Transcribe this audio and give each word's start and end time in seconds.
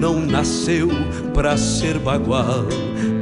não 0.00 0.18
nasceu 0.18 0.88
pra 1.34 1.58
ser 1.58 1.98
bagual. 1.98 2.64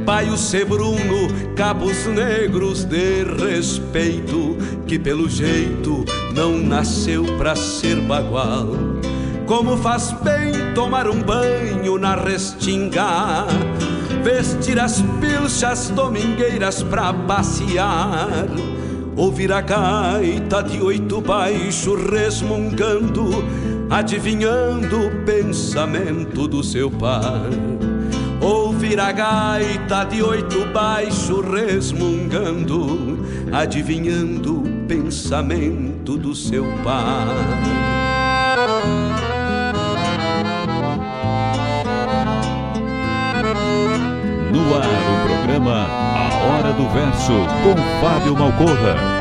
Paio 0.05 0.37
Sebruno, 0.37 1.27
cabos 1.53 2.05
negros 2.05 2.85
de 2.85 3.25
respeito, 3.25 4.57
que 4.87 4.97
pelo 4.97 5.27
jeito 5.27 6.05
não 6.33 6.57
nasceu 6.57 7.25
pra 7.37 7.53
ser 7.53 7.99
bagual. 8.03 8.69
Como 9.45 9.75
faz 9.75 10.13
bem 10.23 10.73
tomar 10.73 11.09
um 11.09 11.21
banho 11.21 11.97
na 11.97 12.15
restinga, 12.15 13.45
vestir 14.23 14.79
as 14.79 15.01
pilchas 15.19 15.89
domingueiras 15.89 16.81
pra 16.81 17.13
passear 17.13 18.47
ouvir 19.19 19.51
a 19.51 19.59
gaita 19.59 20.63
de 20.63 20.81
oito 20.81 21.19
baixo 21.19 21.93
resmungando, 21.93 23.43
adivinhando 23.89 25.07
o 25.07 25.25
pensamento 25.25 26.47
do 26.47 26.63
seu 26.63 26.91
par. 26.91 27.41
Ouvir 28.41 28.99
a 28.99 29.11
gaita 29.11 30.05
de 30.05 30.21
oito 30.21 30.65
baixo 30.67 31.41
resmungando, 31.41 33.25
adivinhando 33.51 34.61
o 34.61 34.85
pensamento 34.87 36.17
do 36.17 36.35
seu 36.35 36.65
par. 36.83 37.27
No 44.53 44.75
ar, 44.75 44.85
o 44.85 45.27
programa 45.27 45.87
Hora 46.45 46.71
do 46.73 46.87
Verso, 46.89 47.33
com 47.63 47.75
Fábio 47.99 48.35
Malcorra. 48.35 49.18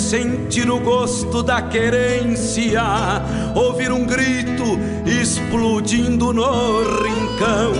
Sentir 0.00 0.70
o 0.70 0.80
gosto 0.80 1.42
da 1.42 1.60
querência, 1.60 2.82
ouvir 3.54 3.92
um 3.92 4.04
grito 4.04 4.64
explodindo 5.06 6.32
no 6.32 6.80
rincão, 7.02 7.72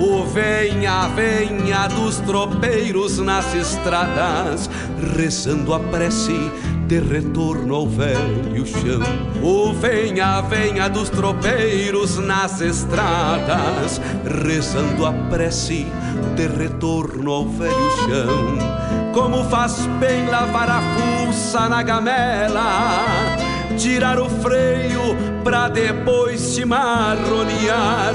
o 0.00 0.24
venha, 0.26 1.08
venha 1.08 1.86
dos 1.88 2.18
tropeiros 2.18 3.18
nas 3.18 3.54
estradas, 3.54 4.68
rezando 5.16 5.72
a 5.72 5.78
prece 5.78 6.50
de 6.88 7.00
retorno 7.00 7.74
ao 7.74 7.86
velho 7.86 8.66
chão. 8.66 9.00
O 9.42 9.72
venha, 9.72 10.40
venha 10.42 10.88
dos 10.88 11.08
tropeiros 11.10 12.18
nas 12.18 12.60
estradas, 12.60 14.00
rezando 14.44 15.06
a 15.06 15.12
prece 15.30 15.86
de 16.34 16.46
retorno 16.46 17.30
ao 17.30 17.44
velho 17.46 17.90
chão. 18.06 18.97
Como 19.18 19.42
faz 19.50 19.84
bem 19.98 20.26
lavar 20.28 20.70
a 20.70 20.80
fuça 20.80 21.68
na 21.68 21.82
gamela, 21.82 23.36
tirar 23.76 24.20
o 24.20 24.30
freio 24.30 25.00
pra 25.42 25.68
depois 25.68 26.40
se 26.40 26.64
marronear 26.64 28.14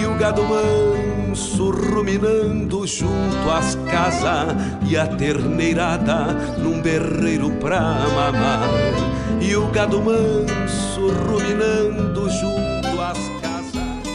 e 0.00 0.06
o 0.06 0.14
gado 0.14 0.42
manso 0.44 1.68
ruminando 1.70 2.86
junto 2.86 3.50
às 3.54 3.74
casas 3.92 4.56
e 4.88 4.96
a 4.96 5.06
terneirada 5.06 6.32
num 6.56 6.80
berreiro 6.80 7.50
pra 7.60 7.80
mamar 8.14 8.70
e 9.42 9.54
o 9.54 9.66
gado 9.66 10.00
manso 10.00 11.08
ruminando 11.28 12.26
junto 12.30 13.00
às 13.02 13.18
casas. 13.42 14.08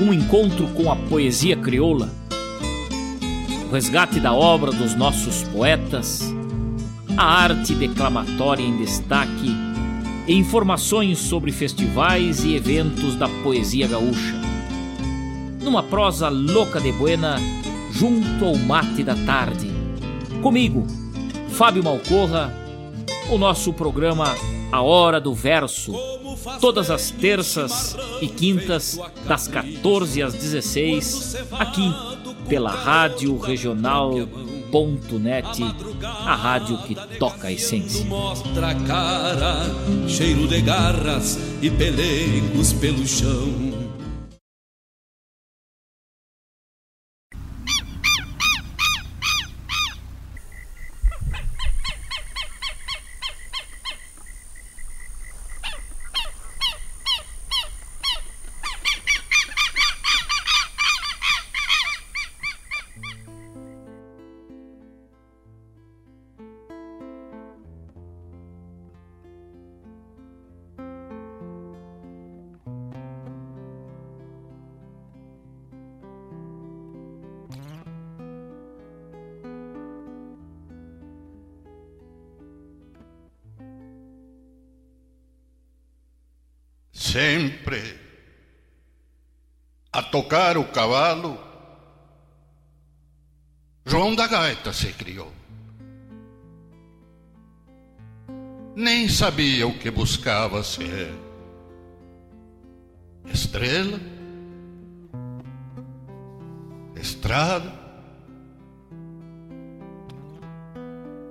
Um 0.00 0.14
encontro 0.14 0.68
com 0.68 0.88
a 0.88 0.94
poesia 0.94 1.56
crioula 1.56 2.19
o 3.70 3.72
resgate 3.72 4.18
da 4.18 4.32
obra 4.32 4.72
dos 4.72 4.96
nossos 4.96 5.44
poetas 5.44 6.34
a 7.16 7.22
arte 7.22 7.72
declamatória 7.72 8.64
em 8.64 8.76
destaque 8.78 9.54
e 10.26 10.34
informações 10.34 11.18
sobre 11.18 11.52
festivais 11.52 12.42
e 12.44 12.56
eventos 12.56 13.14
da 13.14 13.28
poesia 13.44 13.86
gaúcha. 13.86 14.34
Numa 15.62 15.84
prosa 15.84 16.28
louca 16.28 16.80
de 16.80 16.90
buena, 16.90 17.36
junto 17.92 18.44
ao 18.44 18.56
mate 18.56 19.04
da 19.04 19.14
tarde. 19.14 19.70
Comigo, 20.42 20.84
Fábio 21.50 21.84
Malcorra, 21.84 22.52
o 23.30 23.38
nosso 23.38 23.72
programa 23.72 24.34
A 24.72 24.82
Hora 24.82 25.20
do 25.20 25.32
Verso, 25.32 25.92
todas 26.60 26.90
as 26.90 27.12
terças 27.12 27.96
e 28.20 28.26
quintas, 28.26 28.98
das 29.28 29.46
14 29.46 30.22
às 30.22 30.34
16, 30.34 31.36
aqui 31.52 31.92
pela 32.48 32.70
Rádio 32.70 33.36
Regional.net, 33.38 34.30
a 36.02 36.34
rádio 36.34 36.78
que 36.78 36.94
toca 37.18 37.48
a 37.48 37.52
essência. 37.52 38.04
Mostra 38.06 38.70
a 38.70 38.74
cara, 38.74 39.56
cheiro 40.08 40.46
de 40.46 40.60
garras 40.60 41.38
e 41.62 41.70
pelegos 41.70 42.72
pelo 42.74 43.06
chão. 43.06 43.69
Tocar 90.10 90.58
o 90.58 90.64
cavalo, 90.64 91.38
João 93.86 94.14
da 94.14 94.26
Gaita 94.26 94.72
se 94.72 94.92
criou. 94.92 95.32
Nem 98.74 99.08
sabia 99.08 99.66
o 99.66 99.78
que 99.78 99.90
buscava 99.90 100.62
ser 100.62 101.12
estrela, 103.26 104.00
estrada, 106.96 107.72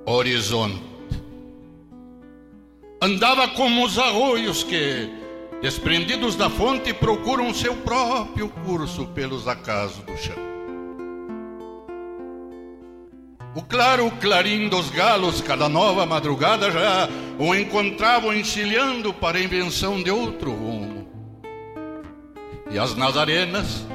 horizonte. 0.05 0.89
Andava 3.01 3.47
como 3.49 3.85
os 3.85 3.97
arroios 3.97 4.63
que 4.63 5.18
desprendidos 5.61 6.35
da 6.35 6.49
fonte, 6.49 6.93
procuram 6.93 7.53
seu 7.53 7.75
próprio 7.75 8.49
curso 8.65 9.05
pelos 9.07 9.47
acasos 9.47 10.03
do 10.03 10.17
chão. 10.17 10.49
O 13.55 13.61
claro 13.63 14.09
clarim 14.21 14.69
dos 14.69 14.89
galos, 14.89 15.41
cada 15.41 15.67
nova 15.67 16.05
madrugada, 16.05 16.71
já 16.71 17.09
o 17.37 17.53
encontravam 17.53 18.33
encilhando 18.33 19.13
para 19.13 19.37
a 19.37 19.41
invenção 19.41 20.01
de 20.01 20.11
outro 20.11 20.51
rumo. 20.51 21.07
E 22.71 22.77
as 22.77 22.95
nazarenas 22.95 23.85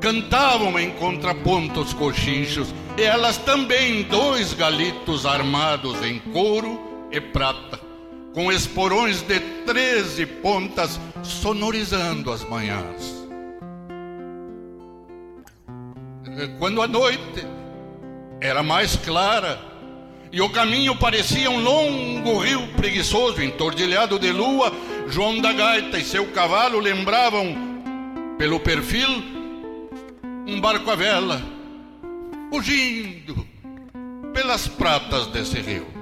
cantavam 0.00 0.78
em 0.78 0.90
contrapontos 0.90 1.94
coxinchos, 1.94 2.74
e 2.98 3.02
elas 3.02 3.38
também, 3.38 4.02
dois 4.02 4.52
galitos 4.52 5.24
armados 5.24 6.02
em 6.04 6.18
couro 6.18 7.08
e 7.12 7.20
prata 7.20 7.79
com 8.32 8.50
esporões 8.52 9.22
de 9.22 9.40
treze 9.66 10.26
pontas 10.26 10.98
sonorizando 11.22 12.30
as 12.32 12.44
manhãs. 12.44 13.20
Quando 16.58 16.80
a 16.80 16.86
noite 16.86 17.44
era 18.40 18.62
mais 18.62 18.96
clara 18.96 19.60
e 20.32 20.40
o 20.40 20.48
caminho 20.48 20.94
parecia 20.96 21.50
um 21.50 21.60
longo 21.60 22.38
rio 22.38 22.68
preguiçoso, 22.76 23.42
entordilhado 23.42 24.18
de 24.18 24.30
lua, 24.30 24.72
João 25.08 25.40
da 25.40 25.52
Gaita 25.52 25.98
e 25.98 26.04
seu 26.04 26.28
cavalo 26.28 26.78
lembravam, 26.78 27.70
pelo 28.38 28.60
perfil, 28.60 29.08
um 30.46 30.60
barco 30.60 30.88
à 30.90 30.94
vela, 30.94 31.42
fugindo 32.50 33.46
pelas 34.32 34.68
pratas 34.68 35.26
desse 35.26 35.60
rio. 35.60 35.99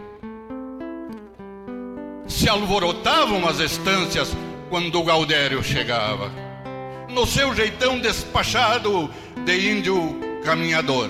Se 2.28 2.48
alvorotavam 2.48 3.48
as 3.48 3.58
estâncias 3.58 4.36
quando 4.68 5.00
o 5.00 5.04
Gaudério 5.04 5.64
chegava, 5.64 6.30
no 7.08 7.26
seu 7.26 7.54
jeitão 7.54 7.98
despachado 7.98 9.10
de 9.44 9.72
índio 9.72 10.20
caminhador. 10.44 11.08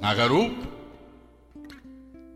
Na 0.00 0.12
garupa, 0.12 0.66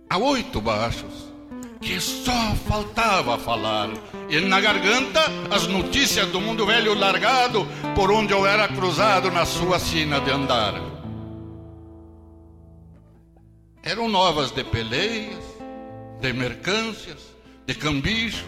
a 0.08 0.16
oito 0.18 0.60
baixos, 0.60 1.32
que 1.80 2.00
só 2.00 2.54
faltava 2.68 3.36
falar, 3.36 3.90
e 4.28 4.40
na 4.40 4.60
garganta 4.60 5.20
as 5.50 5.66
notícias 5.66 6.28
do 6.28 6.40
mundo 6.40 6.64
velho 6.64 6.94
largado 6.94 7.66
por 7.96 8.10
onde 8.12 8.32
eu 8.32 8.46
era 8.46 8.68
cruzado 8.68 9.30
na 9.30 9.44
sua 9.44 9.80
sina 9.80 10.20
de 10.20 10.30
andar. 10.30 10.74
Eram 13.82 14.08
novas 14.08 14.52
de 14.52 14.62
peleias, 14.62 15.51
de 16.22 16.32
mercâncias, 16.32 17.18
de 17.66 17.74
cambichos, 17.74 18.46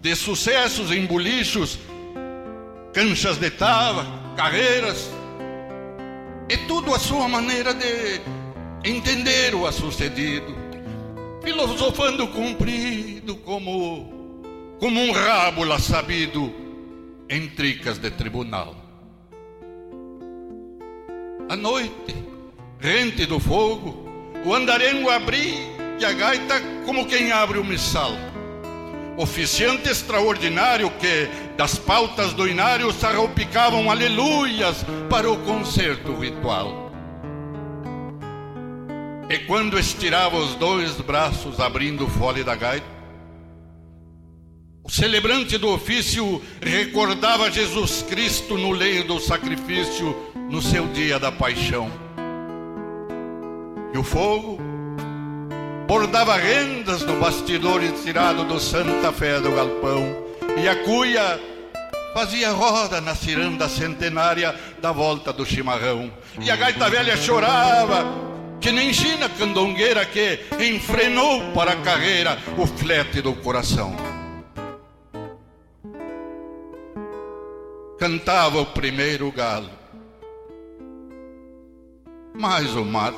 de 0.00 0.14
sucessos 0.14 0.92
em 0.92 1.04
bolichos, 1.04 1.78
canchas 2.94 3.38
de 3.38 3.50
tava, 3.50 4.06
carreiras, 4.36 5.10
e 6.48 6.56
tudo 6.68 6.94
a 6.94 6.98
sua 7.00 7.26
maneira 7.28 7.74
de 7.74 8.20
entender 8.84 9.52
o 9.52 9.70
sucedido, 9.72 10.54
filosofando 11.42 12.28
comprido 12.28 13.34
como, 13.36 14.76
como 14.78 15.00
um 15.00 15.10
rábula 15.10 15.80
sabido 15.80 16.54
em 17.28 17.48
tricas 17.48 17.98
de 17.98 18.12
tribunal. 18.12 18.76
À 21.48 21.56
noite, 21.56 22.14
rente 22.78 23.26
do 23.26 23.40
fogo, 23.40 24.08
o 24.44 24.54
andarengo 24.54 25.10
abria 25.10 25.71
e 26.02 26.04
a 26.04 26.12
gaita 26.12 26.60
como 26.84 27.06
quem 27.06 27.30
abre 27.30 27.58
o 27.58 27.64
missal. 27.64 28.10
Oficiante 29.16 29.88
extraordinário 29.88 30.90
que 30.98 31.28
das 31.56 31.78
pautas 31.78 32.32
do 32.32 32.48
inário 32.48 32.92
sarropicavam 32.92 33.88
aleluias 33.88 34.84
para 35.08 35.30
o 35.30 35.36
concerto 35.44 36.18
ritual. 36.18 36.90
E 39.30 39.38
quando 39.46 39.78
estirava 39.78 40.36
os 40.36 40.56
dois 40.56 41.00
braços 41.00 41.60
abrindo 41.60 42.04
o 42.04 42.10
fole 42.10 42.42
da 42.42 42.56
gaita, 42.56 42.86
o 44.82 44.90
celebrante 44.90 45.56
do 45.56 45.68
ofício 45.68 46.42
recordava 46.60 47.48
Jesus 47.48 48.02
Cristo 48.02 48.58
no 48.58 48.72
leio 48.72 49.04
do 49.04 49.20
sacrifício 49.20 50.16
no 50.50 50.60
seu 50.60 50.88
dia 50.88 51.20
da 51.20 51.30
paixão. 51.30 51.88
E 53.94 53.98
o 53.98 54.02
fogo 54.02 54.71
bordava 55.86 56.36
rendas 56.36 57.02
no 57.02 57.18
bastidor 57.18 57.82
estirado 57.82 58.44
do 58.44 58.58
Santa 58.60 59.12
Fé 59.12 59.40
do 59.40 59.50
galpão, 59.50 60.24
e 60.56 60.68
a 60.68 60.76
cuia 60.84 61.40
fazia 62.14 62.50
roda 62.50 63.00
na 63.00 63.14
ciranda 63.14 63.68
centenária 63.68 64.54
da 64.80 64.92
volta 64.92 65.32
do 65.32 65.44
chimarrão. 65.44 66.12
E 66.40 66.50
a 66.50 66.56
gaita 66.56 66.88
velha 66.88 67.16
chorava, 67.16 68.04
que 68.60 68.70
nem 68.70 68.92
China 68.92 69.28
candongueira 69.28 70.04
que 70.04 70.38
enfrenou 70.60 71.52
para 71.52 71.72
a 71.72 71.76
carreira 71.76 72.38
o 72.56 72.66
flete 72.66 73.20
do 73.20 73.34
coração. 73.34 73.96
Cantava 77.98 78.60
o 78.60 78.66
primeiro 78.66 79.30
galo, 79.30 79.70
mais 82.34 82.74
o 82.74 82.84
mate 82.84 83.16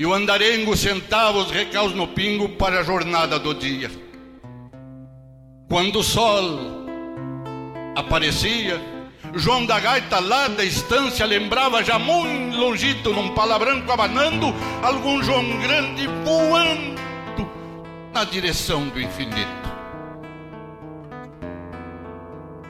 e 0.00 0.06
o 0.06 0.14
andarengo 0.14 0.74
sentava 0.74 1.36
os 1.36 1.50
recaus 1.50 1.92
no 1.94 2.08
pingo 2.08 2.48
para 2.48 2.80
a 2.80 2.82
jornada 2.82 3.38
do 3.38 3.52
dia. 3.52 3.90
Quando 5.68 5.98
o 5.98 6.02
sol 6.02 6.86
aparecia, 7.94 8.80
João 9.34 9.66
da 9.66 9.78
Gaita 9.78 10.18
lá 10.18 10.48
da 10.48 10.64
estância 10.64 11.26
lembrava 11.26 11.84
já 11.84 11.98
muito 11.98 12.56
longito 12.56 13.12
num 13.12 13.34
palabranco 13.34 13.92
abanando 13.92 14.46
algum 14.82 15.22
João 15.22 15.60
grande 15.60 16.06
voando 16.24 16.98
na 18.14 18.24
direção 18.24 18.88
do 18.88 18.98
infinito. 18.98 19.70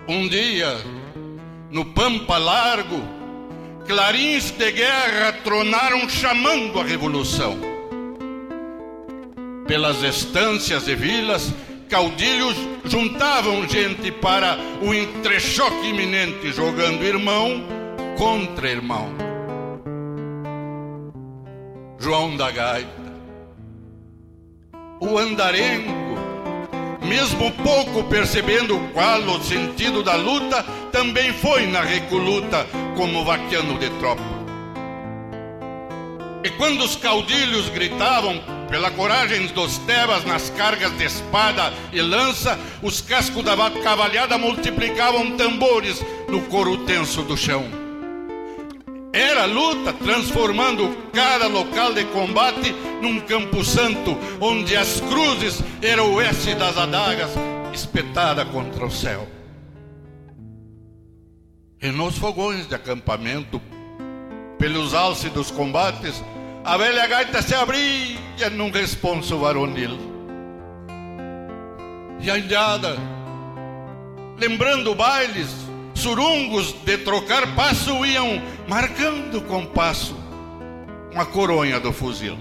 Um 0.09 0.27
dia, 0.29 0.79
no 1.71 1.85
Pampa 1.85 2.39
Largo, 2.39 3.20
clarins 3.91 4.53
de 4.53 4.71
guerra 4.71 5.33
tronaram 5.43 6.09
chamando 6.09 6.79
a 6.79 6.85
revolução. 6.85 7.59
Pelas 9.67 10.01
estâncias 10.05 10.87
e 10.87 10.95
vilas, 10.95 11.53
caudilhos 11.89 12.55
juntavam 12.85 13.69
gente 13.69 14.13
para 14.13 14.57
o 14.81 14.95
entrechoque 14.95 15.89
iminente, 15.89 16.53
jogando 16.53 17.03
irmão 17.03 17.65
contra 18.17 18.71
irmão. 18.71 19.09
João 21.99 22.37
da 22.37 22.49
Gaita, 22.53 23.13
o 25.01 25.19
andarengo, 25.19 26.10
mesmo 27.03 27.51
pouco 27.53 28.05
percebendo 28.05 28.79
qual 28.93 29.21
o 29.21 29.43
sentido 29.43 30.03
da 30.03 30.17
luta, 30.17 30.63
também 30.93 31.33
foi 31.33 31.67
na 31.67 31.81
recoluta 31.81 32.67
como 32.97 33.25
vaquiano 33.25 33.79
de 33.79 33.89
tropa. 33.99 34.23
E 36.43 36.51
quando 36.51 36.83
os 36.83 36.97
caudilhos 36.97 37.69
gritavam 37.69 38.41
pela 38.71 38.91
coragem 38.91 39.47
dos 39.49 39.79
tebas 39.79 40.25
nas 40.25 40.49
cargas 40.51 40.97
de 40.97 41.05
espada 41.05 41.73
e 41.93 42.01
lança, 42.01 42.59
os 42.83 43.01
cascos 43.01 43.45
da 43.45 43.57
cavalhada 43.83 44.39
multiplicavam 44.39 45.37
tambores 45.37 46.01
no 46.29 46.43
couro 46.43 46.79
tenso 46.79 47.23
do 47.23 47.37
chão. 47.37 47.80
Era 49.13 49.45
luta 49.45 49.93
transformando 49.93 50.97
cada 51.13 51.49
local 51.49 51.93
de 51.93 52.05
combate 52.07 52.73
num 53.03 53.21
campo 53.21 53.65
santo, 53.65 54.17
onde 54.41 54.77
as 54.77 55.01
cruzes 55.01 55.63
eram 55.83 56.15
o 56.15 56.21
S 56.21 56.55
das 56.55 56.77
adagas 56.77 57.31
espetada 57.73 58.45
contra 58.45 58.87
o 58.87 58.91
céu. 58.91 59.27
E 61.83 61.89
nos 61.89 62.17
fogões 62.19 62.69
de 62.69 62.75
acampamento, 62.75 63.61
pelos 64.59 64.95
alces 64.95 65.33
dos 65.33 65.51
combates, 65.51 66.23
a 66.63 66.77
velha 66.77 67.07
gaita 67.07 67.43
se 67.43 67.55
abria 67.55 68.51
num 68.53 68.71
responso 68.71 69.39
varonil. 69.39 69.99
E 72.21 72.31
a 72.31 72.39
indiada, 72.39 72.97
lembrando 74.39 74.95
bailes, 74.95 75.49
surungos 76.01 76.73
de 76.85 76.99
trocar 76.99 77.55
passo, 77.55 78.05
iam 78.05 78.41
marcando 78.67 79.41
com 79.43 79.67
passo 79.67 80.17
uma 81.13 81.27
coronha 81.27 81.79
do 81.79 81.93
fuzil. 81.93 82.39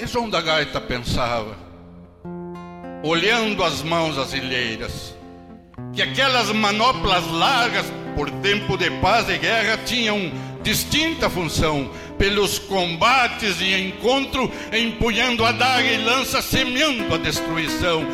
E 0.00 0.06
João 0.06 0.28
da 0.28 0.40
Gaita 0.40 0.80
pensava, 0.80 1.56
olhando 3.04 3.62
as 3.62 3.82
mãos 3.82 4.18
asilheiras, 4.18 5.14
que 5.92 6.02
aquelas 6.02 6.50
manoplas 6.50 7.24
largas 7.30 7.86
por 8.16 8.30
tempo 8.30 8.76
de 8.76 8.90
paz 9.00 9.28
e 9.28 9.38
guerra 9.38 9.78
tinham 9.84 10.32
distinta 10.62 11.28
função 11.28 11.90
pelos 12.18 12.58
combates 12.58 13.60
e 13.60 13.74
encontro, 13.74 14.50
empunhando 14.72 15.44
adaga 15.44 15.88
e 15.88 15.98
lança, 15.98 16.40
semeando 16.42 17.14
a 17.14 17.18
destruição. 17.18 18.06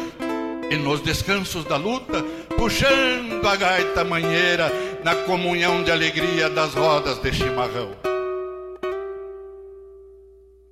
E 0.71 0.77
nos 0.77 1.01
descansos 1.01 1.65
da 1.65 1.77
luta, 1.77 2.23
puxando 2.57 3.47
a 3.47 3.57
gaita 3.57 4.05
manheira 4.05 4.71
na 5.03 5.15
comunhão 5.15 5.83
de 5.83 5.91
alegria 5.91 6.51
das 6.51 6.75
rodas 6.75 7.19
de 7.19 7.33
chimarrão. 7.33 7.97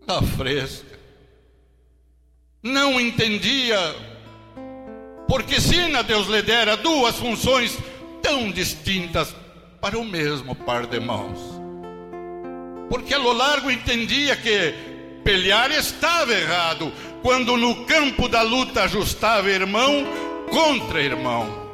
A 0.06 0.22
fresca 0.22 0.96
não 2.62 3.00
entendia 3.00 3.78
porque 5.28 5.60
Sina 5.60 6.02
Deus 6.02 6.28
lhe 6.28 6.42
dera 6.42 6.76
duas 6.76 7.16
funções 7.16 7.76
tão 8.22 8.50
distintas 8.50 9.34
para 9.80 9.98
o 9.98 10.04
mesmo 10.04 10.54
par 10.54 10.86
de 10.86 11.00
mãos. 11.00 11.38
Porque 12.88 13.14
a 13.14 13.18
lo 13.18 13.32
largo 13.32 13.70
entendia 13.70 14.36
que 14.36 14.74
pelear 15.24 15.70
estava 15.72 16.32
errado, 16.32 16.92
quando 17.26 17.56
no 17.56 17.74
campo 17.86 18.28
da 18.28 18.40
luta 18.40 18.84
ajustava 18.84 19.50
irmão 19.50 20.06
contra 20.48 21.02
irmão. 21.02 21.66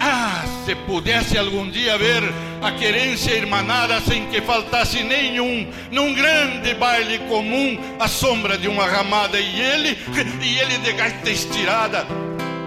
Ah, 0.00 0.42
se 0.66 0.74
pudesse 0.74 1.38
algum 1.38 1.70
dia 1.70 1.96
ver 1.96 2.20
a 2.60 2.72
querência 2.72 3.30
irmanada 3.30 4.00
sem 4.00 4.26
que 4.26 4.40
faltasse 4.40 5.04
nenhum, 5.04 5.70
num 5.92 6.12
grande 6.14 6.74
baile 6.74 7.20
comum, 7.28 7.78
a 8.00 8.08
sombra 8.08 8.58
de 8.58 8.66
uma 8.66 8.86
ramada 8.86 9.38
e 9.38 9.60
ele, 9.60 9.96
e 10.42 10.58
ele 10.58 10.78
de 10.78 10.92
gaita 10.94 11.30
estirada, 11.30 12.04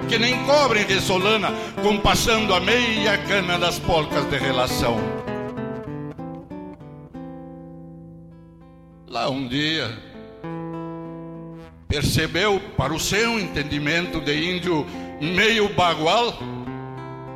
que 0.07 0.17
nem 0.17 0.41
cobre 0.45 0.85
de 0.85 1.01
solana, 1.01 1.51
compassando 1.83 2.53
a 2.53 2.61
meia 2.61 3.17
cana 3.27 3.59
das 3.59 3.77
polcas 3.77 4.23
de 4.29 4.37
relação. 4.37 5.27
lá 9.17 9.31
um 9.31 9.47
dia, 9.47 9.89
percebeu, 11.87 12.59
para 12.75 12.93
o 12.93 12.99
seu 12.99 13.39
entendimento 13.39 14.19
de 14.19 14.57
índio 14.57 14.85
meio 15.21 15.69
bagual, 15.73 16.37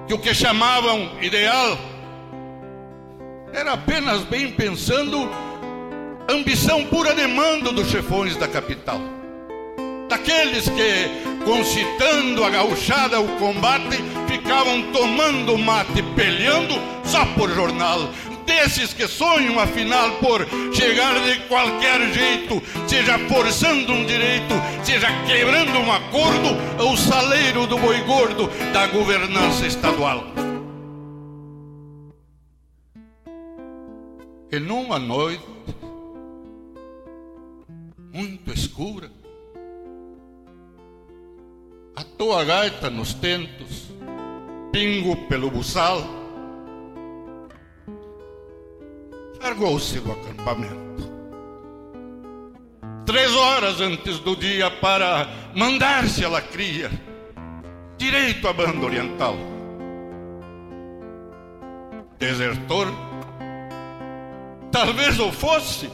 que 0.08 0.14
o 0.14 0.20
que 0.20 0.34
chamavam 0.34 1.12
ideal 1.22 1.78
era 3.54 3.74
apenas 3.74 4.24
bem 4.24 4.52
pensando 4.52 5.30
ambição 6.30 6.86
pura 6.86 7.14
demanda 7.14 7.72
dos 7.72 7.90
chefões 7.90 8.36
da 8.36 8.48
capital. 8.48 9.00
Daqueles 10.10 10.68
que, 10.68 11.46
concitando 11.46 12.44
a 12.44 12.50
gauchada 12.50 13.20
o 13.22 13.28
combate, 13.38 13.98
ficavam 14.28 14.92
tomando 14.92 15.58
mate, 15.58 16.04
peleando 16.16 16.76
só 17.06 17.26
por 17.28 17.50
jornal. 17.50 18.10
Desses 18.46 18.94
que 18.94 19.08
sonham, 19.08 19.60
afinal, 19.60 20.12
por 20.18 20.46
chegar 20.74 21.20
de 21.22 21.40
qualquer 21.48 22.14
jeito, 22.14 22.62
seja 22.88 23.18
forçando 23.28 23.92
um 23.92 24.06
direito, 24.06 24.54
seja 24.84 25.08
quebrando 25.26 25.78
um 25.80 25.92
acordo, 25.92 26.50
ao 26.80 26.96
saleiro 26.98 27.68
do 27.68 27.78
boi 27.78 28.02
gordo 28.02 28.50
da 28.74 28.88
governança 28.88 29.66
estadual. 29.66 30.24
E 34.52 34.60
numa 34.60 35.00
noite 35.00 35.46
muito 38.14 38.52
escura, 38.52 39.10
a 41.96 42.44
gaita 42.44 42.90
nos 42.90 43.14
tentos, 43.16 43.92
pingo 44.72 45.16
pelo 45.28 45.50
buçal, 45.50 46.21
largou-se 49.42 50.00
do 50.00 50.12
acampamento. 50.12 51.12
Três 53.06 53.36
horas 53.36 53.82
antes 53.82 54.20
do 54.20 54.36
dia 54.36 54.70
para 54.70 55.28
mandar-se 55.56 56.24
a 56.24 56.30
lacria, 56.30 56.92
direito 57.98 58.48
à 58.48 58.54
banda 58.54 58.86
oriental. 58.86 59.36
Desertor 62.20 62.88
Talvez 64.72 65.20
eu 65.20 65.32
fosse. 65.32 65.90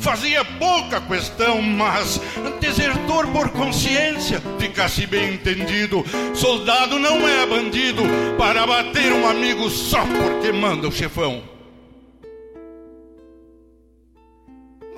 Fazia 0.00 0.44
pouca 0.44 1.00
questão, 1.00 1.62
mas 1.62 2.20
desertor 2.60 3.26
por 3.28 3.48
consciência, 3.50 4.42
ficasse 4.58 5.06
bem 5.06 5.34
entendido. 5.34 6.04
Soldado 6.34 6.98
não 6.98 7.26
é 7.26 7.46
bandido 7.46 8.02
para 8.36 8.66
bater 8.66 9.12
um 9.12 9.26
amigo 9.26 9.70
só 9.70 10.00
porque 10.04 10.52
manda 10.52 10.88
o 10.88 10.92
chefão. 10.92 11.42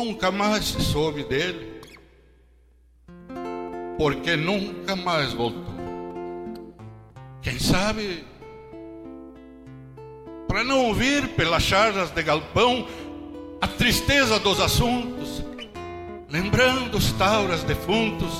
Nunca 0.02 0.30
mais 0.30 0.64
se 0.64 0.80
soube 0.80 1.25
dele, 1.25 1.78
porque 3.99 4.35
nunca 4.35 4.97
mais 4.97 5.35
voltou. 5.35 5.75
Quem 7.42 7.59
sabe, 7.59 8.25
para 10.49 10.64
não 10.64 10.87
ouvir 10.87 11.28
pelas 11.35 11.62
charlas 11.62 12.11
de 12.12 12.23
galpão 12.23 12.88
a 13.61 13.66
tristeza 13.66 14.38
dos 14.38 14.59
assuntos, 14.59 15.45
lembrando 16.30 16.97
os 16.97 17.12
tauras 17.12 17.62
defuntos 17.62 18.33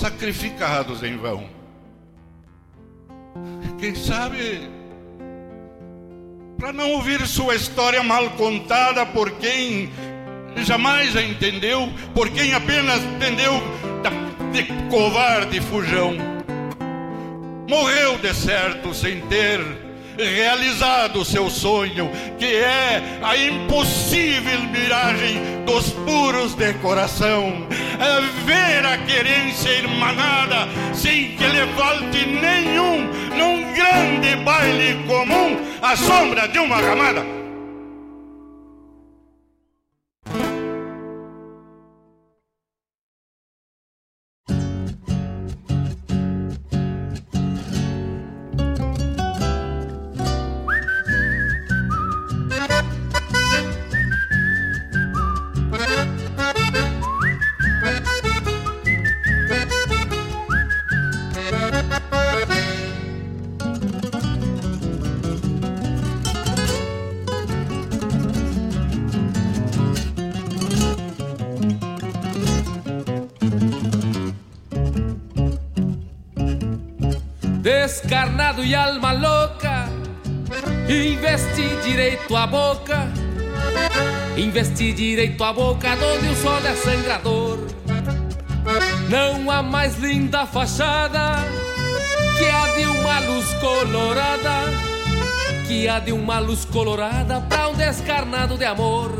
sacrificados 0.00 1.04
em 1.04 1.16
vão. 1.16 1.48
Quem 3.78 3.94
sabe, 3.94 4.68
para 6.58 6.72
não 6.72 6.90
ouvir 6.90 7.24
sua 7.24 7.54
história 7.54 8.02
mal 8.02 8.30
contada 8.30 9.06
por 9.06 9.30
quem 9.38 9.92
jamais 10.64 11.16
a 11.16 11.22
entendeu, 11.22 11.88
por 12.14 12.28
quem 12.30 12.54
apenas 12.54 13.02
entendeu 13.02 13.62
de 14.52 14.64
covarde 14.90 15.60
fujão. 15.60 16.16
Morreu 17.68 18.16
de 18.18 18.32
certo 18.32 18.94
sem 18.94 19.20
ter 19.22 19.60
realizado 20.16 21.20
o 21.20 21.24
seu 21.24 21.50
sonho, 21.50 22.10
que 22.38 22.46
é 22.46 23.02
a 23.22 23.36
impossível 23.36 24.60
miragem 24.72 25.38
dos 25.66 25.90
puros 25.90 26.54
de 26.54 26.72
coração. 26.74 27.66
É 27.98 28.20
ver 28.44 28.86
a 28.86 28.96
querência 28.98 29.70
irmanada 29.70 30.68
sem 30.94 31.36
que 31.36 31.44
lhe 31.44 31.66
falte 31.76 32.24
nenhum, 32.26 33.10
num 33.36 33.74
grande 33.74 34.36
baile 34.36 35.04
comum, 35.06 35.56
a 35.82 35.96
sombra 35.96 36.48
de 36.48 36.58
uma 36.58 36.80
camada. 36.80 37.35
Descarnado 78.36 78.62
e 78.62 78.74
alma 78.74 79.12
louca. 79.12 79.88
Investi 80.88 81.76
direito 81.82 82.36
a 82.36 82.46
boca, 82.46 83.08
investi 84.36 84.92
direito 84.92 85.42
a 85.42 85.52
boca, 85.52 85.88
onde 85.94 86.28
o 86.28 86.36
sol 86.36 86.58
é 86.58 86.74
sangrador. 86.74 87.58
Não 89.08 89.50
há 89.50 89.62
mais 89.62 89.96
linda 89.96 90.46
fachada 90.46 91.36
que 92.38 92.46
a 92.46 92.76
de 92.76 92.86
uma 92.86 93.20
luz 93.20 93.52
colorada, 93.54 94.70
que 95.66 95.88
a 95.88 95.98
de 95.98 96.12
uma 96.12 96.38
luz 96.38 96.64
colorada 96.66 97.40
para 97.40 97.68
um 97.68 97.74
descarnado 97.74 98.58
de 98.58 98.64
amor. 98.66 99.16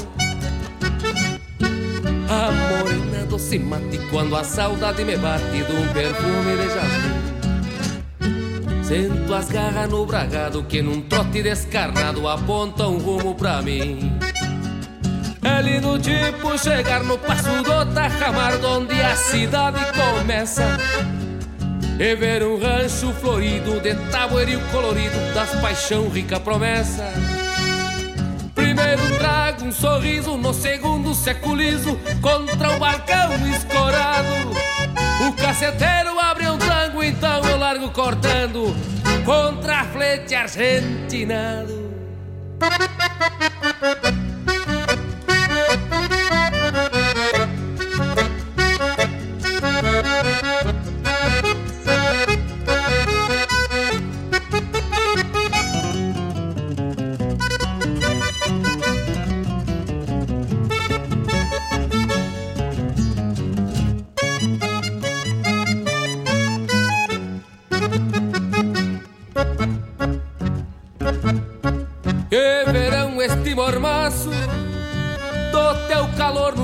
A 2.28 2.50
morena 2.52 3.24
doce 3.26 3.58
mate 3.58 3.98
quando 4.10 4.36
a 4.36 4.44
saudade 4.44 5.04
me 5.04 5.16
bate 5.16 5.62
de 5.64 5.72
um 5.72 5.88
perfume 5.92 6.56
de 6.56 6.74
jasmim. 6.74 7.15
Sento 8.86 9.34
as 9.34 9.48
garras 9.48 9.90
no 9.90 10.06
bragado 10.06 10.62
que 10.62 10.80
num 10.80 11.00
trote 11.00 11.42
descarnado 11.42 12.28
aponta 12.28 12.86
um 12.86 12.98
rumo 12.98 13.34
pra 13.34 13.60
mim. 13.60 14.16
É 15.42 15.60
lindo 15.60 15.98
tipo 15.98 16.56
chegar 16.56 17.02
no 17.02 17.18
passo 17.18 17.50
do 17.64 17.84
Tajamar, 17.92 18.64
onde 18.64 19.00
a 19.02 19.16
cidade 19.16 19.80
começa. 19.92 20.78
E 21.98 22.14
ver 22.14 22.44
um 22.44 22.60
rancho 22.60 23.12
florido 23.14 23.80
de 23.80 23.92
tabueiro 24.12 24.60
colorido 24.70 25.18
das 25.34 25.50
paixão 25.60 26.08
rica 26.08 26.38
promessa. 26.38 27.12
Primeiro 28.54 29.02
trago 29.18 29.64
um 29.64 29.72
sorriso, 29.72 30.36
no 30.36 30.54
segundo 30.54 31.12
seculizo 31.12 31.98
contra 32.22 32.70
o 32.70 32.78
balcão 32.78 33.48
escorado. 33.48 34.54
O 35.28 35.32
caceteiro 35.32 36.15
trango, 36.86 37.02
então 37.02 37.44
eu 37.44 37.58
largo 37.58 37.90
cortando 37.90 38.74
contra 39.24 39.80
a 39.80 39.84
flete 39.84 40.34
argentinado. 40.34 41.86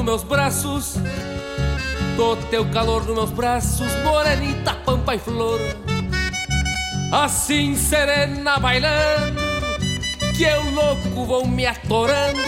Nos 0.02 0.04
meus 0.04 0.22
braços 0.24 0.94
Do 2.16 2.36
teu 2.50 2.68
calor 2.70 3.04
nos 3.06 3.14
meus 3.14 3.30
braços 3.30 3.86
Morenita, 4.04 4.74
pampa 4.84 5.14
e 5.14 5.18
flor 5.18 5.60
Assim 7.12 7.76
serena 7.76 8.58
bailando 8.58 9.40
Que 10.36 10.44
eu 10.44 10.70
louco 10.72 11.24
vou 11.24 11.46
me 11.46 11.66
atorando 11.66 12.40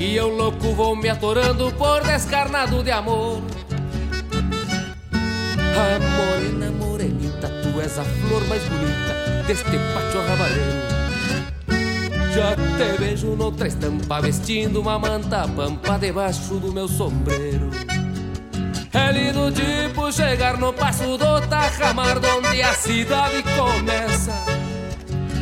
E 0.00 0.16
eu 0.16 0.28
louco 0.28 0.72
vou 0.72 0.96
me 0.96 1.10
atorando 1.10 1.70
por 1.72 2.02
descarnado 2.02 2.82
de 2.82 2.90
amor. 2.90 3.40
Ah, 5.74 5.98
morena, 6.16 6.70
morenita, 6.72 7.48
tu 7.62 7.80
és 7.80 7.98
a 7.98 8.02
flor 8.02 8.44
mais 8.48 8.62
bonita 8.64 9.44
deste 9.46 9.70
pátio 9.94 10.20
rabareiro. 10.26 11.01
Já 12.34 12.56
te 12.56 12.98
vejo 12.98 13.36
noutra 13.36 13.68
estampa 13.68 14.20
vestindo 14.22 14.80
uma 14.80 14.98
manta 14.98 15.46
pampa 15.48 15.98
debaixo 15.98 16.54
do 16.54 16.72
meu 16.72 16.88
sombreiro. 16.88 17.70
É 18.90 19.12
lindo 19.12 19.52
tipo 19.52 20.10
chegar 20.10 20.56
no 20.56 20.72
passo 20.72 21.18
do 21.18 21.40
Tajamar, 21.46 22.16
onde 22.18 22.62
a 22.62 22.72
cidade 22.72 23.42
começa. 23.42 24.32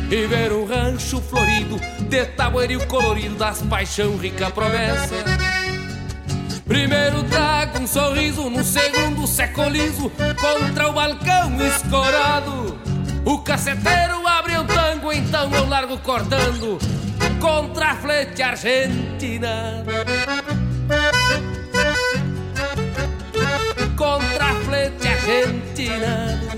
E 0.09 0.27
ver 0.27 0.51
um 0.51 0.65
rancho 0.65 1.21
florido 1.21 1.79
de 2.09 2.25
tabueiro 2.25 2.85
colorido 2.87 3.35
das 3.35 3.61
paixão 3.61 4.17
rica 4.17 4.49
promessa. 4.49 5.15
Primeiro 6.67 7.23
trago 7.23 7.79
um 7.79 7.87
sorriso, 7.87 8.49
no 8.49 8.65
segundo 8.65 9.25
secolizo 9.25 10.11
contra 10.39 10.89
o 10.89 10.93
balcão 10.93 11.57
escorado. 11.65 12.77
O 13.23 13.37
caceteiro 13.39 14.20
então 15.13 15.53
eu 15.53 15.67
largo 15.67 15.97
cortando 15.99 16.77
contra 17.39 17.91
a 17.91 17.95
flete 17.95 18.41
argentina. 18.41 19.83
Contra 23.97 24.45
a 24.45 24.55
flete 24.61 25.07
argentina. 25.07 26.50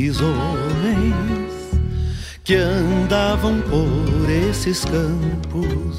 Esses 0.00 0.20
homens 0.20 1.52
que 2.42 2.54
andavam 2.54 3.60
por 3.62 4.30
esses 4.30 4.84
campos 4.84 5.98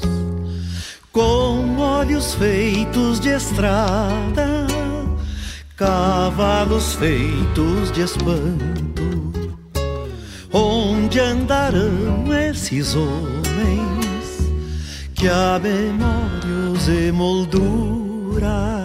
com 1.12 1.78
olhos 1.78 2.34
feitos 2.34 3.20
de 3.20 3.28
estrada, 3.28 4.66
cavalos 5.76 6.94
feitos 6.94 7.92
de 7.92 8.00
espanto. 8.02 9.02
Onde 10.52 11.20
andarão 11.20 12.26
esses 12.50 12.96
homens 12.96 14.50
que 15.14 15.28
a 15.28 15.60
memória 15.62 16.72
os 16.74 16.88
emoldura? 16.88 18.81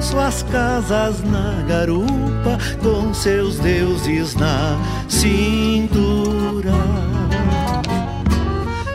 Suas 0.00 0.42
casas 0.44 1.22
na 1.22 1.62
garupa, 1.66 2.58
com 2.82 3.12
seus 3.14 3.58
deuses 3.58 4.34
na 4.34 4.78
cintura. 5.08 6.72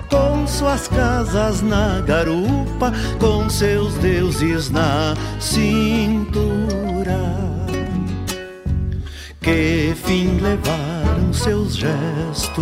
Com 0.10 0.46
suas 0.48 0.88
casas 0.88 1.62
na 1.62 2.02
garupa, 2.02 2.92
com 3.20 3.50
seus 3.50 3.94
deuses 3.96 4.70
na 4.70 5.16
cintura. 5.40 6.42
Que 9.42 9.94
fim 9.96 10.38
levaram 10.40 11.02
com 11.32 11.34
seus 11.34 11.78
gestos 11.78 12.60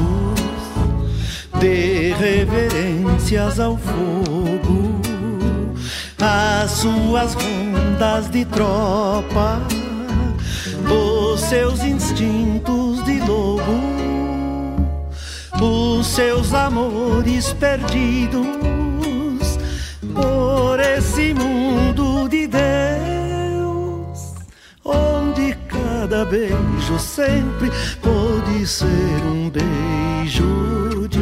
de 1.60 2.14
reverências 2.14 3.60
ao 3.60 3.76
fogo, 3.76 4.89
as 6.22 6.72
suas 6.72 7.34
rondas 7.34 8.30
de 8.30 8.44
tropa, 8.46 9.62
os 10.90 11.40
seus 11.40 11.82
instintos 11.82 13.04
de 13.06 13.20
lobo, 13.22 13.64
os 15.62 16.08
seus 16.08 16.54
amores 16.54 17.54
perdidos 17.54 18.48
por 20.14 20.80
esse 20.80 21.34
mundo 21.34 22.28
de 22.28 22.48
Deus, 22.48 24.34
onde 24.84 25.56
cada 25.68 26.26
beijo 26.26 27.00
sempre 27.00 27.72
pode 28.02 28.68
ser 28.68 28.86
um 29.26 29.50
beijo 29.50 31.08
de 31.08 31.20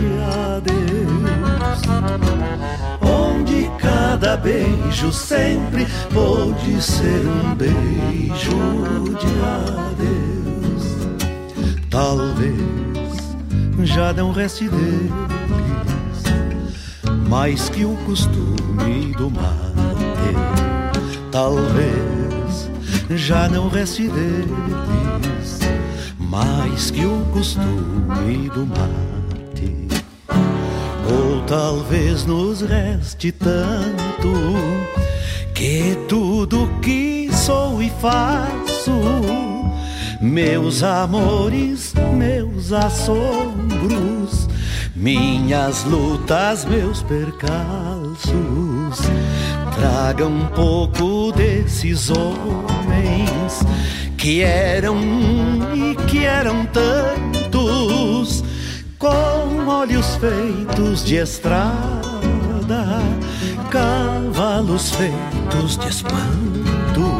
adeus. 0.57 0.77
Cada 4.09 4.37
beijo 4.37 5.11
sempre 5.11 5.85
pode 6.13 6.81
ser 6.81 7.27
um 7.27 7.53
beijo 7.55 8.57
de 9.19 9.27
adeus. 9.43 10.85
Talvez 11.89 12.55
já 13.83 14.13
não 14.13 14.31
reste 14.31 14.69
deles 14.69 15.11
mais 17.27 17.67
que 17.67 17.83
o 17.83 17.97
costume 18.05 19.11
do 19.17 19.29
mate. 19.29 20.37
Talvez 21.29 22.71
já 23.09 23.49
não 23.49 23.67
reste 23.67 24.07
deles 24.07 25.59
mais 26.17 26.89
que 26.91 27.05
o 27.05 27.25
costume 27.33 28.49
do 28.51 28.65
mate. 28.65 29.16
Ou 31.09 31.41
talvez 31.47 32.25
nos 32.25 32.61
reste 32.61 33.31
tanto 33.31 34.33
que 35.53 35.97
tudo 36.07 36.69
que 36.81 37.29
sou 37.33 37.81
e 37.81 37.89
faço, 38.01 38.91
meus 40.21 40.83
amores, 40.83 41.93
meus 42.15 42.71
assombros, 42.73 44.47
minhas 44.95 45.83
lutas, 45.83 46.65
meus 46.65 47.01
percalços, 47.03 48.27
tragam 49.75 50.31
um 50.31 50.45
pouco 50.47 51.31
desses 51.31 52.09
homens 52.09 53.63
que 54.17 54.41
eram 54.41 54.97
e 55.73 55.95
que 56.07 56.25
eram 56.25 56.65
tantos, 56.65 57.36
com 59.07 59.67
olhos 59.67 60.15
feitos 60.17 61.03
de 61.05 61.15
estrada, 61.15 62.99
cavalos 63.69 64.91
feitos 64.91 65.77
de 65.77 65.87
espanto, 65.87 67.17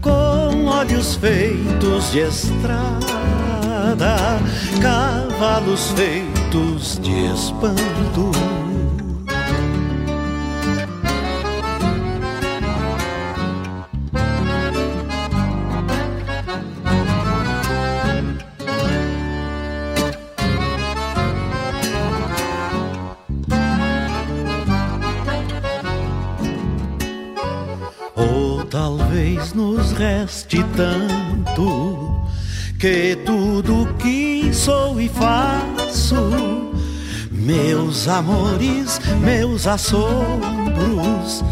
com 0.00 0.66
olhos 0.66 1.16
feitos 1.16 2.12
de 2.12 2.20
estrada, 2.20 4.16
cavalos 4.80 5.92
feitos 5.92 6.98
de 7.02 7.26
espanto. 7.26 8.61
Talvez 29.22 29.52
nos 29.54 29.92
reste 29.92 30.64
tanto 30.76 32.20
que 32.78 33.16
tudo 33.24 33.94
que 33.94 34.52
sou 34.52 35.00
e 35.00 35.08
faço, 35.08 36.72
meus 37.30 38.08
amores, 38.08 39.00
meus 39.20 39.68
assombros, 39.68 41.44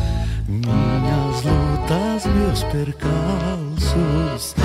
minhas 0.49 1.45
lutas, 1.45 2.27
meus 2.35 2.65
percalços, 2.65 4.57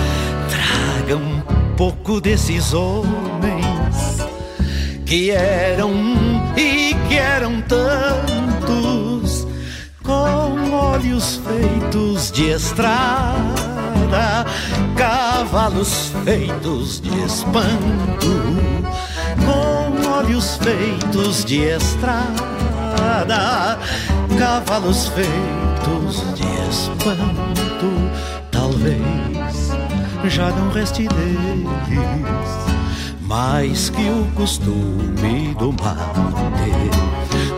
tragam 0.50 1.22
um 1.22 1.76
pouco 1.76 2.20
desses 2.20 2.74
homens 2.74 4.18
que 5.06 5.30
eram 5.30 5.92
e 6.58 6.96
que 7.08 7.16
eram 7.16 7.62
tantos, 7.62 8.35
olhos 10.96 11.42
feitos 11.44 12.32
de 12.32 12.52
estrada, 12.52 14.46
cavalos 14.96 16.14
feitos 16.24 17.02
de 17.02 17.10
espanto, 17.22 18.32
com 19.44 20.08
olhos 20.10 20.58
feitos 20.58 21.44
de 21.44 21.64
estrada, 21.64 22.18
cavalos 24.40 25.10
feitos 25.10 26.24
de 26.34 26.48
espanto, 26.70 27.92
talvez 28.50 29.02
já 30.30 30.50
não 30.52 30.72
reste 30.72 31.10
deles 31.10 31.68
mais 33.20 33.90
que 33.90 34.02
o 34.02 34.26
costume 34.34 35.54
do 35.60 35.74
mate. 35.74 36.16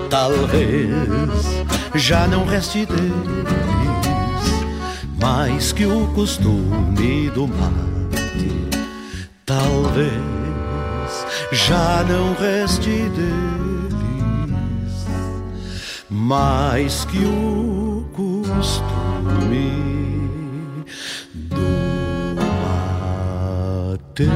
Talvez 0.10 1.77
já 1.98 2.28
não 2.28 2.46
reste 2.46 2.86
deles 2.86 3.48
mais 5.20 5.72
que 5.72 5.84
o 5.86 6.08
costume 6.14 7.30
do 7.32 7.48
mate. 7.48 8.70
Talvez 9.46 10.12
já 11.52 12.04
não 12.08 12.36
reste 12.36 12.90
deles 12.90 13.98
mais 16.10 17.04
que 17.06 17.26
o 17.26 18.06
costume 18.14 19.72
do 21.34 22.36
mate. 22.36 24.30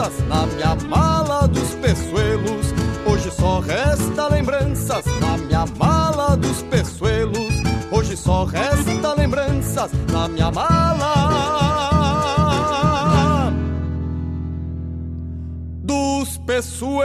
Lembranças 0.00 0.26
na 0.28 0.46
minha 0.46 0.74
mala 0.88 1.46
dos 1.46 1.74
peçoelos. 1.74 2.72
Hoje 3.06 3.30
só 3.30 3.60
resta 3.60 4.28
lembranças 4.28 5.04
na 5.20 5.36
minha 5.36 5.66
mala 5.78 6.36
dos 6.36 6.62
peçoelos. 6.62 7.54
Hoje 7.90 8.16
só 8.16 8.44
resta 8.44 9.12
lembranças 9.14 9.90
na 10.10 10.28
minha 10.28 10.50
mala 10.50 11.10
dos 15.84 16.38
peçoelos. 16.38 17.00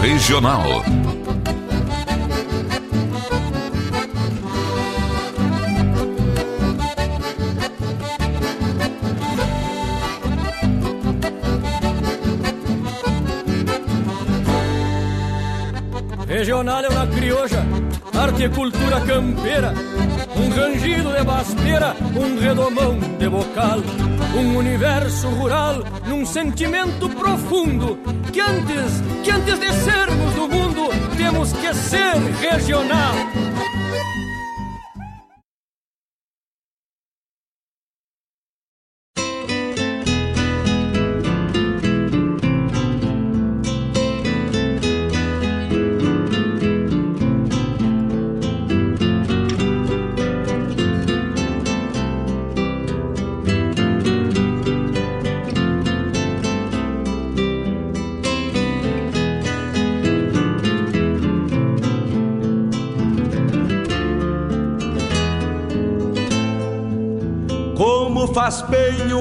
Regional. 0.00 0.82
Regional 16.26 16.84
é 16.84 16.88
uma 16.88 17.06
crioja, 17.08 17.66
arte 18.14 18.44
e 18.44 18.48
cultura 18.48 19.00
campeira, 19.00 19.74
um 20.36 20.48
rangido 20.50 21.12
de 21.12 21.24
basteira, 21.24 21.96
um 22.14 22.38
redomão 22.38 22.98
de 23.18 23.28
bocal, 23.28 23.78
um 24.36 24.56
universo 24.56 25.28
rural 25.30 25.82
num 26.06 26.24
sentimento 26.24 27.07
profundo 27.48 27.98
que 28.30 28.40
antes, 28.40 29.02
que 29.24 29.30
antes 29.30 29.58
de 29.58 29.72
sermos 29.72 30.34
do 30.34 30.48
mundo, 30.48 30.90
temos 31.16 31.52
que 31.54 31.72
ser 31.72 32.14
regional. 32.40 33.14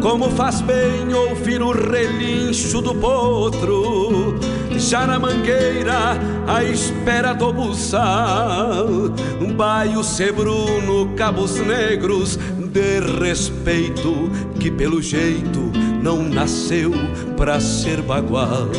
Como 0.00 0.30
faz 0.30 0.62
bem 0.62 1.12
ouvir 1.12 1.60
o 1.60 1.72
relincho 1.72 2.80
do 2.80 2.94
potro, 2.94 4.38
já 4.78 5.06
na 5.06 5.18
mangueira, 5.18 6.18
à 6.46 6.64
espera 6.64 7.34
do 7.34 7.52
buçal. 7.52 8.86
Baio 9.54 10.02
sebruno, 10.02 11.14
cabos 11.16 11.56
negros, 11.56 12.38
de 12.72 13.00
respeito, 13.20 14.30
que 14.58 14.70
pelo 14.70 15.02
jeito 15.02 15.70
não 16.02 16.22
nasceu 16.22 16.92
pra 17.36 17.60
ser 17.60 18.00
bagual. 18.00 18.70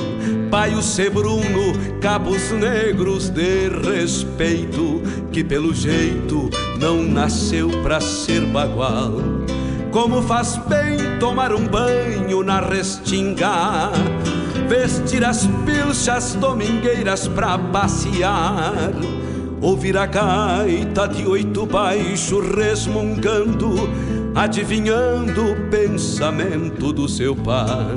Baio 0.50 0.82
sebruno, 0.82 1.72
cabos 2.02 2.52
negros, 2.52 3.30
de 3.30 3.70
respeito, 3.70 5.02
que 5.32 5.44
pelo 5.44 5.74
jeito 5.74 6.50
não 6.80 7.04
nasceu 7.04 7.70
pra 7.84 8.02
ser 8.02 8.42
bagual. 8.48 9.41
Como 9.92 10.22
faz 10.22 10.58
bem 10.68 11.20
tomar 11.20 11.54
um 11.54 11.68
banho 11.68 12.44
na 12.44 12.62
restinga, 12.62 13.92
vestir 14.70 15.24
as 15.24 15.46
pilchas 15.66 16.34
domingueiras 16.36 17.28
pra 17.28 17.58
passear, 17.58 18.94
ouvir 19.62 19.98
a 19.98 20.06
gaita 20.06 21.08
de 21.08 21.28
oito 21.28 21.66
baixo 21.66 22.40
resmungando, 22.40 23.90
adivinhando 24.34 25.52
o 25.52 25.70
pensamento 25.70 26.94
do 26.94 27.10
seu 27.10 27.36
par. 27.36 27.94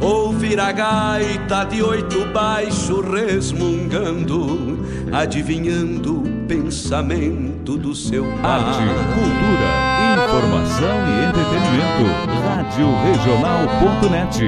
ouvir 0.00 0.60
a 0.60 0.72
gaita 0.72 1.64
de 1.64 1.82
oito 1.82 2.24
baixo 2.26 3.00
resmungando, 3.00 4.78
adivinhando 5.12 6.18
o 6.18 6.46
pensamento 6.46 7.76
do 7.76 7.94
seu 7.94 8.24
pai. 8.42 8.60
Arte, 8.60 8.78
cultura, 9.14 9.95
informação 10.26 11.06
e 11.08 11.24
entretenimento. 11.24 12.04
Rádio 12.44 12.88
Regional.net. 13.04 14.44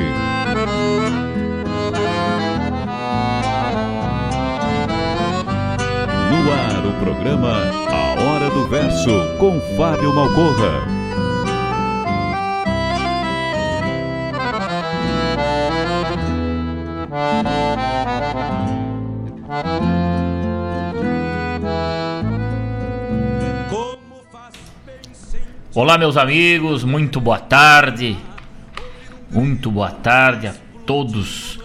No 6.30 6.52
ar, 6.52 6.86
o 6.86 6.92
programa 7.04 7.62
A 7.92 8.20
Hora 8.20 8.50
do 8.50 8.66
Verso, 8.66 9.36
com 9.38 9.60
Fábio 9.76 10.12
Malcorra. 10.12 10.97
Olá, 25.80 25.96
meus 25.96 26.16
amigos, 26.16 26.82
muito 26.82 27.20
boa 27.20 27.38
tarde. 27.38 28.18
Muito 29.30 29.70
boa 29.70 29.92
tarde 29.92 30.48
a 30.48 30.54
todos 30.84 31.60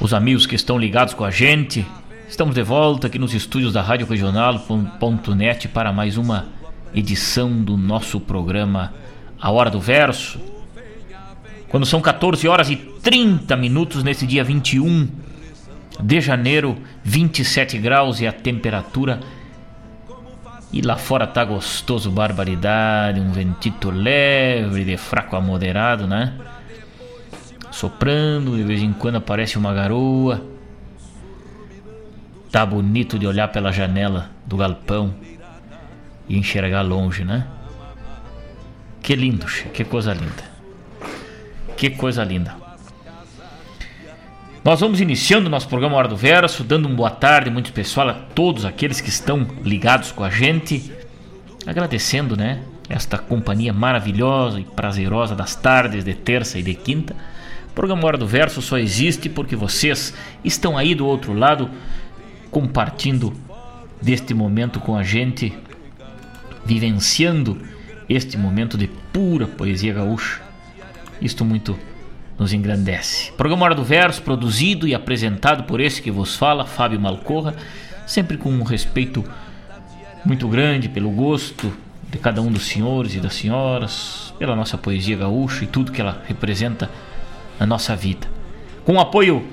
os 0.00 0.14
amigos 0.14 0.46
que 0.46 0.54
estão 0.54 0.78
ligados 0.78 1.12
com 1.12 1.24
a 1.24 1.30
gente. 1.30 1.84
Estamos 2.26 2.54
de 2.54 2.62
volta 2.62 3.06
aqui 3.06 3.18
nos 3.18 3.34
estúdios 3.34 3.74
da 3.74 3.82
Rádio 3.82 4.06
Regional.net 4.06 5.68
para 5.68 5.92
mais 5.92 6.16
uma 6.16 6.46
edição 6.94 7.62
do 7.62 7.76
nosso 7.76 8.18
programa 8.18 8.94
A 9.38 9.50
Hora 9.50 9.70
do 9.70 9.78
Verso. 9.78 10.40
Quando 11.68 11.84
são 11.84 12.00
14 12.00 12.48
horas 12.48 12.70
e 12.70 12.76
30 12.76 13.54
minutos 13.58 14.02
nesse 14.02 14.26
dia 14.26 14.42
21 14.42 15.06
de 16.00 16.20
janeiro, 16.22 16.78
27 17.04 17.76
graus 17.76 18.22
e 18.22 18.26
a 18.26 18.32
temperatura 18.32 19.20
e 20.72 20.82
lá 20.82 20.96
fora 20.96 21.26
tá 21.26 21.44
gostoso, 21.44 22.10
barbaridade, 22.10 23.20
um 23.20 23.32
ventito 23.32 23.90
leve, 23.90 24.84
de 24.84 24.96
fraco 24.96 25.34
a 25.34 25.40
moderado, 25.40 26.06
né? 26.06 26.34
Soprando, 27.70 28.56
de 28.56 28.62
vez 28.64 28.82
em 28.82 28.92
quando 28.92 29.16
aparece 29.16 29.56
uma 29.56 29.72
garoa. 29.72 30.42
Tá 32.50 32.64
bonito 32.66 33.18
de 33.18 33.26
olhar 33.26 33.48
pela 33.48 33.72
janela 33.72 34.30
do 34.44 34.56
galpão 34.56 35.14
e 36.28 36.36
enxergar 36.36 36.82
longe, 36.82 37.24
né? 37.24 37.46
Que 39.02 39.14
lindo, 39.14 39.46
que 39.46 39.84
coisa 39.84 40.12
linda. 40.12 40.44
Que 41.76 41.90
coisa 41.90 42.24
linda. 42.24 42.67
Nós 44.68 44.80
vamos 44.80 45.00
iniciando 45.00 45.48
nosso 45.48 45.66
programa 45.66 45.96
Hora 45.96 46.08
do 46.08 46.14
Verso, 46.14 46.62
dando 46.62 46.88
uma 46.88 46.94
boa 46.94 47.10
tarde 47.10 47.48
muito 47.48 47.72
pessoal 47.72 48.10
a 48.10 48.12
todos 48.12 48.66
aqueles 48.66 49.00
que 49.00 49.08
estão 49.08 49.48
ligados 49.64 50.12
com 50.12 50.22
a 50.22 50.28
gente, 50.28 50.92
agradecendo, 51.66 52.36
né, 52.36 52.60
esta 52.86 53.16
companhia 53.16 53.72
maravilhosa 53.72 54.60
e 54.60 54.64
prazerosa 54.64 55.34
das 55.34 55.56
tardes 55.56 56.04
de 56.04 56.12
terça 56.12 56.58
e 56.58 56.62
de 56.62 56.74
quinta. 56.74 57.16
O 57.70 57.72
programa 57.72 58.04
Hora 58.06 58.18
do 58.18 58.26
Verso 58.26 58.60
só 58.60 58.76
existe 58.76 59.30
porque 59.30 59.56
vocês 59.56 60.12
estão 60.44 60.76
aí 60.76 60.94
do 60.94 61.06
outro 61.06 61.32
lado 61.32 61.70
compartilhando 62.50 63.32
deste 64.02 64.34
momento 64.34 64.80
com 64.80 64.96
a 64.98 65.02
gente, 65.02 65.56
vivenciando 66.66 67.58
este 68.06 68.36
momento 68.36 68.76
de 68.76 68.86
pura 68.86 69.46
poesia 69.46 69.94
gaúcha. 69.94 70.42
Isto 71.22 71.42
muito 71.42 71.74
nos 72.38 72.52
engrandece. 72.52 73.32
Programa 73.32 73.64
Hora 73.64 73.74
do 73.74 73.82
Verso, 73.82 74.22
produzido 74.22 74.86
e 74.86 74.94
apresentado 74.94 75.64
por 75.64 75.80
esse 75.80 76.00
que 76.00 76.10
vos 76.10 76.36
fala, 76.36 76.64
Fábio 76.64 77.00
Malcorra, 77.00 77.54
sempre 78.06 78.36
com 78.36 78.50
um 78.50 78.62
respeito 78.62 79.24
muito 80.24 80.46
grande 80.48 80.88
pelo 80.88 81.10
gosto 81.10 81.72
de 82.10 82.18
cada 82.18 82.40
um 82.40 82.50
dos 82.50 82.66
senhores 82.66 83.14
e 83.14 83.20
das 83.20 83.34
senhoras, 83.34 84.32
pela 84.38 84.54
nossa 84.54 84.78
poesia 84.78 85.16
gaúcha 85.16 85.64
e 85.64 85.66
tudo 85.66 85.92
que 85.92 86.00
ela 86.00 86.22
representa 86.26 86.90
na 87.58 87.66
nossa 87.66 87.94
vida. 87.96 88.26
Com 88.84 88.94
o 88.94 89.00
apoio 89.00 89.46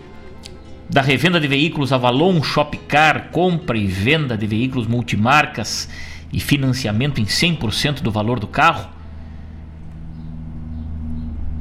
da 0.89 1.02
revenda 1.02 1.39
de 1.39 1.48
veículos 1.48 1.91
Avalon 1.91 2.41
Shopcar, 2.43 3.30
compra 3.32 3.78
e 3.78 3.88
venda 3.88 4.38
de 4.38 4.45
veículos 4.45 4.88
multimarcas 4.88 5.89
e 6.32 6.39
financiamento 6.39 7.19
em 7.19 7.26
100% 7.26 8.02
do 8.02 8.12
valor 8.12 8.39
do 8.39 8.48
carro, 8.48 8.94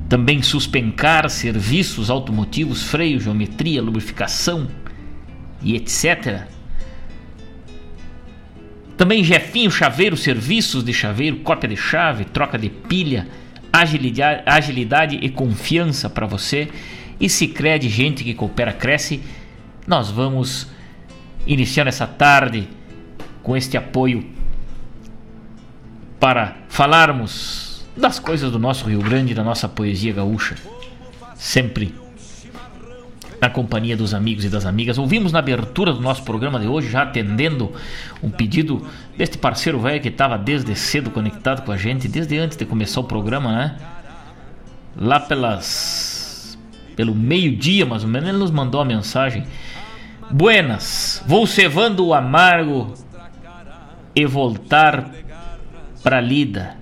também 0.09 0.43
suspencar 0.43 1.29
serviços 1.31 2.11
automotivos, 2.11 2.83
freio, 2.83 3.21
geometria, 3.21 3.83
lubrificação 3.83 4.69
e 5.62 5.75
etc. 5.75 6.43
Também 8.97 9.25
Jefinho 9.25 9.71
Chaveiro, 9.71 10.17
serviços 10.17 10.85
de 10.85 10.93
chaveiro, 10.93 11.38
cópia 11.38 11.69
de 11.69 11.77
chave, 11.77 12.25
troca 12.25 12.59
de 12.59 12.69
pilha, 12.69 13.27
agilidade, 13.73 14.43
agilidade 14.47 15.17
e 15.17 15.29
confiança 15.29 16.09
para 16.09 16.27
você. 16.27 16.69
E 17.19 17.29
se 17.29 17.49
crede 17.49 17.88
gente 17.88 18.23
que 18.23 18.35
coopera 18.35 18.73
cresce, 18.73 19.21
nós 19.87 20.11
vamos 20.11 20.69
iniciar 21.47 21.87
essa 21.87 22.07
tarde 22.07 22.69
com 23.43 23.57
este 23.57 23.77
apoio 23.77 24.25
para 26.21 26.57
falarmos 26.69 27.74
das 27.97 28.19
coisas 28.19 28.51
do 28.51 28.59
nosso 28.59 28.87
Rio 28.87 29.01
Grande, 29.01 29.35
da 29.35 29.45
nossa 29.45 29.69
poesia 29.69 30.13
gaúcha. 30.13 30.57
Sempre 31.35 31.95
na 33.41 33.51
companhia 33.51 33.97
dos 33.97 34.15
amigos 34.15 34.45
e 34.45 34.49
das 34.49 34.65
amigas. 34.65 34.97
Ouvimos 34.97 35.31
na 35.31 35.39
abertura 35.39 35.93
do 35.93 36.01
nosso 36.01 36.23
programa 36.23 36.59
de 36.59 36.67
hoje, 36.67 36.91
já 36.91 37.03
atendendo 37.03 37.73
um 38.23 38.31
pedido 38.31 38.87
deste 39.19 39.37
parceiro 39.37 39.79
velho 39.79 40.01
que 40.01 40.09
estava 40.09 40.39
desde 40.39 40.75
cedo 40.75 41.11
conectado 41.11 41.63
com 41.63 41.71
a 41.71 41.77
gente, 41.77 42.09
desde 42.09 42.39
antes 42.39 42.57
de 42.57 42.65
começar 42.65 43.01
o 43.01 43.05
programa, 43.05 43.53
né? 43.53 43.77
Lá 44.97 45.21
pelas. 45.21 46.59
pelo 46.97 47.15
meio-dia, 47.15 47.85
mais 47.85 48.03
ou 48.03 48.09
menos, 48.09 48.29
ele 48.29 48.39
nos 48.39 48.51
mandou 48.51 48.81
uma 48.81 48.87
mensagem. 48.87 49.45
Buenas, 50.31 51.23
vou 51.27 51.47
cevando 51.47 52.07
o 52.07 52.15
amargo 52.15 52.95
e 54.17 54.25
voltar 54.25 55.11
pra 56.03 56.21
lida 56.21 56.77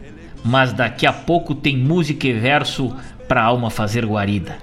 mas 0.45 0.73
daqui 0.73 1.07
a 1.07 1.13
pouco 1.13 1.55
tem 1.55 1.77
música 1.77 2.27
e 2.27 2.33
verso 2.33 2.95
para 3.29 3.43
alma 3.43 3.71
fazer 3.71 4.05
guarida. 4.05 4.59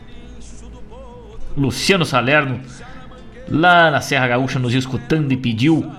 Luciano 1.57 2.05
Salerno, 2.05 2.59
lá 3.47 3.89
na 3.89 4.01
Serra 4.01 4.27
Gaúcha, 4.27 4.59
nos 4.59 4.73
escutando 4.73 5.31
e 5.31 5.37
pediu 5.37 5.91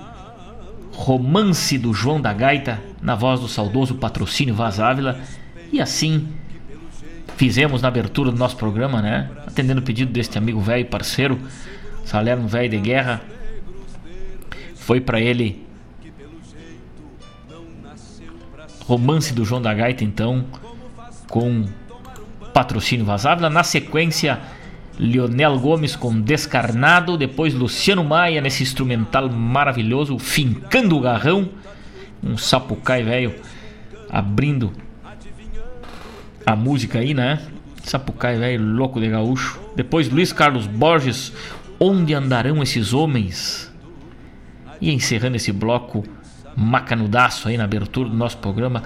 Romance 0.93 1.79
do 1.79 1.93
João 1.95 2.21
da 2.21 2.33
Gaita, 2.33 2.81
na 3.01 3.15
voz 3.15 3.41
do 3.41 3.49
saudoso 3.49 3.95
patrocínio 3.95 4.55
Vaz 4.55 4.79
Ávila, 4.79 5.19
e 5.73 5.81
assim 5.81 6.29
fizemos 7.37 7.81
na 7.81 7.89
abertura 7.89 8.31
do 8.31 8.37
nosso 8.37 8.57
programa, 8.57 9.01
né? 9.01 9.31
Atendendo 9.47 9.81
o 9.81 9.85
pedido 9.85 10.13
deste 10.13 10.37
amigo 10.37 10.61
velho 10.61 10.85
parceiro, 10.87 11.41
Salerno 12.05 12.47
velho 12.47 12.69
de 12.69 12.79
guerra. 12.79 13.21
Foi 14.75 15.01
para 15.01 15.21
ele 15.21 15.67
Romance 18.91 19.33
do 19.33 19.45
João 19.45 19.63
da 19.63 19.73
Gaita, 19.73 20.03
então, 20.03 20.45
com 21.29 21.65
patrocínio 22.53 23.07
Vazávila. 23.07 23.49
Na 23.49 23.63
sequência, 23.63 24.41
Lionel 24.99 25.61
Gomes 25.61 25.95
com 25.95 26.21
Descarnado. 26.21 27.17
Depois, 27.17 27.55
Luciano 27.55 28.03
Maia 28.03 28.41
nesse 28.41 28.65
instrumental 28.65 29.31
maravilhoso, 29.31 30.19
Fincando 30.19 30.97
o 30.97 31.01
Garrão. 31.01 31.51
Um 32.21 32.37
sapucai 32.37 33.05
velho 33.05 33.37
abrindo 34.11 34.73
a 36.45 36.57
música 36.57 36.99
aí, 36.99 37.15
né? 37.15 37.41
Sapucai 37.85 38.39
velho 38.39 38.61
louco 38.75 38.99
de 38.99 39.09
gaúcho. 39.09 39.61
Depois, 39.77 40.09
Luiz 40.09 40.33
Carlos 40.33 40.67
Borges, 40.67 41.33
Onde 41.79 42.13
Andarão 42.13 42.61
Esses 42.61 42.93
Homens? 42.93 43.73
E 44.81 44.93
encerrando 44.93 45.37
esse 45.37 45.53
bloco 45.53 46.03
macanudaço 46.57 47.49
aí 47.49 47.57
na 47.57 47.65
abertura 47.65 48.09
do 48.09 48.17
nosso 48.17 48.39
programa. 48.39 48.83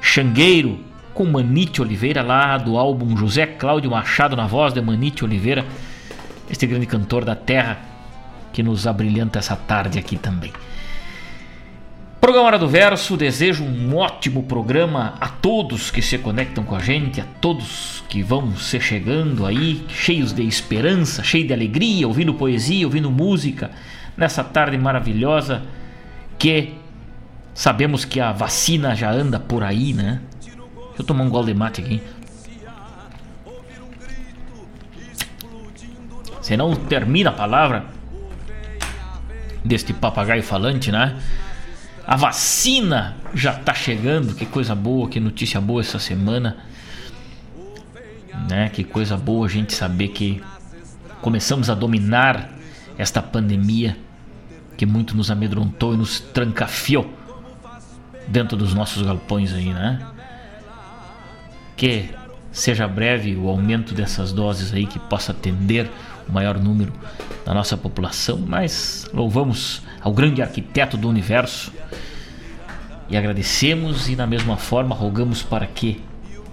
Xangueiro 0.00 0.78
com 1.14 1.24
Manite 1.24 1.82
Oliveira 1.82 2.22
lá 2.22 2.56
do 2.56 2.78
álbum 2.78 3.16
José 3.16 3.44
Cláudio 3.44 3.90
Machado 3.90 4.36
na 4.36 4.46
voz 4.46 4.72
de 4.72 4.80
Manite 4.80 5.24
Oliveira, 5.24 5.64
este 6.48 6.66
grande 6.66 6.86
cantor 6.86 7.24
da 7.24 7.34
terra 7.34 7.78
que 8.52 8.62
nos 8.62 8.86
abrilhanta 8.86 9.38
essa 9.38 9.56
tarde 9.56 9.98
aqui 9.98 10.16
também. 10.16 10.52
Programa 12.20 12.46
Hora 12.48 12.58
do 12.58 12.68
Verso, 12.68 13.16
desejo 13.16 13.64
um 13.64 13.96
ótimo 13.96 14.42
programa 14.42 15.14
a 15.20 15.28
todos 15.28 15.90
que 15.90 16.02
se 16.02 16.18
conectam 16.18 16.62
com 16.62 16.74
a 16.74 16.80
gente, 16.80 17.20
a 17.20 17.24
todos 17.40 18.04
que 18.08 18.22
vão 18.22 18.56
se 18.56 18.80
chegando 18.80 19.46
aí, 19.46 19.84
cheios 19.88 20.32
de 20.32 20.42
esperança, 20.42 21.22
cheios 21.22 21.46
de 21.46 21.52
alegria, 21.52 22.06
ouvindo 22.06 22.34
poesia, 22.34 22.86
ouvindo 22.86 23.10
música, 23.10 23.70
nessa 24.16 24.44
tarde 24.44 24.76
maravilhosa 24.76 25.62
que 26.38 26.74
Sabemos 27.58 28.04
que 28.04 28.20
a 28.20 28.30
vacina 28.30 28.94
já 28.94 29.10
anda 29.10 29.40
por 29.40 29.64
aí, 29.64 29.92
né? 29.92 30.20
Deixa 30.40 31.00
eu 31.00 31.04
tomar 31.04 31.24
um 31.24 31.28
gole 31.28 31.52
de 31.52 31.58
mate 31.58 31.80
aqui. 31.80 32.00
senão 36.40 36.72
termina 36.76 37.30
a 37.30 37.32
palavra 37.32 37.86
deste 39.64 39.92
papagaio 39.92 40.40
falante, 40.40 40.92
né? 40.92 41.20
A 42.06 42.14
vacina 42.14 43.16
já 43.34 43.54
tá 43.54 43.74
chegando, 43.74 44.36
que 44.36 44.46
coisa 44.46 44.72
boa, 44.76 45.08
que 45.08 45.18
notícia 45.18 45.60
boa 45.60 45.80
essa 45.80 45.98
semana. 45.98 46.58
Né? 48.48 48.68
Que 48.68 48.84
coisa 48.84 49.16
boa 49.16 49.46
a 49.46 49.50
gente 49.50 49.74
saber 49.74 50.08
que 50.08 50.40
começamos 51.20 51.68
a 51.68 51.74
dominar 51.74 52.52
esta 52.96 53.20
pandemia 53.20 53.96
que 54.76 54.86
muito 54.86 55.16
nos 55.16 55.28
amedrontou 55.28 55.92
e 55.92 55.96
nos 55.96 56.20
trancafiou 56.20 57.18
dentro 58.28 58.56
dos 58.56 58.74
nossos 58.74 59.02
galpões 59.02 59.52
aí, 59.52 59.72
né? 59.72 60.06
Que 61.76 62.10
seja 62.52 62.86
breve 62.86 63.36
o 63.36 63.48
aumento 63.48 63.94
dessas 63.94 64.32
doses 64.32 64.72
aí 64.72 64.86
que 64.86 64.98
possa 64.98 65.32
atender 65.32 65.90
o 66.28 66.32
maior 66.32 66.58
número 66.58 66.92
da 67.44 67.54
nossa 67.54 67.76
população, 67.76 68.38
mas 68.46 69.08
louvamos 69.12 69.82
ao 70.00 70.12
grande 70.12 70.42
arquiteto 70.42 70.96
do 70.96 71.08
universo 71.08 71.72
e 73.08 73.16
agradecemos 73.16 74.08
e 74.08 74.14
da 74.16 74.26
mesma 74.26 74.56
forma 74.56 74.94
rogamos 74.94 75.42
para 75.42 75.66
que 75.66 76.02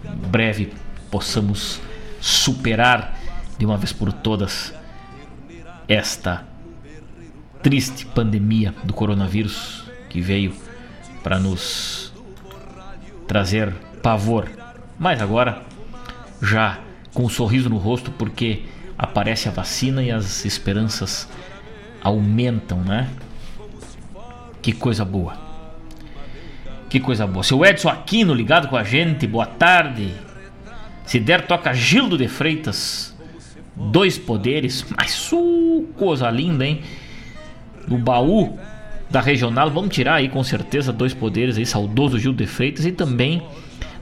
em 0.06 0.30
breve 0.30 0.74
possamos 1.12 1.82
superar 2.22 3.20
de 3.58 3.66
uma 3.66 3.78
vez 3.78 3.92
por 3.92 4.14
todas 4.14 4.74
esta 5.88 6.46
triste 7.62 8.06
pandemia 8.06 8.74
do 8.84 8.94
coronavírus 8.94 9.84
que 10.10 10.22
veio 10.22 10.54
para 11.26 11.40
nos 11.40 12.14
trazer 13.28 13.74
pavor. 14.04 14.48
Mas 15.00 15.20
agora 15.20 15.64
já 16.40 16.78
com 17.16 17.24
um 17.24 17.30
sorriso 17.30 17.68
no 17.68 17.78
rosto 17.78 18.12
porque 18.12 18.62
aparece 18.96 19.50
a 19.50 19.52
vacina 19.52 20.04
e 20.04 20.12
as 20.12 20.46
esperanças 20.46 21.28
aumentam, 22.04 22.84
né? 22.84 23.10
Que 24.62 24.72
coisa 24.72 25.04
boa. 25.04 25.36
Que 26.92 27.00
coisa 27.00 27.26
boa. 27.26 27.42
Seu 27.42 27.66
Edson 27.66 27.90
Aquino 27.90 28.32
ligado 28.32 28.68
com 28.68 28.78
a 28.78 28.84
gente, 28.84 29.26
boa 29.26 29.48
tarde. 29.48 30.14
Se 31.08 31.20
der, 31.20 31.48
toca 31.48 31.74
Gildo 31.74 32.20
de 32.20 32.28
Freitas. 32.28 33.16
Dois 33.76 34.16
poderes, 34.16 34.86
mas 34.96 35.32
uh, 35.32 35.88
coisa 35.98 36.30
linda, 36.30 36.68
hein? 36.68 36.84
No 37.88 37.98
baú 37.98 38.60
da 39.10 39.22
regional, 39.22 39.70
vamos 39.70 39.94
tirar 39.94 40.16
aí 40.16 40.30
com 40.30 40.44
certeza 40.44 40.92
dois 40.92 41.14
poderes 41.14 41.58
aí, 41.58 41.66
saudoso 41.66 42.18
Gildo 42.20 42.44
de 42.44 42.50
Freitas 42.50 42.86
e 42.86 42.92
também 42.92 43.42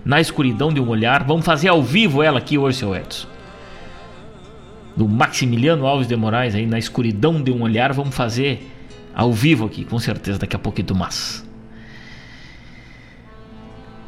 na 0.03 0.19
escuridão 0.19 0.71
de 0.73 0.79
um 0.79 0.87
olhar. 0.87 1.23
Vamos 1.23 1.45
fazer 1.45 1.67
ao 1.67 1.81
vivo 1.81 2.23
ela 2.23 2.39
aqui 2.39 2.57
hoje, 2.57 2.77
seu 2.77 2.95
Edson. 2.95 3.27
Do 4.95 5.07
Maximiliano 5.07 5.85
Alves 5.85 6.07
de 6.07 6.15
Moraes 6.15 6.55
aí, 6.55 6.65
na 6.65 6.77
escuridão 6.77 7.41
de 7.41 7.51
um 7.51 7.61
olhar, 7.63 7.91
vamos 7.93 8.15
fazer 8.15 8.69
ao 9.13 9.31
vivo 9.31 9.65
aqui, 9.65 9.83
com 9.83 9.99
certeza, 9.99 10.39
daqui 10.39 10.55
a 10.55 10.59
pouquinho 10.59 10.95
mais. 10.95 11.47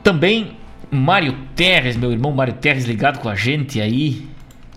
Também 0.04 0.56
Mário 0.91 1.36
Terres, 1.56 1.98
meu 1.98 2.12
irmão 2.12 2.32
Mário 2.32 2.54
Terres 2.54 2.86
ligado 2.86 3.20
com 3.20 3.28
a 3.28 3.36
gente 3.36 3.82
aí. 3.82 4.28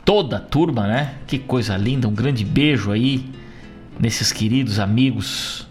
Toda 0.05 0.39
a 0.39 0.41
turma, 0.41 0.87
né? 0.87 1.14
Que 1.27 1.39
coisa 1.39 1.77
linda, 1.77 2.09
um 2.09 2.14
grande 2.14 2.43
beijo 2.43 2.91
aí 2.91 3.27
nesses 4.01 4.33
queridos 4.33 4.81
amigos 4.81 5.68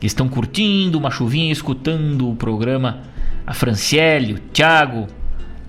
que 0.00 0.06
estão 0.06 0.28
curtindo 0.28 0.98
uma 0.98 1.10
chuvinha 1.10 1.52
escutando 1.52 2.30
o 2.30 2.34
programa 2.34 3.00
a 3.46 3.52
Franciele, 3.52 4.34
o 4.34 4.38
Thiago, 4.38 5.06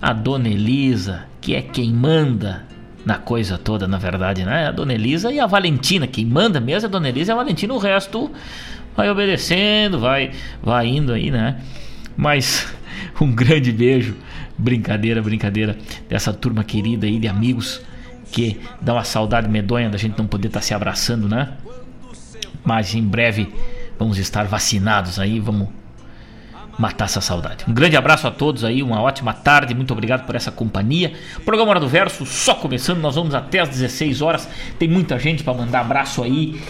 a 0.00 0.12
Dona 0.12 0.48
Elisa, 0.48 1.24
que 1.40 1.54
é 1.54 1.60
quem 1.60 1.92
manda 1.92 2.64
na 3.04 3.18
coisa 3.18 3.58
toda, 3.58 3.86
na 3.88 3.98
verdade, 3.98 4.44
né? 4.44 4.68
A 4.68 4.70
Dona 4.70 4.94
Elisa 4.94 5.32
e 5.32 5.40
a 5.40 5.46
Valentina, 5.46 6.06
quem 6.06 6.24
manda 6.24 6.60
mesmo 6.60 6.86
é 6.86 6.88
a 6.88 6.90
Dona 6.90 7.08
Elisa 7.08 7.32
e 7.32 7.34
a 7.34 7.36
Valentina, 7.36 7.74
o 7.74 7.78
resto 7.78 8.30
vai 8.96 9.10
obedecendo, 9.10 9.98
vai, 9.98 10.30
vai 10.62 10.86
indo 10.86 11.12
aí, 11.12 11.30
né? 11.30 11.60
Mas 12.16 12.72
um 13.20 13.32
grande 13.32 13.72
beijo, 13.72 14.16
brincadeira, 14.56 15.20
brincadeira 15.20 15.76
dessa 16.08 16.32
turma 16.32 16.62
querida 16.62 17.06
aí 17.06 17.18
de 17.18 17.28
amigos 17.28 17.80
que 18.30 18.60
dá 18.80 18.94
uma 18.94 19.04
saudade 19.04 19.48
medonha 19.48 19.90
da 19.90 19.98
gente 19.98 20.16
não 20.16 20.26
poder 20.26 20.48
estar 20.48 20.60
tá 20.60 20.64
se 20.64 20.72
abraçando, 20.72 21.28
né? 21.28 21.52
Mas 22.64 22.94
em 22.94 23.02
breve 23.02 23.52
vamos 23.98 24.18
estar 24.18 24.44
vacinados 24.44 25.18
aí, 25.18 25.40
vamos 25.40 25.68
matar 26.78 27.04
essa 27.04 27.20
saudade. 27.20 27.64
Um 27.68 27.74
grande 27.74 27.96
abraço 27.96 28.26
a 28.26 28.30
todos 28.30 28.64
aí, 28.64 28.82
uma 28.82 29.00
ótima 29.00 29.32
tarde, 29.32 29.74
muito 29.74 29.92
obrigado 29.92 30.26
por 30.26 30.34
essa 30.34 30.50
companhia. 30.50 31.12
Programa 31.44 31.70
Hora 31.70 31.80
do 31.80 31.88
Verso 31.88 32.24
só 32.24 32.54
começando, 32.54 33.00
nós 33.00 33.14
vamos 33.14 33.34
até 33.34 33.60
às 33.60 33.68
16 33.68 34.22
horas. 34.22 34.48
Tem 34.78 34.88
muita 34.88 35.18
gente 35.18 35.44
para 35.44 35.54
mandar 35.54 35.80
abraço 35.80 36.22
aí 36.22 36.60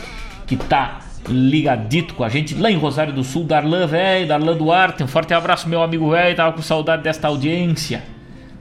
que 0.46 0.56
tá 0.56 1.00
ligadito 1.28 2.14
com 2.14 2.24
a 2.24 2.28
gente 2.28 2.54
lá 2.54 2.70
em 2.70 2.76
Rosário 2.76 3.12
do 3.12 3.22
Sul, 3.22 3.44
Darlan, 3.44 3.86
velho, 3.86 4.26
Darlan 4.26 4.56
Duarte, 4.56 5.04
um 5.04 5.06
forte 5.06 5.32
abraço 5.32 5.68
meu 5.68 5.82
amigo 5.82 6.10
velho, 6.10 6.34
tava 6.34 6.52
com 6.52 6.62
saudade 6.62 7.02
desta 7.02 7.28
audiência. 7.28 8.02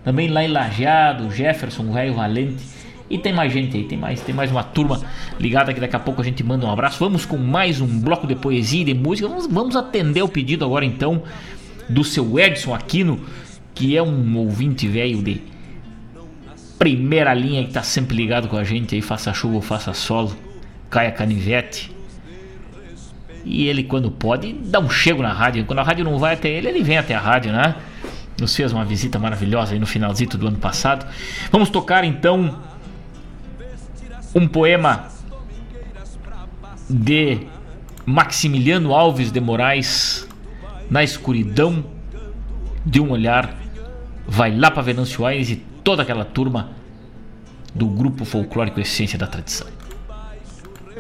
Também 0.03 0.28
lá 0.28 0.43
em 0.43 0.47
Lajeado, 0.47 1.32
Jefferson, 1.32 1.91
velho 1.91 2.14
valente. 2.14 2.80
E 3.12 3.18
tem 3.18 3.34
mais 3.34 3.51
gente 3.51 3.76
aí, 3.76 3.84
tem 3.84 3.97
mais, 3.97 4.22
tem 4.22 4.34
mais 4.34 4.49
uma 4.49 4.64
turma 4.64 5.01
ligada 5.38 5.74
que 5.74 5.82
daqui 5.82 5.97
a 5.97 5.99
pouco 5.99 6.22
a 6.22 6.24
gente 6.24 6.41
manda 6.45 6.66
um 6.66 6.72
abraço. 6.72 6.97
Vamos 6.97 7.26
com 7.26 7.36
mais 7.36 7.82
um 7.82 7.99
bloco 7.99 8.26
de 8.26 8.36
poesia 8.36 8.84
e 8.84 8.86
de 8.86 8.93
música. 8.93 9.28
Vamos, 9.28 9.47
vamos 9.47 9.76
atender 9.76 10.22
o 10.22 10.30
pedido 10.30 10.64
agora 10.64 10.86
então 10.86 11.22
do 11.89 12.05
seu 12.05 12.39
Edson 12.39 12.74
Aquino, 12.74 13.20
que 13.76 13.97
é 13.97 14.01
um 14.01 14.38
ouvinte 14.38 14.88
velho 14.88 15.22
de 15.22 15.41
primeira 16.80 17.34
linha 17.34 17.66
que 17.66 17.74
tá 17.74 17.84
sempre 17.84 18.16
ligado 18.16 18.47
com 18.47 18.55
a 18.55 18.64
gente 18.64 18.95
aí, 18.95 19.01
faça 19.01 19.34
chuva 19.34 19.55
ou 19.55 19.62
faça 19.62 19.93
solo, 19.93 20.34
caia 20.89 21.12
canivete. 21.12 21.91
E 23.43 23.68
ele, 23.68 23.84
quando 23.84 24.09
pode, 24.09 24.53
dá 24.53 24.80
um 24.80 24.89
chego 24.89 25.22
na 25.22 25.34
rádio. 25.34 25.66
Quando 25.66 25.80
a 25.80 25.84
rádio 25.84 26.05
não 26.05 26.18
vai 26.18 26.36
até 26.36 26.47
ele, 26.47 26.70
ele 26.70 26.82
vem 26.82 26.97
até 26.97 27.14
a 27.14 27.20
rádio, 27.20 27.51
né? 27.51 27.76
Nos 28.39 28.55
fez 28.55 28.72
uma 28.72 28.86
visita 28.86 29.20
maravilhosa 29.20 29.74
aí 29.74 29.80
no 29.80 29.86
finalzinho 29.86 30.30
do 30.30 30.47
ano 30.47 30.57
passado. 30.57 31.05
Vamos 31.51 31.70
tocar 31.70 32.05
então 32.05 32.70
um 34.34 34.47
poema 34.47 35.07
de 36.89 37.39
Maximiliano 38.05 38.93
Alves 38.93 39.32
de 39.32 39.39
Moraes 39.39 40.27
na 40.89 41.03
escuridão 41.03 41.84
de 42.86 42.99
um 42.99 43.11
olhar 43.11 43.57
vai 44.27 44.55
lá 44.55 44.71
para 44.71 44.82
Venâncio 44.82 45.25
Aires 45.25 45.49
e 45.49 45.55
toda 45.84 46.03
aquela 46.03 46.25
turma 46.25 46.71
do 47.73 47.86
grupo 47.86 48.25
folclórico 48.25 48.79
Essência 48.79 49.17
da 49.17 49.27
Tradição. 49.27 49.67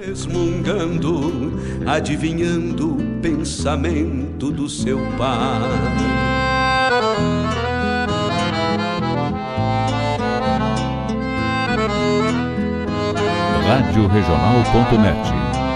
Resmungando, 0.03 1.53
adivinhando 1.85 2.95
o 2.95 3.21
pensamento 3.21 4.51
do 4.51 4.67
seu 4.67 4.97
pai. 5.17 6.40
radioregional.net. 13.71 15.15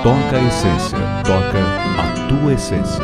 Toca 0.03 0.37
a 0.37 0.43
essência, 0.43 0.97
toca 1.23 1.59
a 1.97 2.27
tua 2.27 2.53
essência. 2.53 3.01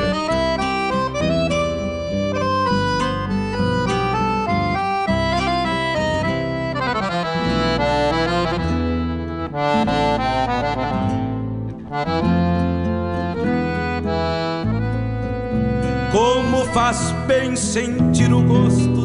Como 16.11 16.65
faz 16.73 17.15
bem 17.25 17.55
sentir 17.55 18.33
o 18.33 18.43
gosto 18.43 19.00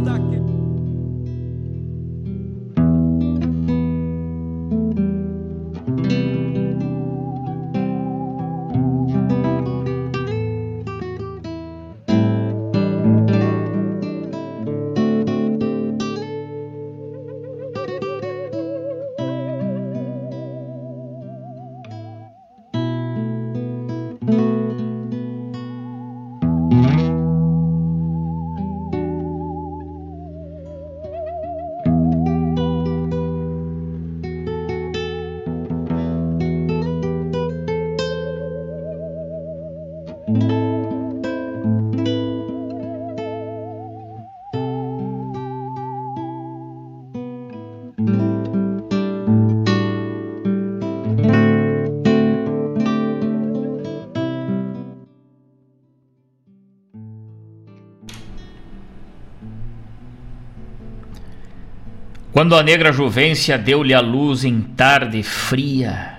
Quando 62.37 62.55
a 62.55 62.63
negra 62.63 62.93
juvência 62.93 63.57
deu-lhe 63.57 63.95
a 63.95 64.01
luz 64.03 64.45
em 64.45 64.61
tarde 64.61 65.23
fria, 65.23 66.19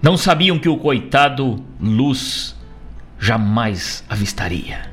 não 0.00 0.16
sabiam 0.16 0.56
que 0.56 0.68
o 0.68 0.78
coitado 0.78 1.64
luz 1.80 2.56
jamais 3.18 4.04
avistaria. 4.08 4.88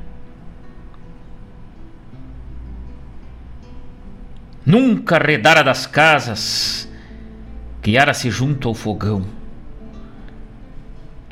Nunca 4.66 5.20
redara 5.20 5.64
das 5.64 5.86
casas, 5.86 6.92
criara-se 7.80 8.32
junto 8.32 8.70
ao 8.70 8.74
fogão. 8.74 9.24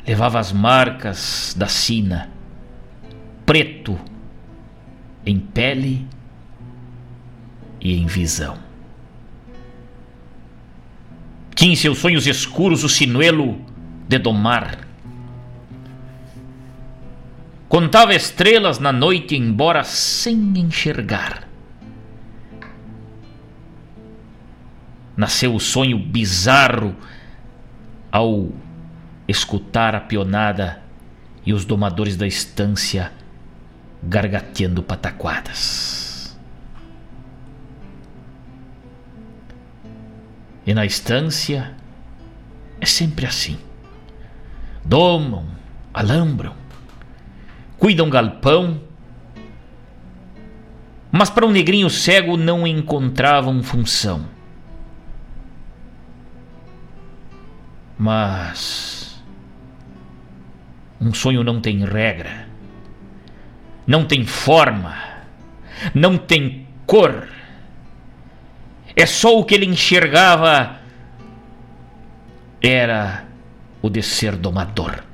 Levava 0.06 0.38
as 0.38 0.52
marcas 0.52 1.56
da 1.58 1.66
sina, 1.66 2.30
preto 3.44 4.13
em 5.26 5.38
pele 5.38 6.06
e 7.80 7.94
em 7.94 8.06
visão. 8.06 8.58
Tinha 11.54 11.72
em 11.72 11.76
seus 11.76 11.98
sonhos 11.98 12.26
escuros 12.26 12.82
o 12.84 12.88
sinuelo 12.88 13.60
de 14.08 14.18
domar. 14.18 14.86
Contava 17.68 18.14
estrelas 18.14 18.78
na 18.78 18.92
noite, 18.92 19.36
embora 19.36 19.82
sem 19.84 20.36
enxergar. 20.58 21.48
Nasceu 25.16 25.54
o 25.54 25.60
sonho 25.60 25.98
bizarro 25.98 26.94
ao 28.10 28.48
escutar 29.26 29.94
a 29.94 30.00
pionada 30.00 30.82
e 31.46 31.52
os 31.52 31.64
domadores 31.64 32.16
da 32.16 32.26
estância 32.26 33.12
gargateando 34.06 34.82
pataquadas. 34.82 36.36
E 40.66 40.72
na 40.72 40.86
estância 40.86 41.74
é 42.80 42.86
sempre 42.86 43.26
assim. 43.26 43.58
Domam, 44.84 45.46
alambram, 45.92 46.54
cuidam 47.78 48.08
galpão, 48.08 48.80
mas 51.10 51.30
para 51.30 51.46
um 51.46 51.50
negrinho 51.50 51.88
cego 51.88 52.36
não 52.36 52.66
encontravam 52.66 53.62
função. 53.62 54.26
Mas 57.96 59.22
um 61.00 61.14
sonho 61.14 61.44
não 61.44 61.60
tem 61.60 61.84
regra 61.84 62.43
não 63.86 64.04
tem 64.04 64.24
forma, 64.24 64.96
não 65.94 66.16
tem 66.16 66.66
cor. 66.86 67.28
É 68.96 69.06
só 69.06 69.38
o 69.38 69.44
que 69.44 69.54
ele 69.54 69.66
enxergava 69.66 70.78
era 72.62 73.24
o 73.82 73.90
de 73.90 74.02
ser 74.02 74.36
domador. 74.36 75.04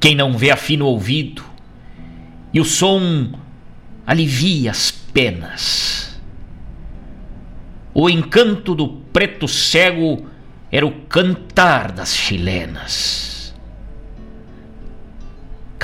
Quem 0.00 0.14
não 0.14 0.36
vê 0.36 0.50
afina 0.50 0.84
o 0.84 0.88
ouvido 0.88 1.42
e 2.52 2.60
o 2.60 2.64
som 2.64 3.32
alivia 4.06 4.70
as 4.70 4.90
penas. 4.90 6.20
O 7.94 8.10
encanto 8.10 8.74
do 8.74 8.88
preto 8.88 9.48
cego 9.48 10.26
era 10.70 10.84
o 10.84 10.92
cantar 11.06 11.92
das 11.92 12.14
chilenas. 12.14 13.33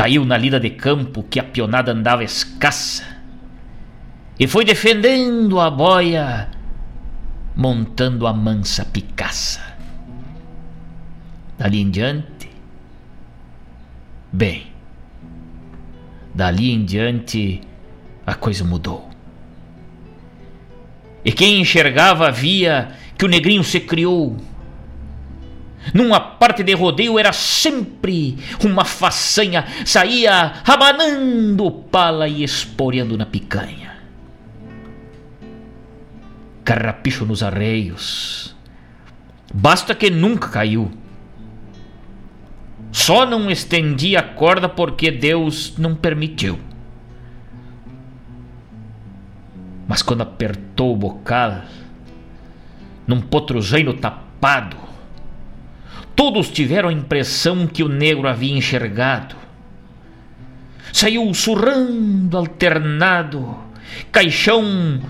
Caiu 0.01 0.25
na 0.25 0.39
lida 0.39 0.59
de 0.59 0.71
campo 0.71 1.23
que 1.23 1.39
a 1.39 1.45
pionada 1.45 1.93
andava 1.93 2.25
escassa 2.25 3.05
e 4.39 4.47
foi 4.47 4.65
defendendo 4.65 5.61
a 5.61 5.69
boia, 5.71 6.49
montando 7.55 8.27
a 8.27 8.33
mansa 8.33 8.83
picaça. 8.87 9.61
Dali 11.59 11.83
em 11.83 11.91
diante, 11.91 12.49
bem, 14.33 14.69
dali 16.35 16.71
em 16.73 16.83
diante 16.83 17.61
a 18.27 18.35
coisa 18.35 18.65
mudou. 18.65 19.11
E 21.23 21.31
quem 21.31 21.61
enxergava 21.61 22.31
via 22.31 22.97
que 23.19 23.27
o 23.27 23.29
negrinho 23.29 23.63
se 23.63 23.81
criou 23.81 24.39
numa 25.95 26.21
parte 26.21 26.63
de 26.63 26.75
rodeio 26.75 27.19
era 27.19 27.33
sempre 27.33 28.39
uma 28.65 28.85
façanha, 28.85 29.65
saía 29.85 30.53
rabanando 30.65 31.71
pala 31.71 32.29
e 32.29 32.43
esporeando 32.45 33.17
na 33.17 33.27
picanha. 33.27 33.91
Carrapicho 36.65 37.25
nos 37.25 37.43
arreios, 37.43 38.55
basta 39.53 39.95
que 39.95 40.11
nunca 40.11 40.49
caiu. 40.49 40.91
Só 42.93 43.25
não 43.25 43.51
estendi 43.51 44.17
a 44.17 44.23
corda 44.23 44.69
porque 44.69 45.11
Deus 45.11 45.77
não 45.79 45.95
permitiu. 45.95 46.59
Mas 49.87 50.03
quando 50.03 50.23
apertou 50.23 50.93
o 50.93 50.97
bocal, 50.97 51.63
num 53.07 53.21
potruzaino 53.21 53.95
tapado, 53.95 54.77
Todos 56.21 56.51
tiveram 56.51 56.91
a 56.91 56.93
impressão 56.93 57.67
que 57.67 57.83
o 57.83 57.89
negro 57.89 58.29
havia 58.29 58.55
enxergado. 58.55 59.35
Saiu 60.93 61.33
surrando, 61.33 62.37
alternado, 62.37 63.57
caixão 64.13 65.01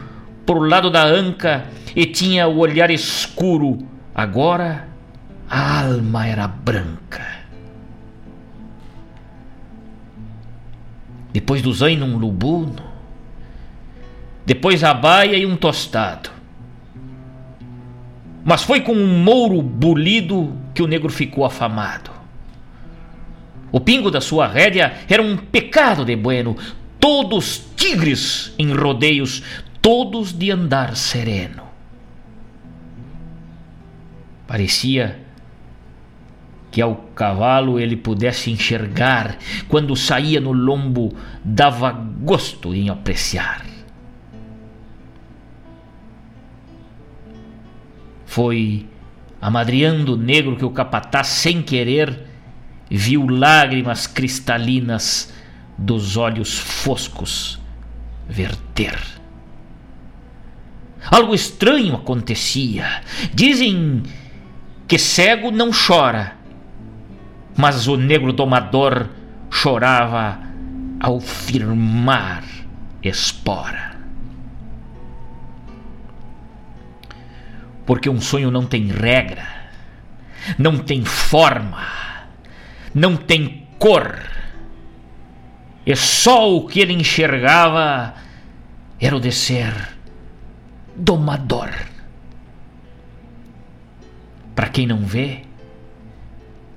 por 0.47 0.69
lado 0.69 0.89
da 0.89 1.05
anca 1.05 1.65
e 1.97 2.07
tinha 2.07 2.47
o 2.47 2.59
olhar 2.59 2.93
escuro. 2.93 3.79
Agora 4.15 4.87
a 5.49 5.81
alma 5.83 6.29
era 6.29 6.47
branca. 6.47 7.27
Depois 11.33 11.61
do 11.61 11.73
zaino 11.73 12.07
um 12.07 12.19
lubuno, 12.19 12.85
depois 14.47 14.85
a 14.85 14.95
baia 14.95 15.37
e 15.37 15.45
um 15.45 15.57
tostado. 15.57 16.31
Mas 18.45 18.63
foi 18.63 18.81
com 18.81 18.93
um 18.93 19.23
mouro 19.23 19.61
bolido 19.63 20.53
que 20.75 20.83
o 20.83 20.87
negro 20.87 21.11
ficou 21.11 21.45
afamado. 21.45 22.11
O 23.73 23.79
pingo 23.79 24.11
da 24.11 24.21
sua 24.21 24.47
rédea 24.49 24.95
era 25.09 25.23
um 25.23 25.37
pecado 25.37 26.05
de 26.05 26.17
bueno, 26.17 26.57
todos 26.99 27.65
tigres 27.77 28.53
em 28.59 28.73
rodeios, 28.73 29.43
todos 29.81 30.33
de 30.33 30.51
andar 30.51 30.97
sereno. 30.97 31.63
Parecia 34.47 35.21
que 36.71 36.81
ao 36.81 36.97
cavalo 37.15 37.79
ele 37.79 37.97
pudesse 37.97 38.51
enxergar, 38.51 39.39
quando 39.69 39.97
saía 39.97 40.41
no 40.41 40.53
lombo, 40.53 41.15
dava 41.45 41.91
gosto 41.91 42.75
em 42.75 42.89
apreciar. 42.89 43.70
Foi 48.31 48.87
amadreando 49.43 50.15
o 50.15 50.17
negro 50.17 50.55
que 50.55 50.65
o 50.65 50.71
capataz, 50.71 51.27
sem 51.27 51.61
querer, 51.61 52.29
viu 52.89 53.27
lágrimas 53.27 54.07
cristalinas 54.07 55.35
dos 55.77 56.17
olhos 56.17 56.57
foscos 56.57 57.61
verter. 58.29 58.97
Algo 61.11 61.35
estranho 61.35 61.97
acontecia. 61.97 63.03
Dizem 63.35 64.05
que 64.87 64.97
cego 64.97 65.51
não 65.51 65.73
chora, 65.73 66.37
mas 67.57 67.89
o 67.89 67.97
negro 67.97 68.33
domador 68.33 69.09
chorava 69.51 70.39
ao 71.01 71.19
firmar 71.19 72.45
espora. 73.03 73.90
Porque 77.91 78.09
um 78.09 78.21
sonho 78.21 78.53
não 78.53 78.67
tem 78.67 78.87
regra, 78.87 79.45
não 80.57 80.79
tem 80.79 81.05
forma, 81.05 81.85
não 82.95 83.17
tem 83.17 83.67
cor. 83.81 84.17
E 85.85 85.97
só 85.97 86.55
o 86.55 86.69
que 86.69 86.79
ele 86.79 86.93
enxergava 86.93 88.15
era 89.01 89.17
o 89.17 89.19
de 89.19 89.33
ser 89.33 89.75
domador. 90.95 91.71
Para 94.55 94.69
quem 94.69 94.87
não 94.87 94.99
vê, 94.99 95.43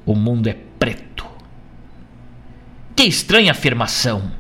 o 0.07 0.16
mundo 0.16 0.47
é 0.47 0.57
preto. 0.80 1.28
Que 2.95 3.03
estranha 3.03 3.51
afirmação! 3.51 4.32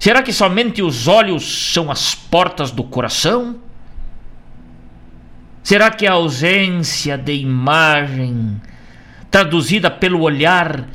Será 0.00 0.22
que 0.22 0.32
somente 0.32 0.80
os 0.80 1.06
olhos 1.06 1.74
são 1.74 1.90
as 1.90 2.14
portas 2.14 2.70
do 2.70 2.84
coração? 2.84 3.65
Será 5.66 5.90
que 5.90 6.06
a 6.06 6.12
ausência 6.12 7.18
de 7.18 7.32
imagem, 7.32 8.62
traduzida 9.28 9.90
pelo 9.90 10.20
olhar, 10.20 10.86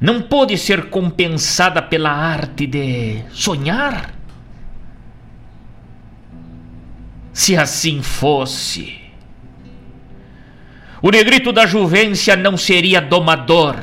não 0.00 0.22
pôde 0.22 0.56
ser 0.56 0.88
compensada 0.88 1.82
pela 1.82 2.10
arte 2.10 2.66
de 2.66 3.22
sonhar? 3.30 4.14
Se 7.30 7.54
assim 7.54 8.00
fosse, 8.00 8.98
o 11.02 11.10
negrito 11.10 11.52
da 11.52 11.66
juvência 11.66 12.34
não 12.34 12.56
seria 12.56 12.98
domador, 12.98 13.76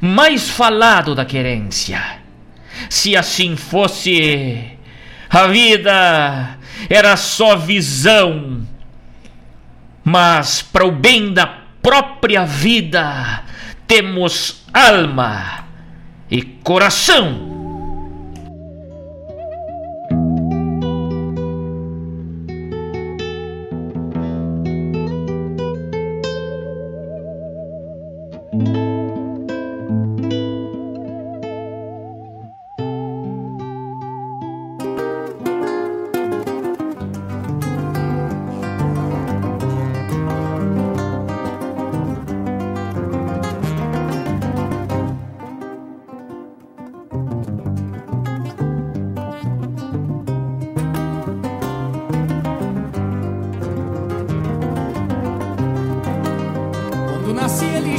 mais 0.00 0.48
falado 0.48 1.16
da 1.16 1.24
querência. 1.24 2.00
Se 2.88 3.16
assim 3.16 3.56
fosse, 3.56 4.78
a 5.28 5.48
vida 5.48 6.57
era 6.88 7.16
só 7.16 7.56
visão, 7.56 8.66
mas 10.04 10.62
para 10.62 10.86
o 10.86 10.92
bem 10.92 11.32
da 11.32 11.46
própria 11.82 12.44
vida 12.44 13.44
temos 13.86 14.64
alma 14.72 15.64
e 16.30 16.42
coração. 16.42 17.47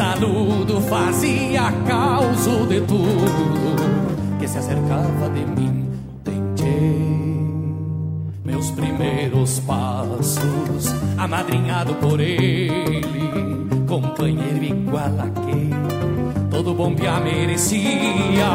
taludo 0.00 0.80
fazia 0.80 1.70
causa 1.86 2.66
de 2.66 2.80
tudo 2.80 3.76
que 4.38 4.48
se 4.48 4.58
acercava 4.58 5.28
de 5.30 5.44
mim. 5.44 5.90
Tentei 6.24 7.74
meus 8.44 8.70
primeiros 8.70 9.60
passos, 9.60 10.86
amadrinhado 11.18 11.94
por 11.96 12.18
ele, 12.18 13.02
companheiro 13.86 14.64
igual 14.64 15.14
a 15.20 15.30
quem 15.44 15.70
todo 16.50 16.74
bom 16.74 16.94
pia 16.94 17.20
merecia. 17.20 18.50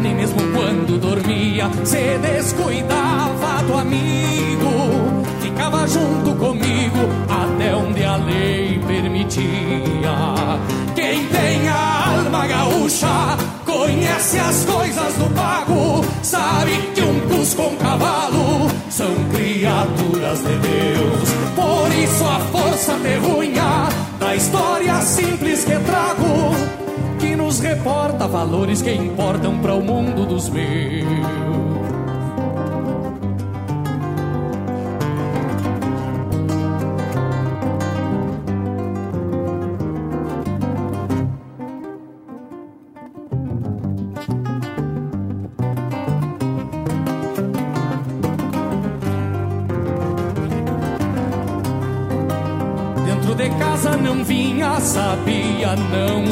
Nem 0.00 0.14
mesmo 0.14 0.38
quando 0.54 0.98
dormia, 1.00 1.68
se 1.84 2.18
descuidava 2.18 3.62
do 3.64 3.74
amigo 3.74 4.55
junto 5.88 6.34
comigo 6.36 6.98
até 7.28 7.74
onde 7.74 8.04
a 8.04 8.16
lei 8.16 8.78
permitia. 8.86 10.14
Quem 10.94 11.26
tem 11.26 11.68
a 11.68 12.16
alma 12.16 12.46
gaúcha 12.46 13.36
conhece 13.64 14.38
as 14.38 14.64
coisas 14.64 15.14
do 15.14 15.34
pago, 15.34 16.04
sabe 16.22 16.72
que 16.94 17.02
um 17.02 17.20
cusco 17.28 17.62
com 17.62 17.76
cavalo 17.76 18.70
são 18.90 19.14
criaturas 19.32 20.38
de 20.38 20.56
Deus. 20.56 21.28
Por 21.54 21.92
isso 22.02 22.24
a 22.24 22.40
força 22.40 22.94
terrunha 23.02 23.88
da 24.18 24.34
história 24.34 25.00
simples 25.02 25.64
que 25.64 25.78
trago, 25.80 26.54
que 27.18 27.36
nos 27.36 27.60
reporta 27.60 28.26
valores 28.26 28.82
que 28.82 28.92
importam 28.92 29.58
para 29.58 29.74
o 29.74 29.82
mundo 29.82 30.26
dos 30.26 30.48
meus. 30.48 31.95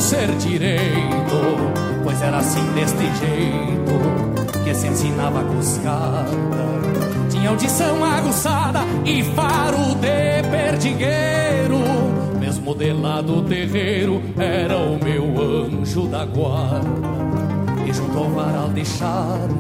Ser 0.05 0.31
direito, 0.37 1.41
pois 2.03 2.21
era 2.21 2.37
assim 2.37 2.63
deste 2.75 3.05
jeito 3.17 4.63
que 4.63 4.75
se 4.75 4.87
ensinava 4.87 5.41
a 5.41 5.45
cuscada. 5.45 6.29
Tinha 7.31 7.49
audição 7.49 8.05
aguçada 8.05 8.81
e 9.03 9.23
faro 9.23 9.95
de 9.95 10.47
perdigueiro. 10.51 11.79
Mesmo 12.39 12.75
de 12.75 12.93
lá 12.93 13.23
do 13.23 13.43
terreiro, 13.45 14.23
era 14.37 14.77
o 14.77 15.03
meu 15.03 15.25
anjo 15.43 16.07
da 16.07 16.27
guarda. 16.27 16.85
E 17.87 17.93
junto 17.93 18.19
ao 18.19 18.29
varal 18.29 18.69
de 18.69 18.85
charque, 18.85 19.55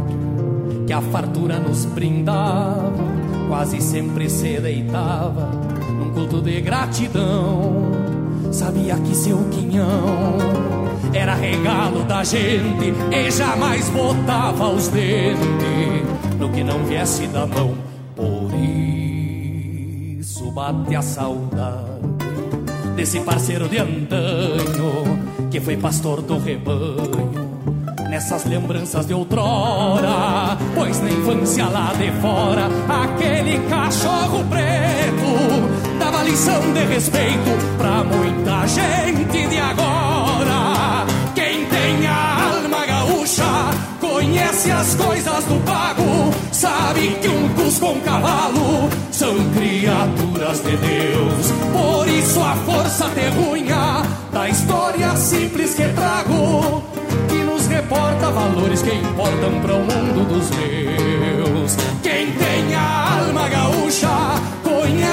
que 0.87 0.93
a 0.93 1.01
fartura 1.01 1.59
nos 1.59 1.87
brindava, 1.87 2.93
quase 3.49 3.81
sempre 3.81 4.29
se 4.29 4.61
deitava 4.61 5.51
num 5.89 6.13
culto 6.13 6.43
de 6.43 6.61
gratidão 6.61 7.94
Sabia 8.55 8.95
que 8.99 9.17
seu 9.17 9.37
quinhão 9.51 10.39
era 11.13 11.35
regalo 11.35 12.05
da 12.05 12.23
gente 12.23 12.95
e 13.11 13.29
jamais 13.29 13.91
botava 13.91 14.69
os 14.69 14.87
dentes 14.87 16.39
no 16.39 16.49
que 16.51 16.63
não 16.63 16.85
viesse 16.85 17.27
da 17.27 17.49
mão. 17.49 17.75
Por 18.15 18.55
isso 20.21 20.53
bate 20.53 20.95
a 20.95 21.03
saudade 21.03 22.01
desse 22.95 23.19
parceiro 23.23 23.69
de 23.69 23.79
antanho 23.79 25.19
que 25.51 25.61
foi 25.61 25.77
pastor 25.77 26.23
do 26.23 26.39
rebanho. 26.39 27.33
Nessas 28.09 28.45
lembranças 28.45 29.05
de 29.05 29.15
outrora, 29.15 30.57
pois 30.77 31.01
na 31.01 31.11
infância 31.11 31.67
lá 31.67 31.93
de 31.95 32.13
fora, 32.21 32.69
aquele 32.89 33.59
cachorro 33.69 34.45
preto 34.49 35.74
lição 36.25 36.73
de 36.73 36.85
respeito 36.87 37.51
pra 37.77 38.03
muita 38.03 38.67
gente 38.67 39.47
de 39.47 39.59
agora. 39.59 41.07
Quem 41.35 41.67
tem 41.67 42.07
a 42.07 42.55
alma 42.55 42.87
gaúcha 42.87 43.45
conhece 44.01 44.71
as 44.71 44.95
coisas 44.95 45.45
do 45.45 45.63
pago, 45.65 46.33
sabe 46.51 47.17
que 47.21 47.29
um 47.29 47.49
cusco 47.51 47.87
com 47.87 48.01
cavalo 48.01 48.89
são 49.11 49.35
criaturas 49.51 50.63
de 50.63 50.77
Deus. 50.77 51.53
Por 51.73 52.09
isso 52.09 52.41
a 52.41 52.55
força 52.65 53.09
terrunha 53.11 54.03
da 54.33 54.49
história 54.49 55.15
simples 55.17 55.75
que 55.75 55.89
trago, 55.89 56.83
que 57.29 57.37
nos 57.45 57.67
reporta 57.67 58.31
valores 58.31 58.83
que 58.83 58.95
importam 58.95 59.61
para 59.61 59.75
o 59.75 59.81
mundo 59.81 60.27
dos 60.27 60.51
meus. 60.51 61.77
Quem 62.03 62.33
tem 62.33 62.75
a 62.75 63.19
alma 63.19 63.49
gaúcha 63.49 64.54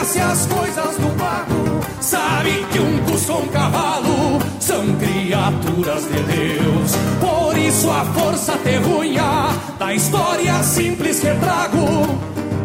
conhece 0.02 0.20
as 0.20 0.46
coisas 0.48 0.98
do 0.98 1.16
pago, 1.16 1.80
sabe 2.00 2.66
que 2.72 2.80
um 2.80 2.98
cusco 3.06 3.34
com 3.34 3.48
cavalo 3.50 4.40
são 4.60 4.96
criaturas 4.96 6.04
de 6.06 6.24
Deus. 6.24 6.92
Por 7.20 7.58
isso 7.58 7.90
a 7.92 8.04
força 8.06 8.58
terrunha 8.58 9.50
da 9.78 9.94
história 9.94 10.56
simples 10.64 11.20
que 11.20 11.30
trago, 11.36 12.20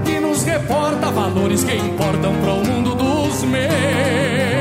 que 0.05 0.19
nos 0.19 0.45
reporta 0.45 1.11
valores 1.11 1.63
que 1.63 1.77
importam 1.77 2.35
para 2.37 2.53
o 2.55 2.67
mundo 2.67 2.95
dos 2.95 3.43
meus. 3.43 4.56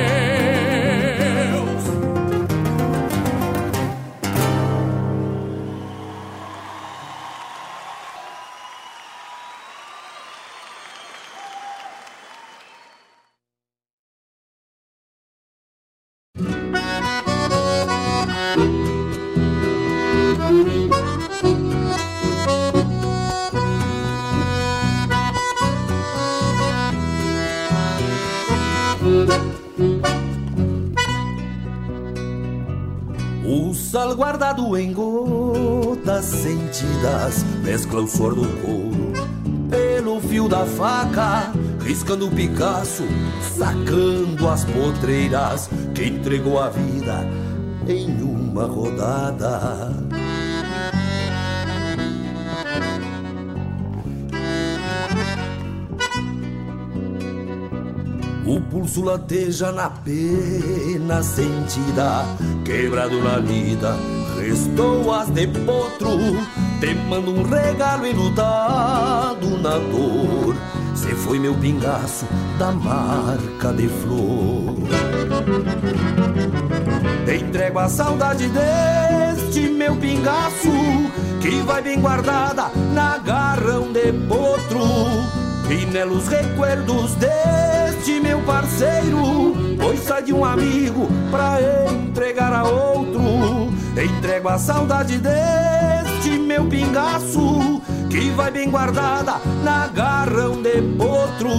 Guardado 34.36 34.76
em 34.76 34.92
gotas 34.92 36.26
sentidas 36.26 37.42
mescla 37.64 38.02
o 38.02 38.08
suor 38.08 38.36
do 38.36 38.46
couro 38.62 39.14
pelo 39.70 40.20
fio 40.20 40.50
da 40.50 40.66
faca, 40.66 41.54
riscando 41.82 42.28
o 42.28 42.32
Picasso, 42.32 43.04
sacando 43.58 44.48
as 44.50 44.66
potreiras 44.66 45.70
que 45.94 46.04
entregou 46.08 46.60
a 46.60 46.70
vida 46.70 47.26
em 47.88 48.22
uma 48.22 48.66
rodada. 48.66 49.94
O 58.46 58.62
pulso 58.62 59.02
lateja 59.02 59.72
na 59.72 59.90
pena 59.90 61.24
sentida, 61.24 62.24
quebrado 62.64 63.20
na 63.24 63.38
lida, 63.38 63.96
restou 64.50 65.12
as 65.12 65.30
de 65.30 65.48
potro, 65.48 66.38
te 66.80 66.94
mando 67.10 67.32
um 67.32 67.44
regalo 67.44 68.06
enlutado 68.06 69.58
na 69.58 69.78
dor. 69.78 70.56
Cê 70.94 71.10
foi 71.16 71.40
meu 71.40 71.56
pingaço 71.56 72.26
da 72.60 72.72
marca 72.72 73.74
de 73.74 73.88
flor. 73.88 74.76
Te 77.26 77.36
entrego 77.36 77.80
a 77.80 77.90
saudade 77.90 78.48
deste 78.50 79.62
meu 79.62 79.96
pingaço, 79.96 80.72
que 81.42 81.62
vai 81.66 81.82
bem 81.82 82.00
guardada 82.00 82.70
na 82.94 83.18
garrão 83.18 83.92
de 83.92 84.14
potro. 84.28 84.86
E 85.70 85.86
nelos 85.88 86.28
recuerdos 86.28 87.16
deste 87.16 88.20
meu 88.20 88.40
parceiro 88.42 89.56
Pois 89.80 90.00
sai 90.02 90.24
de 90.24 90.32
um 90.34 90.46
amigo 90.46 91.08
pra 91.32 91.58
entregar 91.92 92.54
a 92.54 92.64
outro 92.64 93.65
Entrego 93.98 94.50
a 94.50 94.58
saudade 94.58 95.18
deste 95.18 96.38
meu 96.38 96.66
pingaço 96.66 97.82
Que 98.10 98.30
vai 98.32 98.52
bem 98.52 98.70
guardada 98.70 99.40
na 99.64 99.88
garrão 99.88 100.62
de 100.62 100.82
potro. 100.98 101.50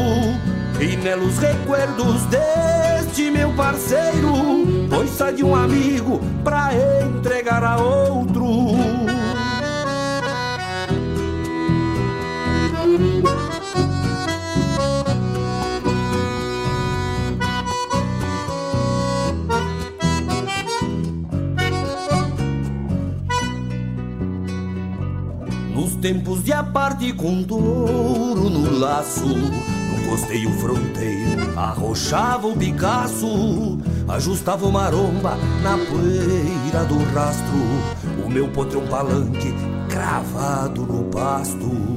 E 0.78 0.96
nelos 0.96 1.38
recuerdos 1.38 2.22
deste 2.26 3.30
meu 3.30 3.50
parceiro 3.54 4.34
Pois 4.90 5.10
sai 5.10 5.32
de 5.34 5.44
um 5.44 5.56
amigo 5.56 6.20
pra 6.44 6.70
entregar 7.02 7.64
a 7.64 7.78
outro 7.78 8.44
tempos 25.96 26.42
de 26.44 26.52
aparte 26.52 27.12
com 27.12 27.42
touro 27.42 28.48
no 28.48 28.78
laço. 28.78 29.26
No 29.26 30.08
costeio 30.08 30.50
fronteiro 30.52 31.58
arrochava 31.58 32.46
o 32.46 32.56
Picasso 32.56 33.78
Ajustava 34.08 34.64
o 34.66 34.72
maromba 34.72 35.36
na 35.62 35.76
poeira 35.76 36.84
do 36.84 36.96
rastro. 37.12 38.24
O 38.24 38.30
meu 38.30 38.48
potro 38.48 38.80
um 38.80 38.86
palanque 38.86 39.52
cravado 39.88 40.82
no 40.82 41.04
pasto. 41.10 41.96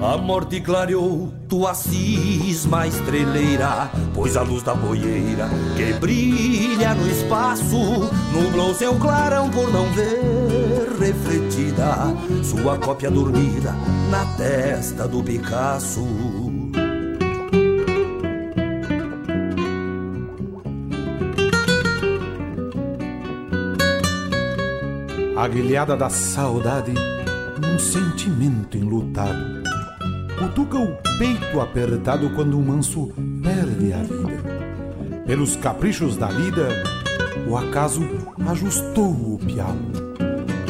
A 0.00 0.16
morte 0.16 0.60
clareou 0.62 1.37
tua 1.48 1.72
cisma 1.72 2.86
estreleira, 2.86 3.90
pois 4.14 4.36
a 4.36 4.42
luz 4.42 4.62
da 4.62 4.74
boieira 4.74 5.48
que 5.76 5.94
brilha 5.94 6.94
no 6.94 7.08
espaço 7.08 8.10
nublou 8.32 8.74
seu 8.74 8.94
clarão 8.96 9.48
por 9.50 9.72
não 9.72 9.90
ver 9.92 10.98
refletida 11.00 12.14
sua 12.44 12.76
cópia 12.78 13.10
dormida 13.10 13.74
na 14.10 14.26
testa 14.36 15.08
do 15.08 15.22
Picasso. 15.22 16.06
Aguilhada 25.34 25.96
da 25.96 26.10
saudade, 26.10 26.92
um 27.64 27.78
sentimento 27.78 28.76
enlutado 28.76 29.57
cutuca 30.38 30.78
o 30.78 30.96
peito 31.18 31.60
apertado 31.60 32.30
quando 32.30 32.58
o 32.58 32.62
manso 32.62 33.12
perde 33.42 33.92
a 33.92 34.02
vida. 34.02 34.58
Pelos 35.26 35.56
caprichos 35.56 36.16
da 36.16 36.30
lida, 36.30 36.68
o 37.48 37.56
acaso 37.56 38.02
ajustou 38.48 39.10
o 39.10 39.38
piau. 39.44 39.76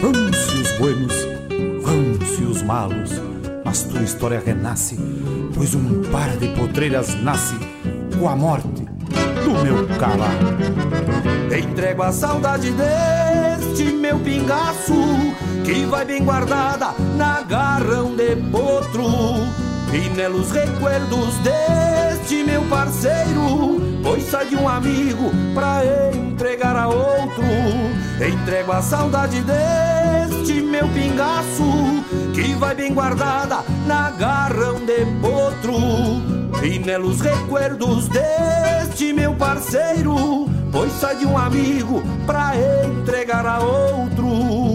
Vão-se 0.01 0.55
os 0.55 0.73
buenos, 0.79 1.15
vão-se 1.83 2.43
os 2.43 2.63
malos, 2.63 3.11
mas 3.65 3.83
tua 3.83 4.03
história 4.03 4.43
renasce, 4.45 4.99
pois 5.55 5.75
um 5.75 6.03
par 6.11 6.37
de 6.39 6.49
potreiras 6.49 7.15
nasce 7.23 7.57
com 8.19 8.29
a 8.29 8.35
morte 8.35 8.78
meu 9.63 9.87
calado. 9.99 10.59
Entrego 11.57 12.03
a 12.03 12.13
saudade 12.13 12.71
deste 12.73 13.85
meu 13.93 14.19
pingaço 14.19 14.95
que 15.65 15.85
vai 15.85 16.05
bem 16.05 16.25
guardada 16.25 16.95
na 17.17 17.43
garrão 17.43 18.15
de 18.17 18.37
potro. 18.51 19.05
E 19.93 20.09
nelos 20.11 20.51
recuerdos 20.51 21.35
deste 21.39 22.43
meu 22.45 22.63
parceiro, 22.65 23.81
pois 24.03 24.25
sai 24.25 24.47
de 24.47 24.57
um 24.57 24.69
amigo 24.69 25.31
pra 25.55 25.83
entregar 26.15 26.77
a 26.77 26.89
outro. 26.89 27.45
Entrego 28.27 28.73
a 28.73 28.83
saudade 28.83 29.43
deste 29.43 30.61
meu 30.61 30.89
pingaço, 30.89 32.05
que 32.35 32.55
vai 32.55 32.75
bem 32.75 32.93
guardada 32.93 33.65
na 33.87 34.11
garrão 34.11 34.77
de 34.85 35.07
potro. 35.21 36.38
E 36.63 36.79
nelos 36.79 37.21
recuerdos 37.21 38.09
deste 38.09 39.13
meu 39.13 39.35
parceiro, 39.35 40.49
pois 40.73 40.93
sai 40.93 41.17
de 41.17 41.27
um 41.27 41.39
amigo 41.39 42.03
pra 42.27 42.53
entregar 42.85 43.47
a 43.47 43.61
outro. 43.61 44.68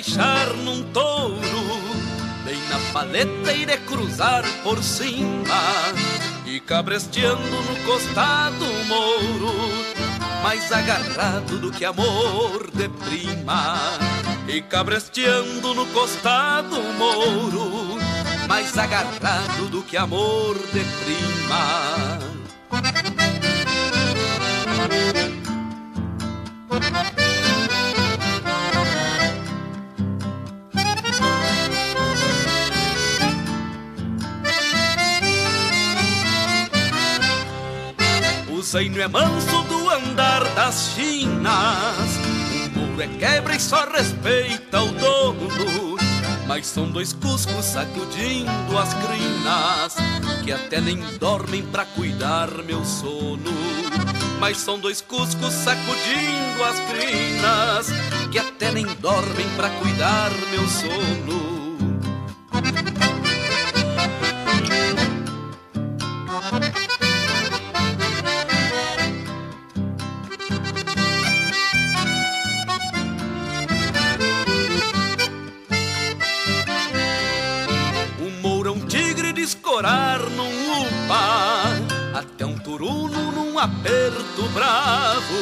Negro 0.00 0.06
de 0.06 0.06
peixar 0.06 0.54
num 0.64 0.82
touro 0.92 1.40
Bem 2.44 2.60
na 2.68 2.78
paleta 2.92 3.52
irei 3.52 3.76
cruzar 3.78 4.42
por 4.62 4.82
cima 4.82 5.60
E 6.46 6.60
cabresteando 6.60 7.40
no 7.40 7.76
costado 7.84 8.64
mouro 8.88 9.52
Mais 10.42 10.72
agarrado 10.72 11.58
do 11.58 11.70
que 11.70 11.84
amor 11.84 12.70
de 12.72 12.88
prima. 12.88 13.76
E 14.48 14.62
cabresteando 14.62 15.74
no 15.74 15.86
costado 15.86 16.80
mouro 16.98 17.98
Mais 18.48 18.76
agarrado 18.76 19.68
do 19.70 19.82
que 19.82 19.96
amor 19.96 20.54
de 20.72 20.82
prima 21.04 22.30
zaino 38.70 39.00
é 39.00 39.08
manso 39.08 39.62
do 39.64 39.90
andar 39.90 40.44
das 40.54 40.92
chinas. 40.94 41.56
O 42.76 42.78
muro 42.78 43.02
é 43.02 43.08
quebra 43.18 43.56
e 43.56 43.58
só 43.58 43.84
respeita 43.90 44.80
o 44.80 44.92
dono. 44.92 45.98
Mas 46.46 46.68
são 46.68 46.88
dois 46.88 47.12
cuscos 47.12 47.64
sacudindo 47.64 48.76
as 48.76 48.92
crinas 48.94 49.94
Que 50.44 50.50
até 50.50 50.80
nem 50.80 50.98
dormem 51.18 51.62
pra 51.62 51.84
cuidar 51.84 52.48
meu 52.64 52.84
sono 52.84 53.52
Mas 54.40 54.56
são 54.56 54.76
dois 54.76 55.00
cuscos 55.00 55.52
sacudindo 55.52 56.64
as 56.64 56.80
crinas 56.90 57.86
Que 58.32 58.40
até 58.40 58.72
nem 58.72 58.84
dormem 58.84 59.48
pra 59.56 59.70
cuidar 59.70 60.30
meu 60.50 60.66
sono 60.66 61.50
aperto 83.60 84.48
bravo, 84.54 85.36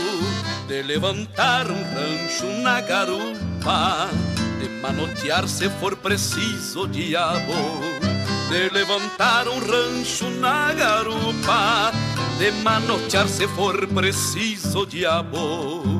de 0.66 0.82
levantar 0.82 1.70
um 1.70 1.82
rancho 1.94 2.46
na 2.62 2.80
garupa, 2.80 4.10
de 4.60 4.68
manotear 4.82 5.46
se 5.46 5.70
for 5.70 5.94
preciso 5.96 6.88
diabo, 6.88 7.80
de 8.50 8.70
levantar 8.70 9.46
um 9.46 9.60
rancho 9.60 10.28
na 10.40 10.72
garupa, 10.74 11.92
de 12.38 12.50
manotear 12.62 13.28
se 13.28 13.46
for 13.46 13.86
preciso 13.86 14.84
diabo. 14.84 15.97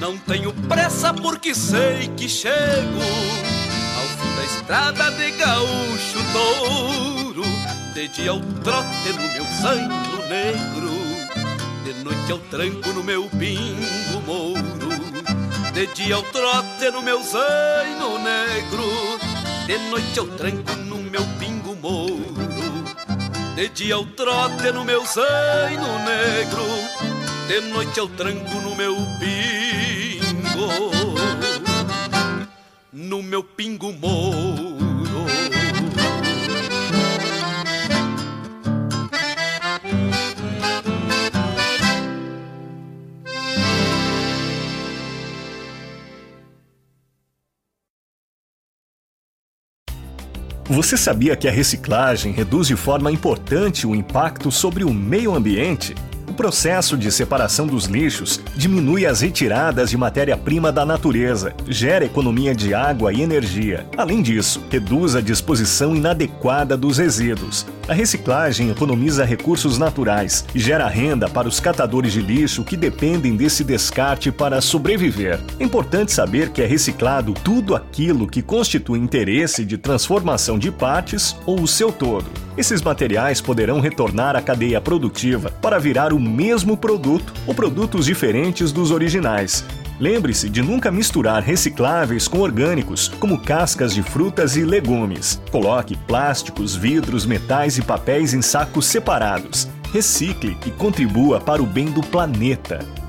Não 0.00 0.16
tenho 0.16 0.50
pressa 0.66 1.12
porque 1.12 1.54
sei 1.54 2.08
que 2.16 2.26
chego 2.26 3.02
ao 3.96 4.06
fim 4.18 4.34
da 4.34 4.44
estrada 4.44 5.10
de 5.10 5.30
gaúcho 5.32 6.18
touro. 6.32 7.42
De 7.92 8.08
dia 8.08 8.30
ao 8.30 8.40
trote 8.40 9.12
no 9.12 9.28
meu 9.34 9.44
sangue 9.60 10.00
negro, 10.26 10.90
de 11.84 11.92
noite 12.02 12.32
ao 12.32 12.38
tranco 12.38 12.88
no 12.94 13.04
meu 13.04 13.24
pingo 13.38 14.22
mouro. 14.26 14.88
De 15.74 15.86
dia 15.88 16.14
ao 16.14 16.22
trote 16.22 16.90
no 16.90 17.02
meu 17.02 17.22
zaino 17.22 18.18
negro, 18.18 18.84
de 19.66 19.78
noite 19.90 20.18
ao 20.18 20.26
tranco 20.28 20.76
no 20.76 20.96
meu 20.96 21.22
pingo 21.38 21.76
mouro. 21.76 22.24
De 23.54 23.68
dia 23.68 23.96
ao 23.96 24.06
trote 24.06 24.72
no 24.72 24.82
meu 24.82 25.04
zaino 25.04 25.98
negro, 26.04 26.64
de 27.48 27.60
noite 27.68 28.00
ao 28.00 28.08
tranco 28.08 28.54
no 28.62 28.74
meu 28.74 28.96
pingo, 29.18 29.89
no 32.92 33.22
meu 33.22 33.42
pingo 33.42 33.92
mouro. 33.92 34.80
Você 50.70 50.96
sabia 50.96 51.36
que 51.36 51.48
a 51.48 51.50
reciclagem 51.50 52.32
reduz 52.32 52.68
de 52.68 52.76
forma 52.76 53.10
importante 53.10 53.88
o 53.88 53.94
impacto 53.94 54.52
sobre 54.52 54.84
o 54.84 54.94
meio 54.94 55.34
ambiente? 55.34 55.96
Processo 56.40 56.96
de 56.96 57.12
separação 57.12 57.66
dos 57.66 57.84
lixos 57.84 58.40
diminui 58.56 59.04
as 59.04 59.20
retiradas 59.20 59.90
de 59.90 59.96
matéria-prima 59.98 60.72
da 60.72 60.86
natureza, 60.86 61.52
gera 61.68 62.06
economia 62.06 62.54
de 62.54 62.72
água 62.72 63.12
e 63.12 63.20
energia. 63.20 63.86
Além 63.94 64.22
disso, 64.22 64.64
reduz 64.70 65.14
a 65.14 65.20
disposição 65.20 65.94
inadequada 65.94 66.78
dos 66.78 66.96
resíduos. 66.96 67.66
A 67.86 67.92
reciclagem 67.92 68.70
economiza 68.70 69.22
recursos 69.22 69.76
naturais 69.76 70.46
e 70.54 70.58
gera 70.58 70.88
renda 70.88 71.28
para 71.28 71.46
os 71.46 71.60
catadores 71.60 72.14
de 72.14 72.22
lixo 72.22 72.64
que 72.64 72.74
dependem 72.74 73.36
desse 73.36 73.62
descarte 73.62 74.32
para 74.32 74.62
sobreviver. 74.62 75.38
É 75.58 75.64
importante 75.64 76.10
saber 76.10 76.48
que 76.48 76.62
é 76.62 76.66
reciclado 76.66 77.34
tudo 77.34 77.76
aquilo 77.76 78.26
que 78.26 78.40
constitui 78.40 78.98
interesse 78.98 79.62
de 79.62 79.76
transformação 79.76 80.58
de 80.58 80.70
partes 80.70 81.36
ou 81.44 81.60
o 81.60 81.68
seu 81.68 81.92
todo. 81.92 82.30
Esses 82.56 82.82
materiais 82.82 83.40
poderão 83.40 83.80
retornar 83.80 84.36
à 84.36 84.42
cadeia 84.42 84.80
produtiva 84.80 85.50
para 85.62 85.78
virar 85.78 86.12
o 86.12 86.20
mesmo 86.30 86.76
produto 86.76 87.32
ou 87.46 87.54
produtos 87.54 88.06
diferentes 88.06 88.72
dos 88.72 88.90
originais. 88.90 89.64
Lembre-se 89.98 90.48
de 90.48 90.62
nunca 90.62 90.90
misturar 90.90 91.42
recicláveis 91.42 92.26
com 92.26 92.38
orgânicos, 92.38 93.08
como 93.20 93.38
cascas 93.38 93.92
de 93.92 94.02
frutas 94.02 94.56
e 94.56 94.64
legumes. 94.64 95.40
Coloque 95.50 95.94
plásticos, 95.94 96.74
vidros, 96.74 97.26
metais 97.26 97.76
e 97.76 97.82
papéis 97.82 98.32
em 98.32 98.40
sacos 98.40 98.86
separados. 98.86 99.68
Recicle 99.92 100.56
e 100.64 100.70
contribua 100.70 101.40
para 101.40 101.62
o 101.62 101.66
bem 101.66 101.86
do 101.86 102.00
planeta. 102.00 102.99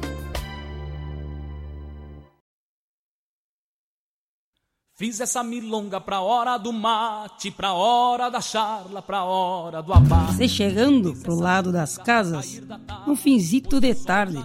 Fiz 5.01 5.19
essa 5.19 5.43
milonga 5.43 5.99
pra 5.99 6.21
hora 6.21 6.59
do 6.59 6.71
mate, 6.71 7.49
pra 7.49 7.73
hora 7.73 8.29
da 8.29 8.39
charla, 8.39 9.01
pra 9.01 9.23
hora 9.23 9.81
do 9.81 9.91
abate. 9.91 10.35
Você 10.35 10.47
chegando 10.47 11.15
pro 11.23 11.33
lado 11.33 11.71
das 11.71 11.97
casas, 11.97 12.61
um 13.07 13.15
finzito 13.15 13.79
de 13.79 13.95
tarde, 13.95 14.37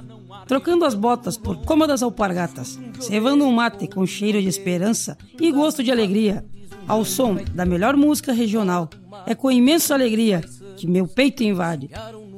trocando 0.46 0.86
as 0.86 0.94
botas 0.94 1.36
por 1.36 1.58
cômodas 1.58 2.02
alpargatas, 2.02 2.80
cevando 3.00 3.44
um 3.44 3.52
mate 3.52 3.86
com 3.86 4.06
cheiro 4.06 4.40
de 4.40 4.48
esperança 4.48 5.18
e 5.38 5.52
gosto 5.52 5.82
de 5.82 5.92
alegria, 5.92 6.42
ao 6.88 7.04
som 7.04 7.36
da 7.52 7.66
melhor 7.66 7.94
música 7.94 8.32
regional. 8.32 8.88
É 9.26 9.34
com 9.34 9.50
imensa 9.50 9.92
alegria 9.92 10.40
que 10.78 10.86
meu 10.86 11.06
peito 11.06 11.44
invade. 11.44 11.90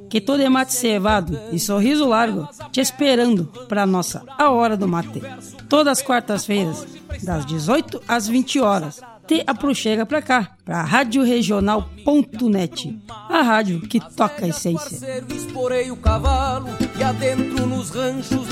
Que 0.08 0.20
todo 0.20 0.40
é 0.40 0.48
mate 0.48 0.72
cevado 0.72 1.36
e 1.52 1.58
sorriso 1.58 2.06
largo, 2.06 2.48
te 2.72 2.80
esperando 2.80 3.44
pra 3.68 3.84
nossa 3.86 4.22
A 4.38 4.50
Hora 4.50 4.76
do 4.76 4.86
Mate. 4.88 5.20
Todas 5.68 5.98
as 5.98 6.04
quartas-feiras, 6.04 6.86
das 7.22 7.44
18 7.46 8.02
às 8.08 8.26
20 8.28 8.60
horas. 8.60 9.00
Te 9.26 9.42
aproxega 9.46 10.06
pra 10.06 10.22
cá, 10.22 10.52
pra 10.64 10.82
radioregional.net, 10.82 12.98
a 13.28 13.42
rádio 13.42 13.82
que 13.82 14.00
toca 14.00 14.46
a 14.46 14.48
essência. 14.48 15.22
Esporei 15.28 15.90
o 15.90 15.96
cavalo 15.96 16.68
e 16.98 17.02
adentro 17.02 17.66
nos 17.66 17.90
ranchos 17.90 18.48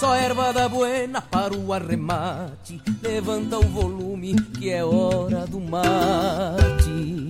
só 0.00 0.14
erva 0.14 0.50
da 0.50 0.66
buena 0.66 1.20
para 1.20 1.54
o 1.54 1.74
arremate. 1.74 2.80
Levanta 3.02 3.58
o 3.58 3.68
volume 3.68 4.34
que 4.58 4.70
é 4.70 4.82
hora 4.82 5.46
do 5.46 5.60
mate. 5.60 7.29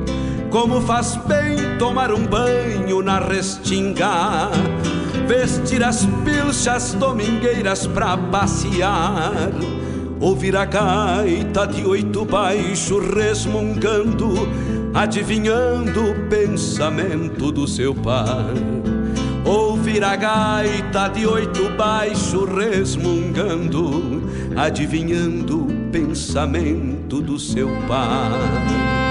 Como 0.51 0.81
faz 0.81 1.15
bem 1.15 1.77
tomar 1.79 2.11
um 2.11 2.27
banho 2.27 3.01
na 3.01 3.19
restinga, 3.19 4.51
vestir 5.25 5.81
as 5.81 6.05
pilchas 6.25 6.93
domingueiras 6.93 7.87
pra 7.87 8.17
passear, 8.17 9.31
ouvir 10.19 10.57
a 10.57 10.65
gaita 10.65 11.65
de 11.65 11.85
oito 11.85 12.25
baixo 12.25 12.99
resmungando, 12.99 14.33
adivinhando 14.93 16.11
o 16.11 16.27
pensamento 16.27 17.49
do 17.49 17.65
seu 17.65 17.95
par. 17.95 18.53
Ouvir 19.45 20.03
a 20.03 20.17
gaita 20.17 21.07
de 21.07 21.25
oito 21.25 21.69
baixo 21.77 22.43
resmungando, 22.43 24.21
adivinhando 24.57 25.63
o 25.63 25.89
pensamento 25.89 27.21
do 27.21 27.39
seu 27.39 27.69
pai. 27.87 29.10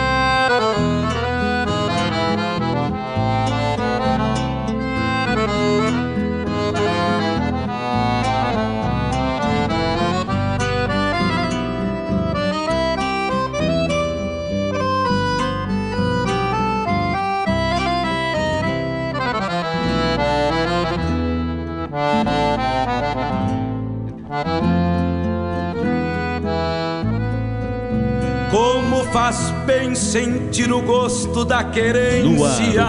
Sentir 30.61 30.73
o 30.73 30.83
gosto 30.83 31.45
da 31.45 31.65
querência. 31.65 32.85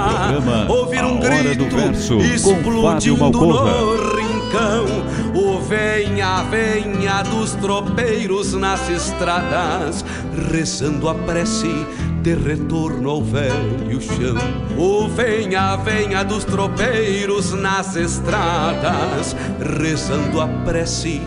ouvir 0.67 1.03
um 1.03 1.19
grito 1.19 1.75
verso, 1.75 2.17
explodindo 2.19 3.31
no 3.31 3.95
rincão. 4.15 4.85
O 5.33 5.59
venha, 5.61 6.43
venha 6.43 7.23
dos 7.23 7.53
tropeiros 7.53 8.53
nas 8.53 8.89
estradas, 8.89 10.03
rezando 10.51 11.07
a 11.07 11.15
prece 11.15 11.85
de 12.21 12.35
retorno 12.35 13.09
ao 13.09 13.23
velho 13.23 14.01
chão. 14.01 14.35
O 14.77 15.07
venha, 15.07 15.75
venha 15.77 16.23
dos 16.23 16.43
tropeiros 16.43 17.53
nas 17.53 17.95
estradas, 17.95 19.35
rezando 19.79 20.41
a 20.41 20.47
prece 20.47 21.21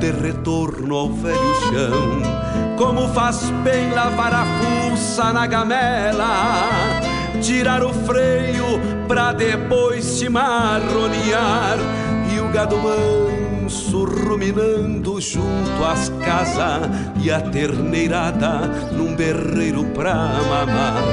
de 0.00 0.10
retorno 0.10 0.96
ao 0.96 1.10
velho 1.10 1.54
chão. 1.68 2.22
Como 2.78 3.06
faz 3.08 3.50
bem 3.62 3.92
lavar 3.92 4.32
a 4.32 4.46
fuça 4.90 5.30
na 5.30 5.46
gamela, 5.46 7.00
tirar 7.42 7.84
o 7.84 7.92
freio 7.92 8.80
pra 9.06 9.32
depois 9.34 10.02
se 10.02 10.30
marronear 10.30 11.76
e 12.34 12.40
o 12.40 12.48
gado 12.48 12.78
manso 12.78 14.04
ruminando 14.04 15.20
junto 15.20 15.84
às 15.84 16.08
casas 16.24 16.88
e 17.22 17.30
a 17.30 17.42
terneirada 17.42 18.60
num 18.92 19.14
berreiro 19.14 19.84
pra 19.92 20.14
mamar. 20.14 21.04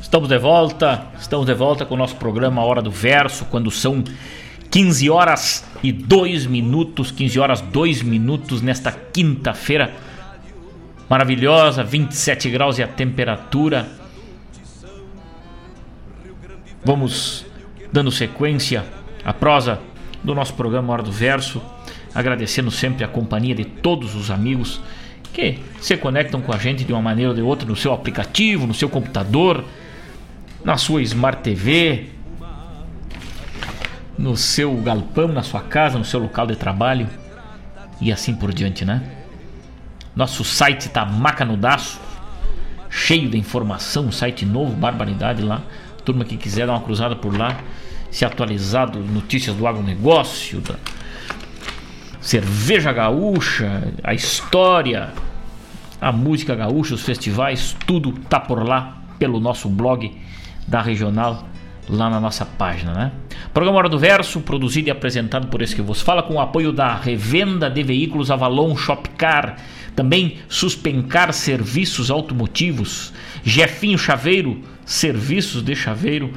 Estamos 0.00 0.28
de 0.28 0.38
volta, 0.38 1.08
estamos 1.20 1.44
de 1.44 1.52
volta 1.52 1.84
com 1.84 1.94
o 1.94 1.98
nosso 1.98 2.16
programa 2.16 2.64
Hora 2.64 2.80
do 2.80 2.90
Verso, 2.90 3.44
quando 3.50 3.70
são 3.70 4.02
15 4.70 5.10
horas 5.10 5.64
e 5.82 5.92
2 5.92 6.46
minutos, 6.46 7.10
15 7.10 7.38
horas 7.38 7.60
2 7.60 8.02
minutos 8.02 8.62
nesta 8.62 8.92
quinta-feira 8.92 9.94
maravilhosa, 11.08 11.84
27 11.84 12.50
graus 12.50 12.78
e 12.78 12.82
a 12.82 12.88
temperatura. 12.88 13.88
Vamos 16.84 17.46
dando 17.92 18.10
sequência 18.10 18.84
à 19.24 19.32
prosa 19.32 19.80
do 20.22 20.34
nosso 20.34 20.54
programa 20.54 20.92
Hora 20.92 21.02
do 21.02 21.12
Verso, 21.12 21.62
agradecendo 22.14 22.70
sempre 22.70 23.04
a 23.04 23.08
companhia 23.08 23.54
de 23.54 23.64
todos 23.64 24.14
os 24.14 24.30
amigos 24.30 24.80
que 25.32 25.58
se 25.80 25.96
conectam 25.96 26.40
com 26.40 26.52
a 26.52 26.58
gente 26.58 26.84
de 26.84 26.92
uma 26.92 27.02
maneira 27.02 27.30
ou 27.30 27.36
de 27.36 27.42
outra 27.42 27.68
no 27.68 27.76
seu 27.76 27.92
aplicativo, 27.92 28.66
no 28.66 28.74
seu 28.74 28.88
computador, 28.88 29.64
na 30.64 30.76
sua 30.76 31.02
Smart 31.02 31.42
TV, 31.42 32.06
no 34.18 34.36
seu 34.36 34.74
galpão, 34.76 35.28
na 35.28 35.42
sua 35.42 35.60
casa, 35.60 35.98
no 35.98 36.04
seu 36.04 36.20
local 36.20 36.46
de 36.46 36.56
trabalho 36.56 37.08
e 38.00 38.12
assim 38.12 38.34
por 38.34 38.52
diante, 38.52 38.84
né? 38.84 39.02
Nosso 40.14 40.44
site 40.44 40.88
tá 40.88 41.04
macanudaço, 41.04 42.00
cheio 42.88 43.28
de 43.28 43.38
informação, 43.38 44.10
site 44.10 44.46
novo, 44.46 44.72
barbaridade 44.72 45.42
lá. 45.42 45.62
Turma 46.04 46.24
que 46.24 46.36
quiser 46.36 46.66
dar 46.66 46.72
uma 46.72 46.80
cruzada 46.80 47.16
por 47.16 47.36
lá, 47.36 47.58
se 48.10 48.24
atualizado, 48.24 48.98
notícias 49.00 49.54
do 49.56 49.66
agronegócio, 49.66 50.60
da 50.60 50.76
cerveja 52.20 52.92
gaúcha, 52.92 53.92
a 54.02 54.14
história, 54.14 55.12
a 56.00 56.10
música 56.12 56.54
gaúcha, 56.54 56.94
os 56.94 57.02
festivais, 57.02 57.76
tudo 57.86 58.12
tá 58.12 58.40
por 58.40 58.66
lá 58.66 58.96
pelo 59.18 59.40
nosso 59.40 59.68
blog 59.68 60.16
da 60.66 60.80
Regional 60.80 61.46
lá 61.88 62.10
na 62.10 62.20
nossa 62.20 62.44
página, 62.44 62.92
né? 62.92 63.12
Programa 63.52 63.78
Hora 63.78 63.88
do 63.88 63.98
Verso, 63.98 64.40
produzido 64.40 64.88
e 64.88 64.90
apresentado 64.90 65.48
por 65.48 65.62
esse 65.62 65.74
que 65.74 65.82
vos 65.82 66.00
fala, 66.00 66.22
com 66.22 66.34
o 66.34 66.40
apoio 66.40 66.72
da 66.72 66.94
revenda 66.94 67.70
de 67.70 67.82
veículos 67.82 68.30
Avalon 68.30 68.76
Shopcar, 68.76 69.56
também 69.94 70.38
Suspencar 70.48 71.32
Serviços 71.32 72.10
Automotivos, 72.10 73.12
Jefinho 73.42 73.98
Chaveiro, 73.98 74.60
Serviços 74.84 75.62
de 75.62 75.74
Chaveiro, 75.74 76.32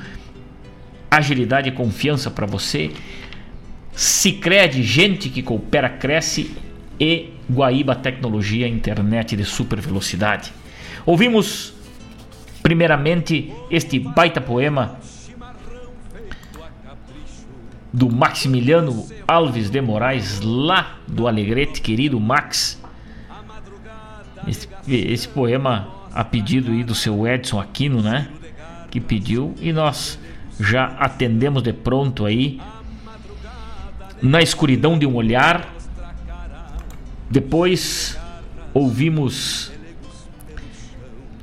agilidade 1.10 1.70
e 1.70 1.72
confiança 1.72 2.30
para 2.30 2.46
você, 2.46 2.92
Sicredi, 3.92 4.84
gente 4.84 5.30
que 5.30 5.42
coopera, 5.42 5.90
cresce 5.90 6.56
e 7.00 7.32
Guaíba 7.52 7.96
Tecnologia, 7.96 8.68
internet 8.68 9.36
de 9.36 9.44
super 9.44 9.82
velocidade. 9.82 10.54
Ouvimos 11.06 11.74
Primeiramente, 12.62 13.54
este 13.72 14.00
baita 14.00 14.42
poema 14.42 15.00
do 17.92 18.10
Maximiliano 18.10 19.06
Alves 19.28 19.70
de 19.70 19.82
Moraes, 19.82 20.42
lá 20.42 20.98
do 21.08 21.28
Alegrete, 21.28 21.82
querido 21.82 22.20
Max. 22.20 22.82
Esse, 24.48 24.68
esse 24.88 25.28
poema 25.28 25.88
a 26.14 26.24
pedido 26.24 26.72
aí 26.72 26.84
do 26.84 26.96
seu 26.96 27.28
Edson 27.28 27.60
Aquino, 27.60 28.02
né? 28.02 28.30
Que 28.90 29.00
pediu 29.00 29.54
e 29.60 29.72
nós 29.72 30.20
já 30.60 30.86
atendemos 31.00 31.62
de 31.62 31.74
pronto 31.74 32.26
aí. 32.26 32.60
Na 34.22 34.42
escuridão 34.42 34.98
de 34.98 35.06
um 35.06 35.16
olhar. 35.16 35.76
Depois 37.30 38.18
ouvimos 38.74 39.72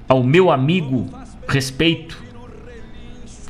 ao 0.09 0.23
meu 0.23 0.51
amigo 0.51 1.09
Respeito, 1.49 2.21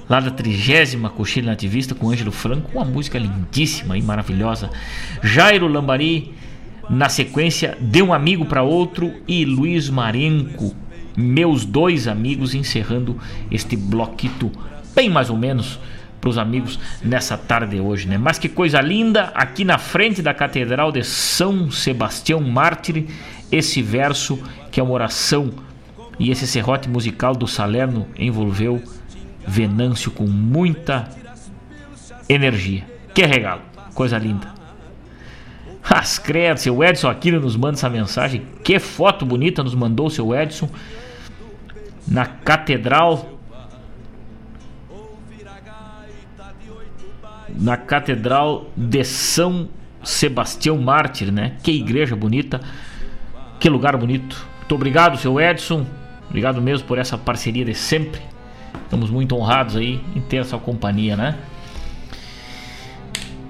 lá 0.09 0.21
da 0.21 0.31
trigésima 0.31 1.11
Coxilha 1.11 1.51
Nativista 1.51 1.95
com 1.95 2.11
Ângelo 2.11 2.33
Franco, 2.33 2.71
uma 2.75 2.85
música 2.85 3.19
lindíssima 3.19 3.99
e 3.99 4.03
maravilhosa. 4.03 4.71
Jairo 5.23 5.67
Lambari, 5.67 6.35
na 6.89 7.09
sequência, 7.09 7.77
De 7.81 8.03
um 8.03 8.13
Amigo 8.13 8.45
para 8.45 8.63
Outro 8.63 9.13
e 9.27 9.45
Luiz 9.45 9.91
Marenco, 9.91 10.75
meus 11.17 11.65
dois 11.65 12.07
amigos, 12.07 12.55
encerrando 12.55 13.19
este 13.51 13.77
bloquito, 13.77 14.53
bem 14.95 15.11
mais 15.11 15.31
ou 15.31 15.37
menos 15.37 15.79
para 16.21 16.31
os 16.31 16.39
amigos 16.39 16.79
nessa 17.03 17.37
tarde 17.37 17.81
hoje, 17.81 18.09
né? 18.09 18.19
Mas 18.19 18.39
que 18.39 18.49
coisa 18.49 18.81
linda, 18.81 19.33
aqui 19.35 19.65
na 19.65 19.79
frente 19.79 20.23
da 20.23 20.35
Catedral 20.35 20.93
de 20.93 21.03
São 21.05 21.71
Sebastião 21.71 22.41
Mártir, 22.41 23.07
esse 23.51 23.83
verso 23.83 24.39
que 24.71 24.81
é 24.81 24.83
uma 24.83 24.93
oração 24.93 25.53
e 26.19 26.31
esse 26.31 26.47
serrote 26.47 26.89
musical 26.89 27.35
do 27.35 27.47
Salerno 27.47 28.07
envolveu 28.19 28.83
Venâncio 29.47 30.11
com 30.11 30.27
muita 30.27 31.09
energia. 32.29 32.85
Que 33.15 33.25
regalo, 33.25 33.63
coisa 33.95 34.19
linda. 34.19 34.57
As 35.89 36.19
credo, 36.19 36.59
seu 36.59 36.83
Edson 36.83 37.09
Aquino 37.09 37.41
nos 37.41 37.57
manda 37.57 37.75
essa 37.75 37.89
mensagem. 37.89 38.45
Que 38.65 38.79
foto 38.79 39.25
bonita 39.25 39.63
nos 39.63 39.75
mandou 39.75 40.07
o 40.07 40.11
seu 40.11 40.35
Edson 40.35 40.69
na 42.07 42.27
Catedral. 42.27 43.39
Na 47.59 47.77
Catedral 47.77 48.69
de 48.77 49.05
São 49.05 49.69
Sebastião 50.03 50.77
Mártir, 50.77 51.33
né? 51.33 51.57
Que 51.63 51.71
igreja 51.73 52.15
bonita, 52.15 52.61
que 53.59 53.69
lugar 53.69 53.97
bonito. 53.97 54.47
Muito 54.59 54.75
obrigado, 54.75 55.17
seu 55.17 55.41
Edson. 55.41 55.87
Obrigado 56.29 56.61
mesmo 56.61 56.87
por 56.87 56.99
essa 56.99 57.17
parceria 57.17 57.65
de 57.65 57.75
sempre. 57.75 58.21
Estamos 58.85 59.11
muito 59.11 59.37
honrados 59.37 59.77
aí 59.77 60.01
em 60.15 60.21
ter 60.21 60.39
essa 60.39 60.59
companhia, 60.59 61.17
né? 61.17 61.39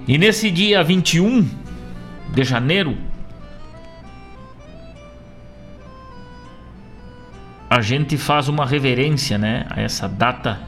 E 0.07 0.17
nesse 0.17 0.49
dia 0.49 0.83
21 0.83 1.47
de 2.33 2.43
janeiro, 2.43 2.97
a 7.69 7.81
gente 7.81 8.17
faz 8.17 8.47
uma 8.47 8.65
reverência, 8.65 9.37
né, 9.37 9.65
a 9.69 9.81
essa 9.81 10.07
data. 10.07 10.59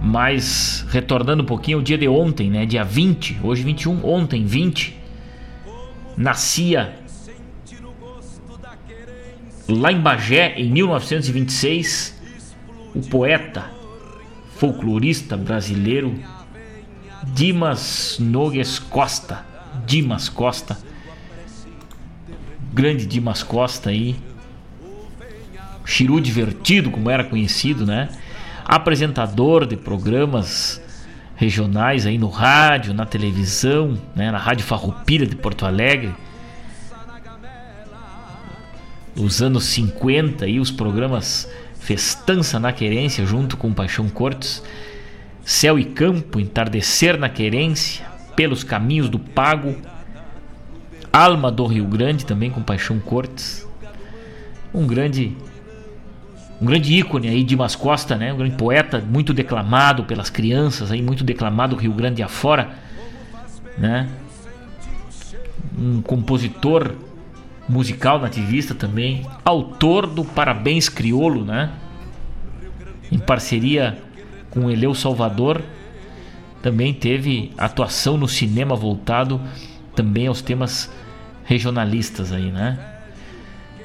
Mas 0.00 0.86
retornando 0.90 1.42
um 1.42 1.46
pouquinho 1.46 1.78
ao 1.78 1.82
dia 1.82 1.98
de 1.98 2.06
ontem, 2.06 2.50
né, 2.50 2.64
dia 2.64 2.84
20, 2.84 3.40
hoje 3.42 3.64
21, 3.64 4.06
ontem 4.06 4.44
20, 4.44 4.96
nascia 6.16 6.94
lá 9.68 9.92
em 9.92 10.00
Bagé, 10.00 10.54
em 10.56 10.70
1926, 10.70 12.20
o 12.94 13.00
poeta, 13.00 13.70
folclorista 14.56 15.36
brasileiro 15.36 16.14
Dimas 17.24 18.18
Nogues 18.20 18.78
Costa, 18.78 19.44
Dimas 19.86 20.28
Costa, 20.28 20.78
grande 22.72 23.06
Dimas 23.06 23.42
Costa 23.42 23.90
aí, 23.90 24.16
Chiru 25.84 26.20
Divertido, 26.20 26.90
como 26.90 27.10
era 27.10 27.24
conhecido, 27.24 27.84
né? 27.84 28.08
Apresentador 28.64 29.66
de 29.66 29.76
programas 29.76 30.80
regionais 31.36 32.06
aí 32.06 32.16
no 32.16 32.28
rádio, 32.28 32.94
na 32.94 33.04
televisão, 33.04 33.98
né? 34.14 34.30
na 34.30 34.38
Rádio 34.38 34.64
Farroupilha 34.64 35.26
de 35.26 35.36
Porto 35.36 35.66
Alegre 35.66 36.14
os 39.16 39.42
anos 39.42 39.64
50 39.64 40.46
e 40.46 40.58
os 40.58 40.70
programas 40.70 41.48
Festança 41.78 42.58
na 42.58 42.72
Querência 42.72 43.26
junto 43.26 43.56
com 43.56 43.72
Paixão 43.72 44.08
Cortes, 44.08 44.62
Céu 45.44 45.78
e 45.78 45.84
Campo, 45.84 46.40
Entardecer 46.40 47.18
na 47.18 47.28
Querência, 47.28 48.06
Pelos 48.34 48.64
Caminhos 48.64 49.08
do 49.08 49.18
Pago, 49.18 49.76
Alma 51.12 51.52
do 51.52 51.66
Rio 51.66 51.84
Grande 51.84 52.24
também 52.24 52.50
com 52.50 52.62
Paixão 52.62 52.98
Cortes. 52.98 53.68
Um 54.72 54.86
grande 54.86 55.36
um 56.60 56.66
grande 56.66 56.94
ícone 56.94 57.28
aí 57.28 57.44
de 57.44 57.56
Mas 57.56 57.76
Costa, 57.76 58.16
né? 58.16 58.32
Um 58.32 58.38
grande 58.38 58.56
poeta, 58.56 58.98
muito 58.98 59.34
declamado 59.34 60.04
pelas 60.04 60.30
crianças 60.30 60.90
aí, 60.90 61.02
muito 61.02 61.22
declamado 61.22 61.76
Rio 61.76 61.92
Grande 61.92 62.22
afora, 62.22 62.70
né? 63.76 64.08
Um 65.78 66.00
compositor 66.00 66.94
musical 67.68 68.18
nativista 68.18 68.74
também, 68.74 69.26
autor 69.44 70.06
do 70.06 70.24
Parabéns 70.24 70.88
Criolo, 70.88 71.44
né? 71.44 71.72
Em 73.10 73.18
parceria 73.18 73.98
com 74.50 74.70
Eleu 74.70 74.94
Salvador, 74.94 75.62
também 76.62 76.94
teve 76.94 77.52
atuação 77.58 78.16
no 78.16 78.28
cinema 78.28 78.74
voltado 78.74 79.40
também 79.94 80.26
aos 80.26 80.40
temas 80.40 80.90
regionalistas 81.44 82.32
aí, 82.32 82.50
né? 82.50 82.78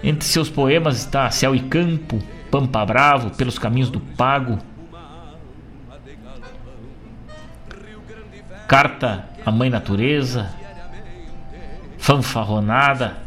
Entre 0.02 0.26
seus 0.26 0.50
poemas 0.50 0.98
está 0.98 1.30
Céu 1.30 1.54
e 1.54 1.60
Campo, 1.60 2.24
Pampa 2.50 2.86
Bravo, 2.86 3.32
Pelos 3.32 3.60
Caminhos 3.60 3.90
do 3.90 4.00
Pago, 4.00 4.60
Carta 8.68 9.28
à 9.46 9.52
Mãe 9.52 9.70
Natureza, 9.70 10.54
Fanfarronada, 11.98 13.18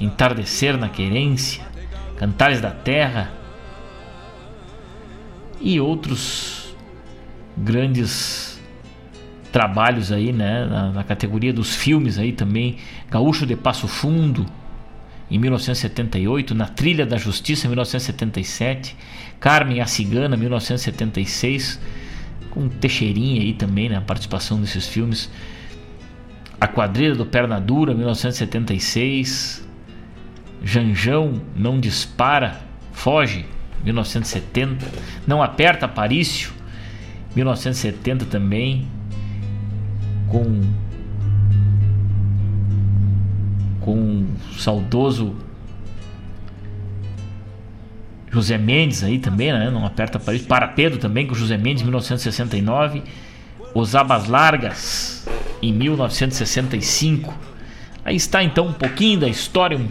Entardecer 0.00 0.76
na 0.76 0.88
Querência, 0.88 1.66
Cantares 2.16 2.60
da 2.60 2.70
Terra 2.70 3.32
e 5.60 5.80
outros 5.80 6.74
grandes 7.56 8.60
trabalhos 9.52 10.12
aí, 10.12 10.32
né, 10.32 10.66
na, 10.66 10.92
na, 10.92 11.04
categoria 11.04 11.52
dos 11.52 11.74
filmes 11.74 12.18
aí 12.18 12.32
também, 12.32 12.76
Gaúcho 13.10 13.46
de 13.46 13.56
Passo 13.56 13.88
Fundo 13.88 14.46
em 15.30 15.38
1978, 15.38 16.54
Na 16.54 16.66
Trilha 16.66 17.04
da 17.04 17.16
Justiça 17.16 17.66
em 17.66 17.70
1977, 17.70 18.96
Carmen 19.40 19.80
a 19.80 19.86
Cigana 19.86 20.36
1976, 20.36 21.80
com 22.50 22.68
Teixeirinha 22.68 23.42
aí 23.42 23.52
também, 23.52 23.88
né, 23.88 24.02
participação 24.06 24.60
desses 24.60 24.86
filmes. 24.86 25.30
A 26.60 26.66
Quadrilha 26.66 27.14
do 27.14 27.24
Perna 27.24 27.60
Dura 27.60 27.94
1976, 27.94 29.67
Janjão 30.62 31.40
não 31.54 31.78
dispara, 31.80 32.60
foge, 32.92 33.46
1970. 33.84 34.86
Não 35.26 35.42
aperta 35.42 35.86
Aparício, 35.86 36.52
1970 37.34 38.26
também. 38.26 38.86
Com 40.28 40.60
com 43.80 44.26
o 44.52 44.58
saudoso 44.58 45.34
José 48.30 48.58
Mendes 48.58 49.02
aí 49.02 49.18
também, 49.18 49.52
né? 49.52 49.70
Não 49.70 49.86
aperta 49.86 50.18
Paris. 50.18 50.42
Para 50.42 50.68
Pedro 50.68 50.98
também 50.98 51.26
com 51.26 51.34
José 51.34 51.56
Mendes, 51.56 51.82
1969. 51.82 53.02
Os 53.74 53.94
Abas 53.94 54.28
Largas, 54.28 55.26
em 55.62 55.72
1965. 55.72 57.34
Aí 58.04 58.16
está 58.16 58.42
então 58.42 58.66
um 58.66 58.72
pouquinho 58.72 59.20
da 59.20 59.28
história, 59.28 59.76
um 59.78 59.88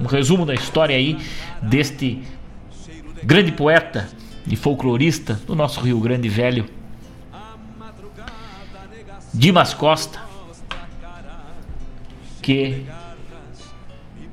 um 0.00 0.06
resumo 0.06 0.44
da 0.44 0.54
história 0.54 0.96
aí 0.96 1.18
deste 1.62 2.22
grande 3.22 3.52
poeta 3.52 4.08
e 4.46 4.56
folclorista 4.56 5.34
do 5.46 5.54
nosso 5.54 5.80
Rio 5.80 5.98
Grande 6.00 6.28
Velho, 6.28 6.66
Dimas 9.32 9.74
Costa, 9.74 10.20
que 12.42 12.84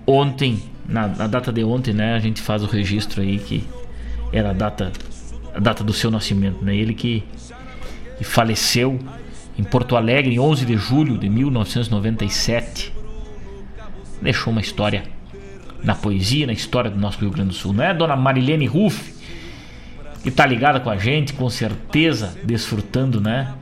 ontem, 0.06 0.62
na, 0.86 1.08
na, 1.08 1.28
data 1.28 1.52
de 1.52 1.64
ontem, 1.64 1.94
né, 1.94 2.14
a 2.14 2.20
gente 2.20 2.42
faz 2.42 2.62
o 2.62 2.68
registro 2.68 3.22
aí 3.22 3.40
que 3.40 3.64
era 4.34 4.52
a 4.52 4.54
data, 4.54 4.92
a 5.56 5.60
data 5.60 5.84
do 5.84 5.94
seu 5.94 6.12
nascimento, 6.12 6.64
né? 6.64 6.76
Ele 6.76 6.94
que, 6.94 7.24
que 8.18 8.24
faleceu 8.24 9.00
em 9.58 9.64
Porto 9.64 9.96
Alegre 9.96 10.36
em 10.36 10.40
11 10.40 10.66
de 10.66 10.78
julho 10.78 11.18
de 11.18 11.30
1997. 11.30 12.94
Deixou 14.22 14.52
uma 14.52 14.62
história 14.62 15.04
na 15.84 15.96
poesia, 15.96 16.46
na 16.46 16.54
história 16.54 16.90
do 16.90 17.00
nosso 17.00 17.20
Rio 17.20 17.32
Grande 17.32 17.50
do 17.50 17.56
Sul, 17.56 17.74
não 17.74 17.84
é, 17.84 17.94
dona 17.94 18.16
Marilene 18.16 18.66
Ruff? 18.66 19.14
Que 20.24 20.30
tá 20.30 20.46
ligada 20.46 20.80
com 20.80 20.90
a 20.90 20.98
gente, 20.98 21.34
com 21.34 21.50
certeza, 21.50 22.38
desfrutando, 22.44 23.20
né? 23.20 23.54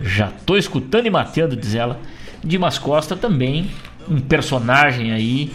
Já 0.00 0.28
tô 0.44 0.56
escutando 0.56 1.06
e 1.06 1.10
mateando, 1.10 1.54
diz 1.54 1.74
ela. 1.74 2.00
Dimas 2.42 2.76
Costa 2.76 3.14
também, 3.14 3.70
um 4.08 4.20
personagem 4.20 5.12
aí 5.12 5.52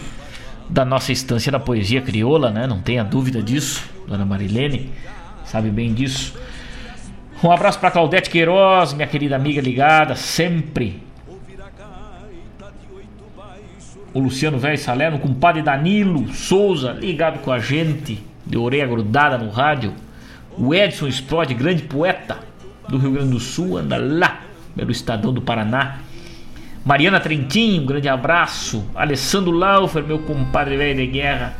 da 0.70 0.84
nossa 0.84 1.12
estância 1.12 1.52
da 1.52 1.60
poesia 1.60 2.00
crioula, 2.00 2.50
né? 2.50 2.66
Não 2.66 2.80
tenha 2.80 3.04
dúvida 3.04 3.42
disso, 3.42 3.84
dona 4.06 4.24
Marilene, 4.24 4.90
sabe 5.44 5.70
bem 5.70 5.92
disso. 5.92 6.34
Um 7.42 7.52
abraço 7.52 7.78
para 7.78 7.90
Claudete 7.90 8.30
Queiroz, 8.30 8.94
minha 8.94 9.06
querida 9.06 9.36
amiga 9.36 9.60
ligada, 9.60 10.16
sempre. 10.16 11.07
O 14.18 14.20
Luciano 14.20 14.58
Velho 14.58 14.76
Salerno, 14.76 15.16
o 15.16 15.20
compadre 15.20 15.62
Danilo 15.62 16.26
Souza, 16.34 16.90
ligado 16.90 17.38
com 17.38 17.52
a 17.52 17.60
gente, 17.60 18.20
de 18.44 18.58
orelha 18.58 18.84
grudada 18.84 19.38
no 19.38 19.48
rádio. 19.48 19.94
O 20.58 20.74
Edson 20.74 21.06
Sprott, 21.06 21.54
grande 21.54 21.84
poeta 21.84 22.36
do 22.88 22.98
Rio 22.98 23.12
Grande 23.12 23.30
do 23.30 23.38
Sul, 23.38 23.78
anda 23.78 23.96
lá 23.96 24.40
pelo 24.74 24.90
Estadão 24.90 25.32
do 25.32 25.40
Paraná. 25.40 25.98
Mariana 26.84 27.20
Trentin, 27.20 27.78
um 27.78 27.86
grande 27.86 28.08
abraço. 28.08 28.84
Alessandro 28.92 29.52
Laufer, 29.52 30.02
meu 30.02 30.18
compadre 30.18 30.76
velho 30.76 30.96
de 30.96 31.06
guerra. 31.06 31.54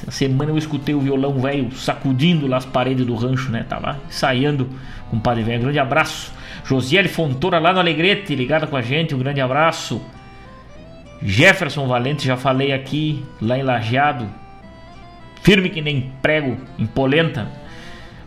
Essa 0.00 0.12
semana 0.12 0.52
eu 0.52 0.56
escutei 0.56 0.94
o 0.94 1.00
violão 1.00 1.40
velho 1.40 1.74
sacudindo 1.74 2.46
lá 2.46 2.58
as 2.58 2.64
paredes 2.64 3.04
do 3.04 3.16
rancho, 3.16 3.50
né? 3.50 3.66
Tava 3.68 3.98
ensaiando 4.08 4.68
com 5.10 5.16
o 5.16 5.20
padre 5.20 5.42
velho. 5.42 5.62
Grande 5.62 5.80
abraço. 5.80 6.32
Josiele 6.64 7.08
Fontoura 7.08 7.58
lá 7.58 7.72
no 7.72 7.80
Alegrete, 7.80 8.36
ligada 8.36 8.68
com 8.68 8.76
a 8.76 8.82
gente, 8.82 9.16
um 9.16 9.18
grande 9.18 9.40
abraço. 9.40 10.00
Jefferson 11.22 11.86
Valente, 11.86 12.26
já 12.26 12.36
falei 12.36 12.72
aqui, 12.72 13.24
lá 13.40 13.58
em 13.58 13.62
Lajeado. 13.62 14.28
Firme 15.42 15.68
que 15.68 15.80
nem 15.80 16.12
prego, 16.22 16.56
em 16.78 16.86
polenta. 16.86 17.48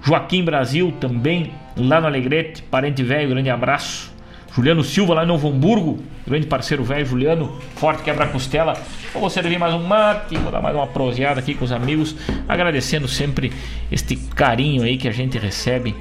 Joaquim 0.03 0.43
Brasil 0.43 0.91
também, 0.99 1.53
lá 1.77 2.01
no 2.01 2.07
Alegrete, 2.07 2.63
parente 2.63 3.03
velho, 3.03 3.29
grande 3.29 3.49
abraço. 3.49 4.11
Juliano 4.53 4.83
Silva 4.83 5.13
lá 5.13 5.23
em 5.23 5.27
Novo 5.27 5.47
Hamburgo, 5.47 6.03
grande 6.27 6.45
parceiro 6.45 6.83
velho, 6.83 7.05
Juliano, 7.05 7.57
forte 7.75 8.03
quebra-costela. 8.03 8.73
Vou 9.13 9.29
servir 9.29 9.57
mais 9.57 9.73
um 9.73 9.83
mate, 9.83 10.35
vou 10.37 10.51
dar 10.51 10.61
mais 10.61 10.75
uma 10.75 10.87
proseada 10.87 11.39
aqui 11.39 11.53
com 11.53 11.63
os 11.63 11.71
amigos, 11.71 12.15
agradecendo 12.49 13.07
sempre 13.07 13.53
este 13.89 14.17
carinho 14.17 14.83
aí 14.83 14.97
que 14.97 15.07
a 15.07 15.11
gente 15.11 15.37
recebe 15.37 15.95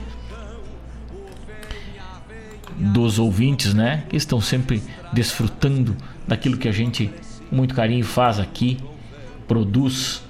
dos 2.76 3.18
ouvintes, 3.18 3.72
né? 3.72 4.02
Que 4.08 4.16
estão 4.16 4.40
sempre 4.40 4.82
desfrutando 5.12 5.96
daquilo 6.26 6.56
que 6.56 6.68
a 6.68 6.72
gente, 6.72 7.10
muito 7.50 7.74
carinho, 7.74 8.04
faz 8.04 8.38
aqui, 8.38 8.78
produz 9.46 10.22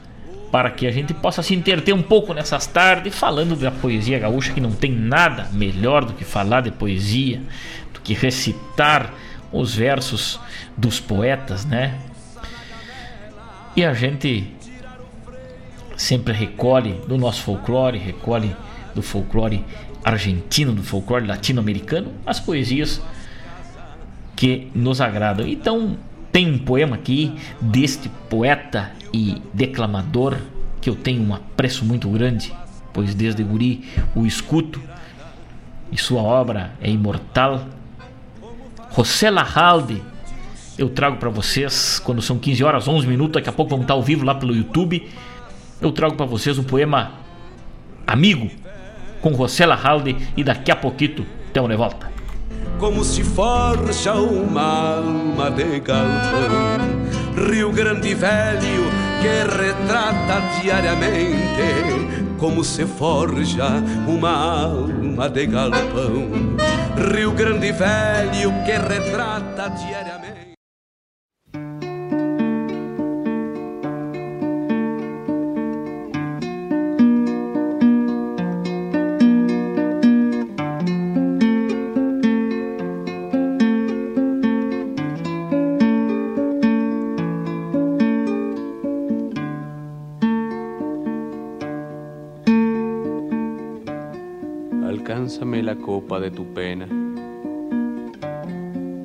para 0.50 0.70
que 0.70 0.86
a 0.86 0.90
gente 0.90 1.14
possa 1.14 1.42
se 1.42 1.54
interter 1.54 1.92
um 1.92 2.02
pouco 2.02 2.34
nessas 2.34 2.66
tardes 2.66 3.14
falando 3.14 3.54
da 3.54 3.70
poesia 3.70 4.18
gaúcha, 4.18 4.52
que 4.52 4.60
não 4.60 4.72
tem 4.72 4.92
nada 4.92 5.48
melhor 5.52 6.04
do 6.04 6.12
que 6.12 6.24
falar 6.24 6.62
de 6.62 6.70
poesia, 6.70 7.40
do 7.94 8.00
que 8.00 8.14
recitar 8.14 9.14
os 9.52 9.74
versos 9.74 10.40
dos 10.76 10.98
poetas, 10.98 11.64
né? 11.64 11.98
E 13.76 13.84
a 13.84 13.94
gente 13.94 14.52
sempre 15.96 16.32
recolhe 16.32 16.94
do 17.06 17.16
nosso 17.16 17.42
folclore, 17.42 17.98
recolhe 17.98 18.54
do 18.94 19.02
folclore 19.02 19.64
argentino, 20.02 20.72
do 20.72 20.82
folclore 20.82 21.26
latino-americano, 21.26 22.12
as 22.26 22.40
poesias 22.40 23.00
que 24.40 24.68
nos 24.74 25.02
agradam. 25.02 25.46
Então, 25.46 25.98
tem 26.32 26.50
um 26.50 26.58
poema 26.58 26.96
aqui 26.96 27.36
deste 27.60 28.08
poeta 28.30 28.90
e 29.12 29.36
declamador 29.52 30.38
que 30.80 30.88
eu 30.88 30.96
tenho 30.96 31.22
um 31.22 31.34
apreço 31.34 31.84
muito 31.84 32.08
grande, 32.08 32.50
pois 32.90 33.14
desde 33.14 33.42
guri 33.44 33.84
o 34.14 34.24
escuto 34.24 34.80
e 35.92 35.98
sua 35.98 36.22
obra 36.22 36.72
é 36.80 36.88
imortal. 36.90 37.66
José 38.96 39.30
Larralde, 39.30 40.02
eu 40.78 40.88
trago 40.88 41.18
para 41.18 41.28
vocês 41.28 41.98
quando 41.98 42.22
são 42.22 42.38
15 42.38 42.64
horas 42.64 42.88
11 42.88 43.06
minutos, 43.06 43.34
daqui 43.34 43.50
a 43.50 43.52
pouco 43.52 43.68
vamos 43.68 43.84
estar 43.84 43.92
ao 43.92 44.02
vivo 44.02 44.24
lá 44.24 44.34
pelo 44.34 44.56
YouTube. 44.56 45.06
Eu 45.82 45.92
trago 45.92 46.14
para 46.14 46.24
vocês 46.24 46.58
um 46.58 46.64
poema 46.64 47.12
Amigo 48.06 48.50
com 49.20 49.34
José 49.34 49.66
Larralde 49.66 50.16
e 50.34 50.42
daqui 50.42 50.70
a 50.70 50.76
pouquito 50.76 51.26
temos 51.52 51.68
de 51.68 51.76
volta 51.76 52.19
como 52.80 53.04
se 53.04 53.22
forja 53.22 54.14
uma 54.14 54.96
alma 54.96 55.50
de 55.50 55.80
galpão. 55.80 56.80
Rio 57.50 57.70
Grande 57.70 58.14
Velho 58.14 58.90
que 59.20 59.54
retrata 59.54 60.60
diariamente 60.62 62.36
como 62.38 62.64
se 62.64 62.86
forja 62.86 63.68
uma 64.08 64.64
alma 64.64 65.28
de 65.28 65.46
galpão. 65.46 66.56
Rio 67.14 67.32
Grande 67.32 67.70
Velho 67.70 68.50
que 68.64 68.72
retrata 68.72 69.68
diariamente. 69.68 70.29
La 95.20 95.76
copa 95.76 96.18
de 96.18 96.30
tu 96.30 96.46
pena, 96.54 96.86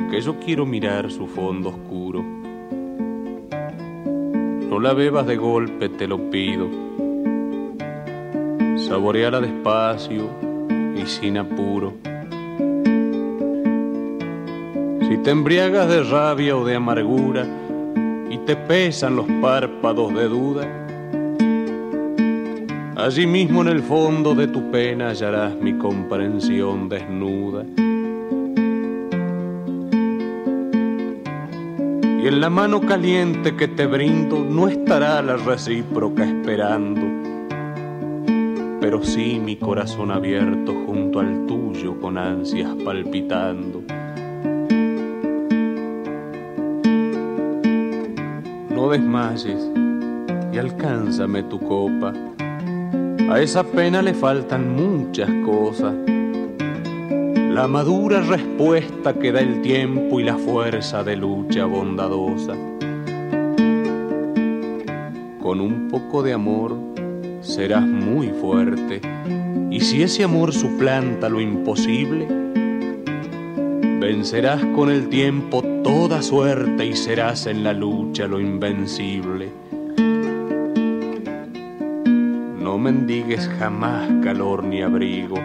que 0.10 0.22
yo 0.22 0.40
quiero 0.40 0.66
mirar 0.66 1.12
su 1.12 1.28
fondo 1.28 1.70
oscuro. 1.70 2.24
No 4.70 4.80
la 4.80 4.94
bebas 4.94 5.28
de 5.28 5.36
golpe, 5.36 5.90
te 5.90 6.08
lo 6.08 6.30
pido. 6.30 6.70
Saboreala 8.78 9.42
despacio 9.42 10.30
y 10.96 11.06
sin 11.06 11.38
apuro. 11.38 11.94
Si 15.10 15.18
te 15.18 15.32
embriagas 15.32 15.90
de 15.90 16.04
rabia 16.04 16.56
o 16.56 16.64
de 16.64 16.76
amargura 16.76 17.46
y 18.30 18.38
te 18.40 18.56
pesan 18.56 19.18
los 19.18 19.26
párpados 19.42 20.14
de 20.14 20.30
duda, 20.30 20.85
Allí 23.06 23.28
mismo 23.28 23.62
en 23.62 23.68
el 23.68 23.84
fondo 23.84 24.34
de 24.34 24.48
tu 24.48 24.72
pena 24.72 25.10
hallarás 25.10 25.56
mi 25.62 25.78
comprensión 25.78 26.90
desnuda. 26.90 27.64
Y 32.20 32.28
en 32.28 32.42
la 32.42 32.50
mano 32.50 32.82
caliente 32.82 33.56
que 33.56 33.68
te 33.68 33.86
brindo 33.86 34.44
no 34.44 34.68
estará 34.68 35.22
la 35.22 35.38
recíproca 35.38 36.26
esperando, 36.26 37.04
pero 38.82 39.04
sí 39.04 39.40
mi 39.40 39.56
corazón 39.56 40.10
abierto 40.10 40.74
junto 40.88 41.20
al 41.20 41.46
tuyo 41.46 42.00
con 42.02 42.18
ansias 42.18 42.74
palpitando. 42.84 43.84
No 48.72 48.90
desmayes 48.90 49.72
y 50.52 50.58
alcánzame 50.58 51.44
tu 51.44 51.60
copa 51.60 52.12
a 53.30 53.42
esa 53.42 53.64
pena 53.64 54.02
le 54.02 54.14
faltan 54.14 54.76
muchas 54.76 55.30
cosas. 55.46 55.94
La 57.50 57.68
madura 57.68 58.22
respuesta 58.22 59.14
que 59.14 59.32
da 59.32 59.40
el 59.40 59.62
tiempo 59.62 60.20
y 60.20 60.24
la 60.24 60.38
fuerza 60.38 61.04
de 61.04 61.16
lucha 61.16 61.66
bondadosa. 61.66 62.54
Con 65.42 65.62
un 65.62 65.88
poco 65.90 66.22
de 66.22 66.34
amor 66.34 66.78
serás 67.42 67.84
muy 67.84 68.30
fuerte 68.30 69.02
y 69.72 69.80
si 69.82 70.04
ese 70.04 70.24
amor 70.24 70.54
suplanta 70.54 71.30
lo 71.30 71.42
imposible, 71.42 72.28
vencerás 74.00 74.64
con 74.76 74.92
el 74.92 75.10
tiempo 75.10 75.64
toda 75.84 76.22
suerte 76.22 76.86
y 76.86 76.96
serás 76.96 77.48
en 77.48 77.64
la 77.64 77.74
lucha 77.74 78.28
lo 78.28 78.40
invencible. 78.40 79.65
Mendigues 82.96 83.50
jamás 83.60 84.10
calor 84.24 84.64
ni 84.64 84.82
abrigo, 84.82 85.36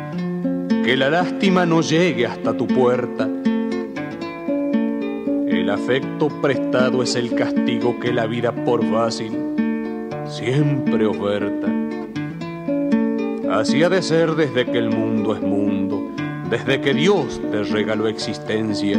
que 0.85 0.97
la 0.97 1.10
lástima 1.10 1.66
no 1.66 1.81
llegue 1.81 2.24
hasta 2.24 2.56
tu 2.56 2.68
puerta. 2.68 3.28
El 5.48 5.68
afecto 5.68 6.28
prestado 6.40 7.02
es 7.02 7.16
el 7.16 7.35
castigo 7.35 7.98
que 7.98 8.12
la 8.12 8.27
vida 8.27 8.52
por 8.52 8.85
fácil 8.85 9.32
siempre 10.27 11.06
oferta. 11.06 11.66
Así 13.51 13.82
ha 13.82 13.89
de 13.89 14.01
ser 14.01 14.36
desde 14.36 14.64
que 14.64 14.78
el 14.78 14.90
mundo 14.90 15.35
es 15.35 15.43
mundo, 15.43 16.12
desde 16.48 16.81
que 16.81 16.94
Dios 16.94 17.40
te 17.51 17.64
regaló 17.64 18.06
existencia. 18.06 18.97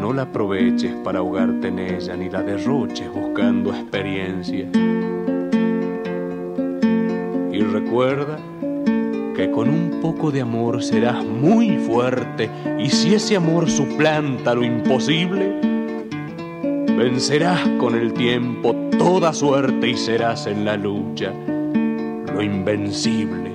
no 0.00 0.12
la 0.14 0.22
aproveches 0.22 0.94
para 1.04 1.18
ahogarte 1.18 1.68
en 1.68 1.78
ella 1.80 2.16
ni 2.16 2.30
la 2.30 2.42
derroches 2.42 3.12
buscando 3.12 3.74
experiencia. 3.74 4.66
Recuerda 7.90 8.38
que 9.34 9.50
con 9.50 9.68
un 9.68 9.98
poco 10.00 10.30
de 10.30 10.42
amor 10.42 10.80
serás 10.80 11.24
muy 11.24 11.76
fuerte 11.76 12.48
y 12.78 12.88
si 12.88 13.14
ese 13.14 13.34
amor 13.34 13.68
suplanta 13.68 14.54
lo 14.54 14.62
imposible, 14.62 15.60
vencerás 16.96 17.58
con 17.80 17.96
el 17.96 18.12
tiempo 18.12 18.76
toda 18.96 19.32
suerte 19.32 19.88
y 19.88 19.96
serás 19.96 20.46
en 20.46 20.64
la 20.64 20.76
lucha 20.76 21.32
lo 22.32 22.40
invencible. 22.40 23.49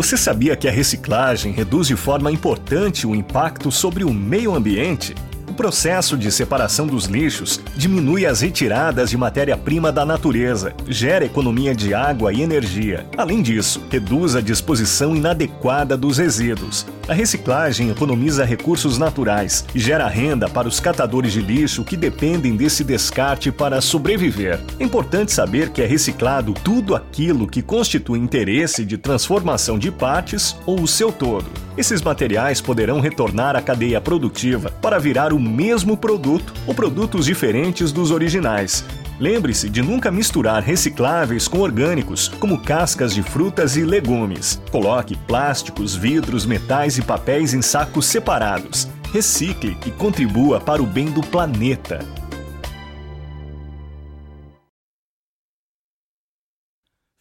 Você 0.00 0.16
sabia 0.16 0.56
que 0.56 0.66
a 0.66 0.70
reciclagem 0.70 1.52
reduz 1.52 1.86
de 1.86 1.94
forma 1.94 2.32
importante 2.32 3.06
o 3.06 3.14
impacto 3.14 3.70
sobre 3.70 4.02
o 4.02 4.10
meio 4.10 4.54
ambiente? 4.54 5.14
O 5.46 5.52
processo 5.52 6.16
de 6.16 6.32
separação 6.32 6.86
dos 6.86 7.04
lixos 7.04 7.60
diminui 7.76 8.24
as 8.24 8.40
retiradas 8.40 9.10
de 9.10 9.18
matéria-prima 9.18 9.92
da 9.92 10.06
natureza, 10.06 10.72
gera 10.88 11.26
economia 11.26 11.74
de 11.74 11.92
água 11.92 12.32
e 12.32 12.40
energia. 12.40 13.06
Além 13.14 13.42
disso, 13.42 13.82
reduz 13.90 14.34
a 14.34 14.40
disposição 14.40 15.14
inadequada 15.14 15.98
dos 15.98 16.16
resíduos. 16.16 16.86
A 17.10 17.12
reciclagem 17.12 17.90
economiza 17.90 18.44
recursos 18.44 18.96
naturais 18.96 19.64
e 19.74 19.80
gera 19.80 20.06
renda 20.06 20.48
para 20.48 20.68
os 20.68 20.78
catadores 20.78 21.32
de 21.32 21.42
lixo 21.42 21.82
que 21.82 21.96
dependem 21.96 22.54
desse 22.54 22.84
descarte 22.84 23.50
para 23.50 23.80
sobreviver. 23.80 24.60
É 24.78 24.84
importante 24.84 25.32
saber 25.32 25.70
que 25.70 25.82
é 25.82 25.86
reciclado 25.86 26.54
tudo 26.54 26.94
aquilo 26.94 27.48
que 27.48 27.62
constitui 27.62 28.20
interesse 28.20 28.84
de 28.84 28.96
transformação 28.96 29.76
de 29.76 29.90
partes 29.90 30.56
ou 30.64 30.80
o 30.80 30.86
seu 30.86 31.10
todo. 31.10 31.46
Esses 31.76 32.00
materiais 32.00 32.60
poderão 32.60 33.00
retornar 33.00 33.56
à 33.56 33.60
cadeia 33.60 34.00
produtiva 34.00 34.70
para 34.80 35.00
virar 35.00 35.32
o 35.32 35.40
mesmo 35.40 35.96
produto 35.96 36.54
ou 36.64 36.74
produtos 36.74 37.26
diferentes 37.26 37.90
dos 37.90 38.12
originais. 38.12 38.84
Lembre-se 39.20 39.68
de 39.68 39.82
nunca 39.82 40.10
misturar 40.10 40.62
recicláveis 40.62 41.46
com 41.46 41.58
orgânicos, 41.58 42.28
como 42.40 42.58
cascas 42.58 43.12
de 43.12 43.22
frutas 43.22 43.76
e 43.76 43.84
legumes. 43.84 44.58
Coloque 44.72 45.14
plásticos, 45.14 45.94
vidros, 45.94 46.46
metais 46.46 46.96
e 46.96 47.02
papéis 47.02 47.52
em 47.52 47.60
sacos 47.60 48.06
separados. 48.06 48.88
Recicle 49.12 49.76
e 49.84 49.90
contribua 49.90 50.58
para 50.58 50.82
o 50.82 50.86
bem 50.86 51.10
do 51.10 51.20
planeta. 51.20 51.98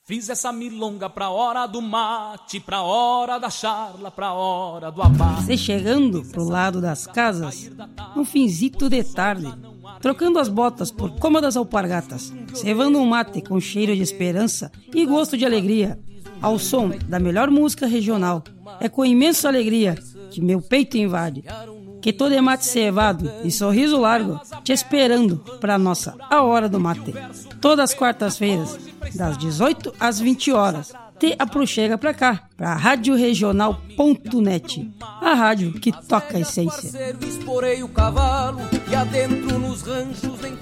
Fiz 0.05 0.27
essa 0.27 0.51
milonga 0.51 1.07
pra 1.07 1.29
hora 1.29 1.67
do 1.67 1.81
mate, 1.81 2.59
pra 2.59 2.81
hora 2.81 3.37
da 3.37 3.49
charla, 3.49 4.09
pra 4.09 4.33
hora 4.33 4.89
do 4.89 5.03
abate. 5.03 5.43
Você 5.43 5.57
chegando 5.57 6.23
pro 6.31 6.45
lado 6.45 6.81
das 6.81 7.05
casas, 7.05 7.69
um 8.15 8.25
finzito 8.25 8.89
de 8.89 9.03
tarde, 9.03 9.53
trocando 10.01 10.39
as 10.39 10.47
botas 10.47 10.91
por 10.91 11.11
cômodas 11.19 11.57
alpargatas, 11.57 12.33
cevando 12.53 12.99
um 12.99 13.05
mate 13.05 13.41
com 13.41 13.59
cheiro 13.59 13.95
de 13.95 14.01
esperança 14.01 14.71
e 14.93 15.05
gosto 15.05 15.37
de 15.37 15.45
alegria, 15.45 15.99
ao 16.41 16.57
som 16.57 16.91
da 17.07 17.19
melhor 17.19 17.49
música 17.49 17.85
regional. 17.85 18.43
É 18.79 18.87
com 18.87 19.05
imensa 19.05 19.47
alegria 19.47 19.97
que 20.31 20.41
meu 20.41 20.61
peito 20.61 20.97
invade 20.97 21.43
que 22.01 22.13
todo 22.13 22.33
é 22.33 22.41
mate 22.41 22.65
cevado 22.65 23.29
e 23.43 23.51
sorriso 23.51 23.99
largo, 23.99 24.39
te 24.63 24.71
esperando 24.71 25.37
para 25.59 25.77
nossa 25.77 26.15
A 26.29 26.41
Hora 26.41 26.69
do 26.69 26.79
Mate. 26.79 27.13
Todas 27.59 27.91
as 27.91 27.97
quartas-feiras, 27.97 28.79
das 29.15 29.37
18 29.37 29.93
às 29.99 30.17
20 30.19 30.51
horas. 30.51 30.93
Te 31.19 31.35
aproxega 31.37 31.97
pra 31.97 32.13
cá, 32.13 32.47
pra 32.55 32.75
radioregional.net, 32.75 34.89
a 35.01 35.33
rádio 35.33 35.73
que 35.73 35.91
toca 35.91 36.37
a 36.37 36.39
essência. 36.39 36.89
E 38.91 38.95
adentro 38.95 39.59
nos 39.59 39.83
ranchos 39.83 40.41
nem 40.41 40.57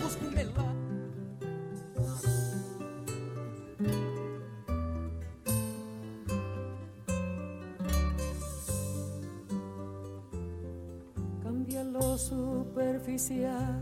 superficial, 12.17 13.81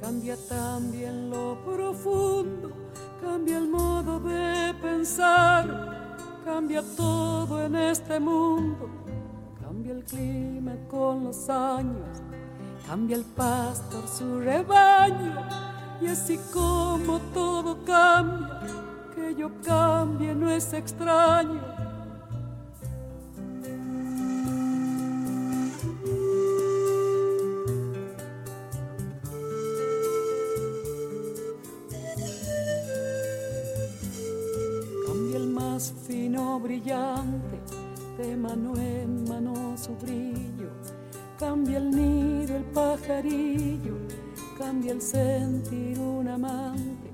cambia 0.00 0.36
también 0.48 1.30
lo 1.30 1.56
profundo, 1.64 2.70
cambia 3.20 3.58
el 3.58 3.68
modo 3.68 4.20
de 4.20 4.74
pensar, 4.82 5.64
cambia 6.44 6.82
todo 6.96 7.64
en 7.64 7.74
este 7.74 8.20
mundo, 8.20 8.88
cambia 9.60 9.92
el 9.92 10.04
clima 10.04 10.76
con 10.88 11.24
los 11.24 11.48
años, 11.48 12.22
cambia 12.88 13.16
el 13.16 13.24
pastor 13.24 14.08
su 14.08 14.40
rebaño, 14.40 15.34
y 16.00 16.06
así 16.06 16.40
como 16.52 17.18
todo 17.34 17.84
cambia, 17.84 18.62
que 19.14 19.34
yo 19.34 19.50
cambie 19.62 20.34
no 20.34 20.50
es 20.50 20.72
extraño 20.72 21.60
sentir 45.00 45.98
un 45.98 46.28
amante, 46.28 47.10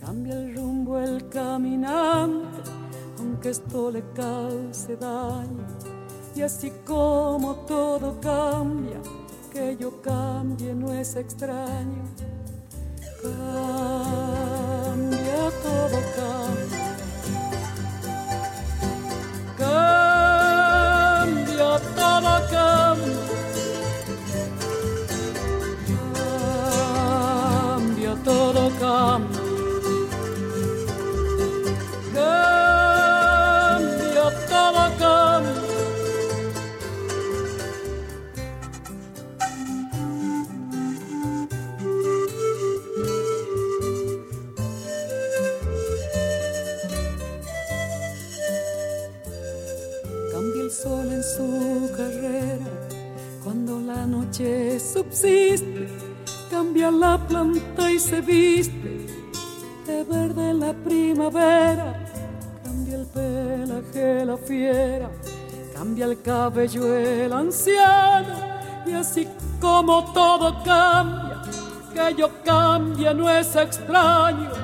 cambia 0.00 0.34
el 0.34 0.54
rumbo 0.56 0.98
el 0.98 1.28
caminante, 1.28 2.70
aunque 3.18 3.50
esto 3.50 3.90
le 3.90 4.02
cause 4.14 4.96
daño. 4.96 5.66
Y 6.34 6.42
así 6.42 6.72
como 6.84 7.54
todo 7.66 8.20
cambia, 8.20 9.00
que 9.52 9.76
yo 9.76 10.02
cambie 10.02 10.74
no 10.74 10.92
es 10.92 11.16
extraño. 11.16 12.04
Cambia 56.74 56.90
la 56.90 57.18
planta 57.18 57.92
y 57.92 58.00
se 58.00 58.20
viste 58.20 59.06
de 59.86 60.02
verde 60.02 60.54
la 60.54 60.72
primavera, 60.72 62.04
cambia 62.64 62.96
el 62.96 63.06
pelaje 63.06 64.24
la 64.24 64.36
fiera, 64.36 65.08
cambia 65.72 66.06
el 66.06 66.20
cabello 66.20 66.96
el 66.96 67.32
anciano. 67.32 68.34
Y 68.86 68.92
así 68.92 69.28
como 69.60 70.12
todo 70.12 70.64
cambia, 70.64 71.42
que 71.94 72.14
yo 72.16 72.28
cambie 72.44 73.14
no 73.14 73.30
es 73.30 73.54
extraño 73.54 74.63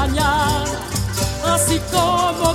mañana, 0.00 0.64
así 1.44 1.78
como 1.92 2.54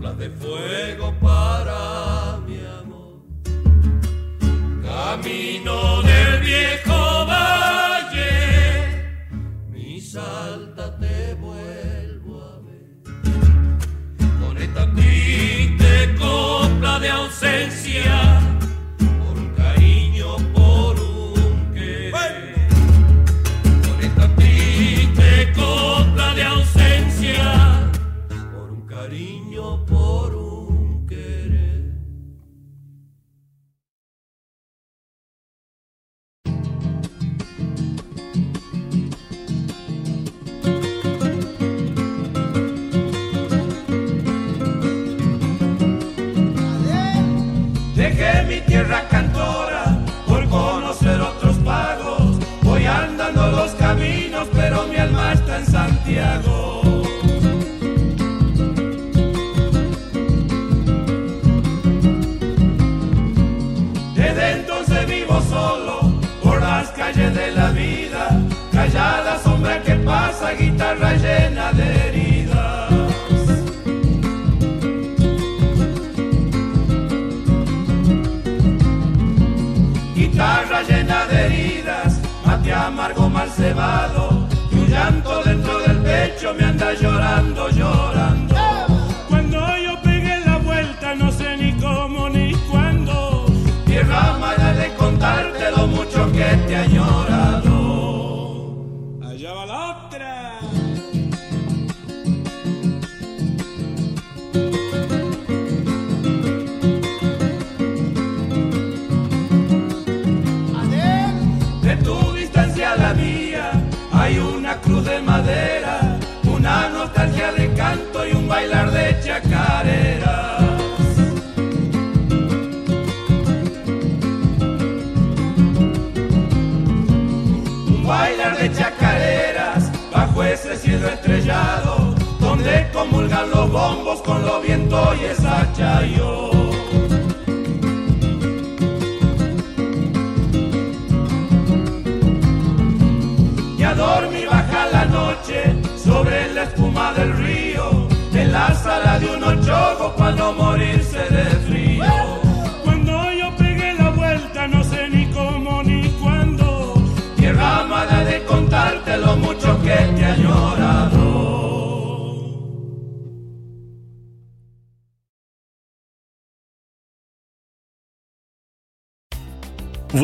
coplas 0.00 0.18
de 0.18 0.30
fuego 0.30 1.14
para 1.20 1.39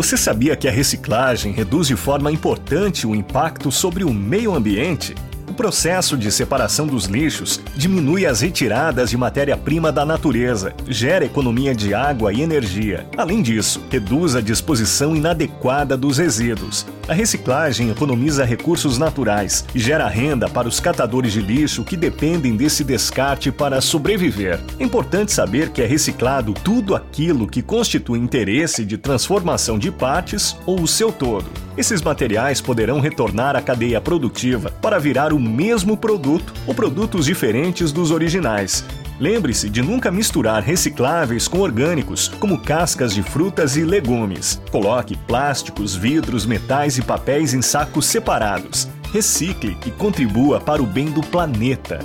Você 0.07 0.17
sabia 0.17 0.55
que 0.55 0.69
a 0.69 0.71
reciclagem 0.71 1.51
reduz 1.51 1.89
de 1.89 1.97
forma 1.97 2.31
importante 2.31 3.09
o 3.09 3.13
impacto 3.13 3.73
sobre 3.73 4.05
o 4.05 4.15
meio 4.15 4.55
ambiente? 4.55 5.17
O 5.49 5.53
processo 5.53 6.17
de 6.17 6.31
separação 6.31 6.87
dos 6.87 7.07
lixos 7.07 7.61
diminui 7.75 8.25
as 8.25 8.41
retiradas 8.41 9.11
de 9.11 9.17
matéria-prima 9.17 9.91
da 9.91 10.07
natureza, 10.07 10.73
gera 10.87 11.25
economia 11.25 11.75
de 11.75 11.93
água 11.93 12.33
e 12.33 12.41
energia. 12.41 13.05
Além 13.17 13.43
disso, 13.43 13.83
reduz 13.91 14.37
a 14.37 14.41
disposição 14.41 15.17
inadequada 15.17 15.97
dos 15.97 16.19
resíduos. 16.19 16.87
A 17.09 17.15
reciclagem 17.15 17.89
economiza 17.89 18.45
recursos 18.45 18.99
naturais 18.99 19.65
e 19.73 19.79
gera 19.79 20.09
renda 20.09 20.49
para 20.49 20.67
os 20.67 20.81
catadores 20.81 21.33
de 21.33 21.41
lixo 21.41 21.85
que 21.85 21.97
dependem 21.97 22.57
desse 22.57 22.83
descarte 22.83 23.53
para 23.53 23.81
sobreviver. 23.81 24.59
É 24.77 24.83
importante 24.83 25.31
saber 25.33 25.71
que 25.71 25.81
é 25.81 25.87
reciclado 25.87 26.53
tudo 26.53 26.97
aquilo 26.97 27.47
que 27.47 27.63
constitui 27.63 28.19
interesse 28.19 28.85
de 28.85 28.99
transformação 28.99 29.79
de 29.79 29.93
partes 29.93 30.57
ou 30.67 30.81
o 30.81 30.89
seu 30.89 31.13
todo. 31.13 31.47
Esses 31.77 32.03
materiais 32.03 32.61
poderão 32.61 32.99
retornar 32.99 33.55
à 33.55 33.63
cadeia 33.63 34.01
produtiva 34.01 34.73
para 34.83 34.99
virar 34.99 35.33
o 35.33 35.39
mesmo 35.39 35.97
produto 35.97 36.53
ou 36.67 36.75
produtos 36.75 37.27
diferentes 37.27 37.93
dos 37.93 38.11
originais. 38.11 38.85
Lembre-se 39.19 39.71
de 39.71 39.81
nunca 39.83 40.11
misturar 40.11 40.63
recicláveis 40.63 41.49
com 41.49 41.61
orgânicos, 41.61 42.29
como 42.39 42.61
cascas 42.61 43.15
de 43.15 43.23
frutas 43.23 43.77
e 43.77 43.85
legumes. 43.85 44.61
Coloque 44.71 45.17
plásticos, 45.17 45.95
vidros, 45.95 46.45
metais 46.45 46.99
e 46.99 47.03
papéis 47.03 47.55
em 47.55 47.63
sacos 47.63 48.07
separados. 48.07 48.89
Recicle 49.13 49.77
e 49.87 49.91
contribua 49.91 50.61
para 50.61 50.83
o 50.83 50.87
bem 50.87 51.07
do 51.07 51.23
planeta. 51.23 52.01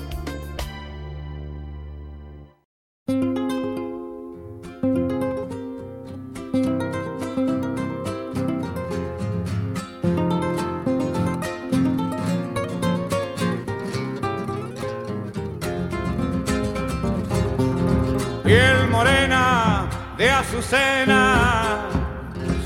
De 20.21 20.29
azucena, 20.29 21.89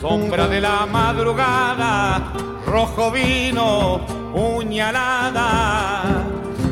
sombra 0.02 0.46
de 0.50 0.60
la 0.60 0.86
madrugada, 0.86 2.34
rojo 2.68 3.12
vino, 3.12 4.02
puñalada, 4.34 6.04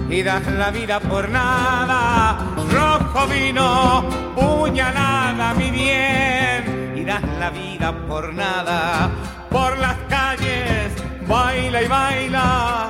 y 0.10 0.22
das 0.24 0.46
la 0.48 0.72
vida 0.72 1.00
por 1.00 1.30
nada, 1.30 2.38
rojo 2.70 3.26
vino, 3.28 4.04
puñalada, 4.36 5.54
mi 5.54 5.72
bien, 5.72 6.96
y 6.98 7.06
das 7.06 7.24
la 7.40 7.50
vida 7.50 7.94
por 8.10 8.34
nada, 8.34 9.10
por 9.50 9.78
las 9.78 9.96
calles, 10.10 10.92
baila 11.26 11.82
y 11.82 11.88
baila, 11.88 12.90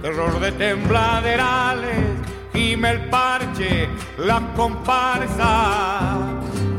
terror 0.00 0.40
de 0.40 0.52
tembladerales 0.52 2.14
gime 2.54 2.90
el 2.92 3.00
parche, 3.10 3.88
la 4.16 4.40
comparsa. 4.56 6.23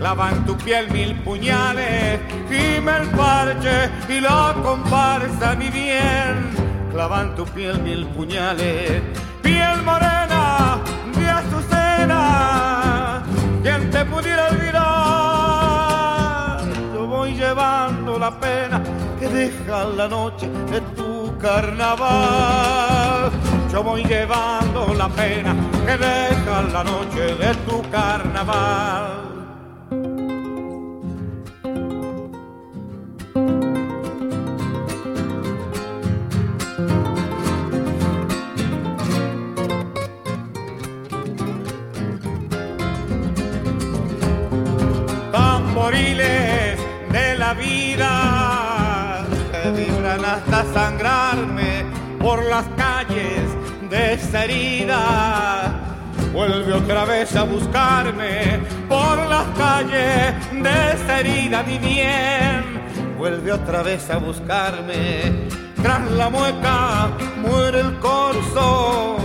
Clavan 0.05 0.45
tu 0.45 0.53
piel 0.57 0.85
mil 0.91 1.15
puñales, 1.23 2.19
gime 2.47 2.91
el 2.95 3.07
parche 3.09 3.89
y 4.07 4.19
la 4.21 4.53
comparsa, 4.61 5.55
mi 5.55 5.69
bien. 5.71 6.51
Clavan 6.91 7.33
tu 7.33 7.43
piel 7.45 7.81
mil 7.81 8.05
puñales, 8.09 9.01
piel 9.41 9.81
morena 9.81 10.77
de 11.17 11.27
azucena. 11.27 13.23
¿Quién 13.63 13.89
te 13.89 14.05
pudiera 14.05 14.49
olvidar? 14.49 14.83
Yo 16.93 17.07
voy 17.07 17.33
llevando 17.33 18.19
la 18.19 18.39
pena 18.39 18.83
que 19.19 19.27
deja 19.27 19.85
la 19.85 20.07
noche 20.07 20.47
de 20.69 20.81
tu 20.81 21.35
carnaval. 21.39 23.31
Yo 23.71 23.81
voy 23.81 24.03
llevando 24.03 24.93
la 24.93 25.09
pena 25.09 25.55
que 25.83 25.97
deja 25.97 26.61
la 26.71 26.83
noche 26.83 27.33
de 27.43 27.55
tu 27.67 27.81
carnaval. 27.89 29.34
De 45.85 47.35
la 47.37 47.53
vida 47.53 49.23
que 49.51 49.69
vibran 49.69 50.25
hasta 50.25 50.65
sangrarme 50.73 51.85
por 52.19 52.43
las 52.45 52.65
calles 52.75 53.43
de 53.87 54.13
esa. 54.13 55.75
Vuelve 56.33 56.73
otra 56.73 57.05
vez 57.05 57.35
a 57.35 57.43
buscarme 57.43 58.59
por 58.89 59.27
las 59.27 59.45
calles 59.59 60.33
de 60.51 60.91
esa 60.93 61.19
herida, 61.19 61.61
mi 61.61 61.77
bien. 61.77 62.63
Vuelve 63.19 63.51
otra 63.51 63.83
vez 63.83 64.09
a 64.09 64.17
buscarme. 64.17 65.47
Tras 65.83 66.09
la 66.13 66.31
mueca 66.31 67.09
muere 67.37 67.81
el 67.81 67.99
corzo. 67.99 69.17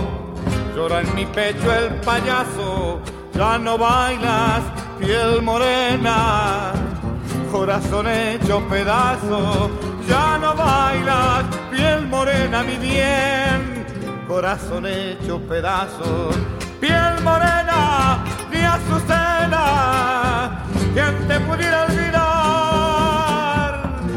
Llora 0.75 1.01
en 1.01 1.15
mi 1.15 1.25
pecho 1.25 1.73
el 1.73 1.95
payaso. 2.01 3.01
Ya 3.33 3.57
no 3.57 3.79
bailas, 3.79 4.61
piel 5.01 5.41
morena. 5.41 6.71
Corazón 7.51 8.07
hecho 8.07 8.61
pedazo. 8.69 9.69
Ya 10.07 10.37
no 10.39 10.55
bailas, 10.55 11.45
piel 11.71 12.07
morena, 12.07 12.63
mi 12.63 12.77
bien 12.77 13.81
corazón 14.31 14.85
hecho 14.85 15.39
pedazos, 15.41 16.33
piel 16.79 17.21
morena 17.21 18.23
de 18.49 18.65
azucena, 18.65 20.63
quien 20.93 21.27
te 21.27 21.37
pudiera 21.41 21.83
olvidar, 21.83 23.71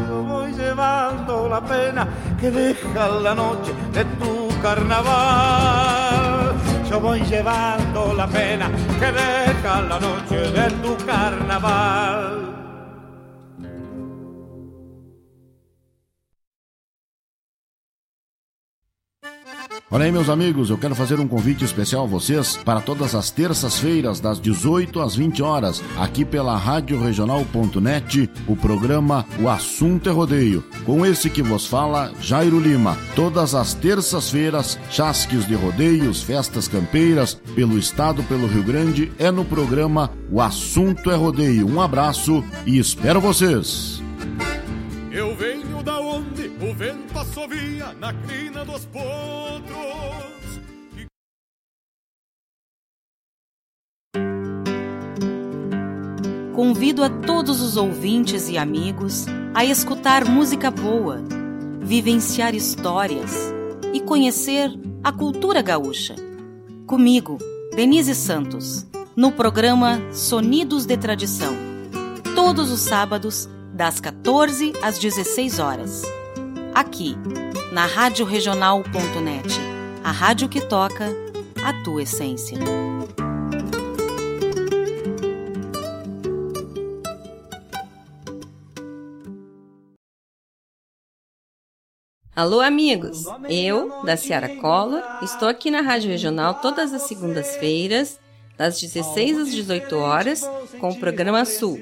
yo 0.07 0.23
voy 0.23 0.53
llevando 0.53 1.49
la 1.49 1.59
pena 1.59 2.07
que 2.39 2.49
deja 2.49 3.09
la 3.09 3.35
noche 3.35 3.73
de 3.91 4.05
tu 4.05 4.47
carnaval. 4.61 6.24
Yo 6.95 7.01
voy 7.01 7.19
llevando 7.23 8.13
la 8.13 8.25
pena 8.25 8.71
que 8.97 9.11
deja 9.11 9.81
la 9.81 9.99
noche 9.99 10.37
de 10.37 10.71
tu 10.81 10.95
carnaval. 11.05 12.54
Olha 19.91 20.05
aí, 20.05 20.11
meus 20.11 20.29
amigos, 20.29 20.71
eu 20.71 20.79
quero 20.79 20.95
fazer 20.95 21.19
um 21.19 21.27
convite 21.27 21.63
especial 21.63 22.05
a 22.05 22.07
vocês 22.07 22.57
para 22.57 22.81
todas 22.81 23.13
as 23.13 23.29
terças-feiras, 23.29 24.19
das 24.19 24.39
18 24.39 24.99
às 24.99 25.15
20 25.15 25.43
horas, 25.43 25.83
aqui 25.95 26.25
pela 26.25 26.57
Rádio 26.57 26.99
Regional.net, 26.99 28.27
o 28.47 28.55
programa 28.55 29.23
O 29.39 29.47
Assunto 29.47 30.09
é 30.09 30.11
Rodeio. 30.11 30.63
Com 30.85 31.05
esse 31.05 31.29
que 31.29 31.43
vos 31.43 31.67
fala, 31.67 32.11
Jairo 32.19 32.59
Lima. 32.59 32.97
Todas 33.15 33.53
as 33.53 33.75
terças-feiras, 33.75 34.79
chasques 34.89 35.45
de 35.45 35.53
rodeios, 35.53 36.23
festas 36.23 36.67
campeiras, 36.67 37.35
pelo 37.53 37.77
estado, 37.77 38.23
pelo 38.23 38.47
Rio 38.47 38.63
Grande, 38.63 39.11
é 39.19 39.29
no 39.29 39.45
programa 39.45 40.11
O 40.31 40.41
Assunto 40.41 41.11
é 41.11 41.15
Rodeio. 41.15 41.67
Um 41.67 41.79
abraço 41.79 42.43
e 42.65 42.79
espero 42.79 43.21
vocês! 43.21 44.01
Eu 45.11 45.35
da 45.83 45.99
onde 45.99 46.47
o 46.61 46.73
vento 46.73 47.17
assovia 47.17 47.93
na 47.93 48.13
crina 48.13 48.63
dos 48.65 48.85
potros. 48.85 50.25
Convido 56.55 57.03
a 57.03 57.09
todos 57.09 57.61
os 57.61 57.75
ouvintes 57.75 58.47
e 58.47 58.57
amigos 58.57 59.25
a 59.53 59.65
escutar 59.65 60.23
música 60.23 60.71
boa, 60.71 61.21
vivenciar 61.81 62.55
histórias 62.55 63.53
e 63.93 63.99
conhecer 63.99 64.71
a 65.03 65.11
cultura 65.11 65.61
gaúcha. 65.61 66.15
Comigo, 66.87 67.37
Denise 67.75 68.15
Santos, 68.15 68.87
no 69.15 69.31
programa 69.33 69.99
Sonidos 70.13 70.85
de 70.85 70.95
Tradição. 70.95 71.53
Todos 72.35 72.71
os 72.71 72.79
sábados, 72.79 73.49
das 73.75 73.99
14 73.99 74.71
às 74.81 74.97
16 74.97 75.59
horas. 75.59 76.01
Aqui, 76.73 77.13
na 77.73 77.85
Rádio 77.85 78.25
a 80.01 80.11
rádio 80.11 80.47
que 80.47 80.61
toca 80.61 81.13
a 81.61 81.83
tua 81.83 82.03
essência. 82.03 82.57
Alô, 92.33 92.61
amigos! 92.61 93.25
Eu, 93.49 94.03
da 94.03 94.15
Ciara 94.15 94.55
Cola, 94.55 95.19
estou 95.21 95.49
aqui 95.49 95.69
na 95.69 95.81
Rádio 95.81 96.09
Regional 96.09 96.55
todas 96.55 96.93
as 96.93 97.01
segundas-feiras, 97.03 98.19
das 98.57 98.79
16 98.79 99.39
às 99.39 99.51
18 99.51 99.95
horas, 99.97 100.49
com 100.79 100.89
o 100.89 100.99
programa 100.99 101.43
Sul. 101.43 101.81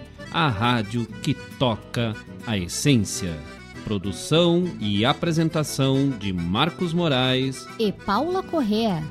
a 0.31 0.47
rádio 0.47 1.05
que 1.21 1.33
toca 1.33 2.15
a 2.47 2.57
essência. 2.57 3.37
Produção 3.83 4.65
e 4.79 5.03
apresentação 5.03 6.09
de 6.09 6.31
Marcos 6.31 6.93
Moraes 6.93 7.67
e 7.79 7.91
Paula 7.91 8.41
Correa. 8.41 9.03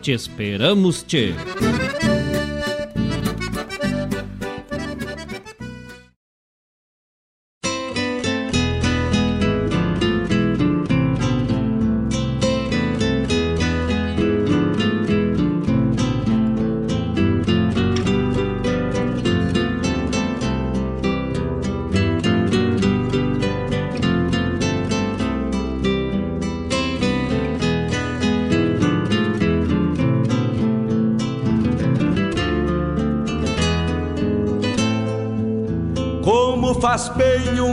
Te 0.00 0.12
esperamos, 0.12 1.02
Tchê! 1.02 1.34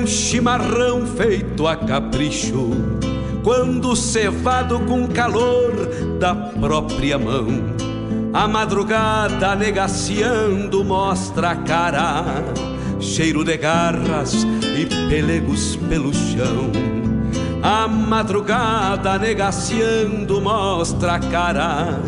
Um 0.06 0.08
chimarrão 0.08 1.04
feito 1.04 1.68
a 1.68 1.76
capricho, 1.76 2.70
quando 3.44 3.96
cevado 3.96 4.80
com 4.82 5.08
calor 5.08 5.72
da 6.20 6.36
própria 6.36 7.18
mão. 7.18 7.48
A 8.32 8.48
madrugada 8.48 9.56
negaciando 9.56 10.84
mostra 10.84 11.52
a 11.52 11.56
cara, 11.56 12.24
cheiro 13.00 13.44
de 13.44 13.58
garras 13.58 14.46
e 14.78 14.86
pelegos 15.10 15.76
pelo 15.90 16.14
chão. 16.14 16.70
A 17.64 17.88
madrugada 17.88 19.18
negaciando 19.18 20.40
mostra 20.40 21.16
a 21.16 21.20
cara, 21.20 22.00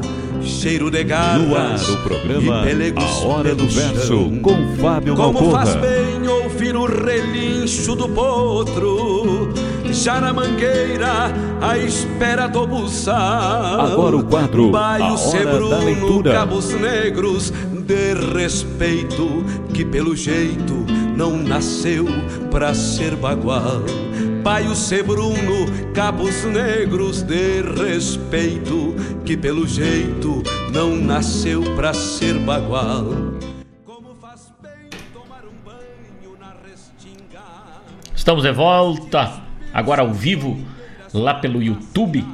cheiro 0.44 0.92
de 0.92 1.04
garras 1.04 1.48
No 1.48 1.56
ar, 1.58 1.98
o 1.98 2.04
programa 2.04 2.62
pelegos 2.62 3.04
A 3.04 3.26
Hora 3.26 3.56
do 3.56 3.68
Verso, 3.68 4.08
chão. 4.08 4.40
com 4.40 4.76
Fábio 4.76 5.16
Como 5.16 5.34
Malcorra. 5.34 5.64
Ouvir 6.58 6.76
o 6.76 6.86
relincho 6.86 7.96
do 7.96 8.10
potro, 8.10 9.54
já 9.92 10.20
na 10.20 10.34
mangueira, 10.34 11.32
à 11.62 11.78
espera 11.78 12.48
do 12.48 12.66
buçal. 12.66 13.82
Agora 13.82 14.18
o 14.18 14.24
quadro 14.24 14.72
Baio 14.72 15.04
A 15.04 15.08
Hora 15.10 15.18
Sebruno, 15.18 15.70
da 15.70 15.78
Leitura. 15.78 16.34
cabos 16.34 16.74
negros 16.74 17.54
de 17.86 18.14
respeito, 18.34 19.46
que 19.72 19.86
pelo 19.86 20.16
jeito 20.16 20.74
não 21.16 21.38
nasceu 21.38 22.08
pra 22.50 22.74
ser 22.74 23.16
bagual. 23.16 23.84
Baio 24.42 24.76
Sebruno, 24.76 25.68
cabos 25.94 26.44
negros 26.46 27.22
de 27.22 27.62
respeito, 27.62 28.96
que 29.24 29.38
pelo 29.38 29.68
jeito 29.68 30.42
não 30.74 30.96
nasceu 30.96 31.62
pra 31.76 31.94
ser 31.94 32.40
bagual. 32.40 33.27
Estamos 38.28 38.44
de 38.44 38.52
volta, 38.52 39.42
agora 39.74 40.02
ao 40.02 40.12
vivo, 40.12 40.62
lá 41.14 41.36
pelo 41.36 41.64
YouTube, 41.64 42.26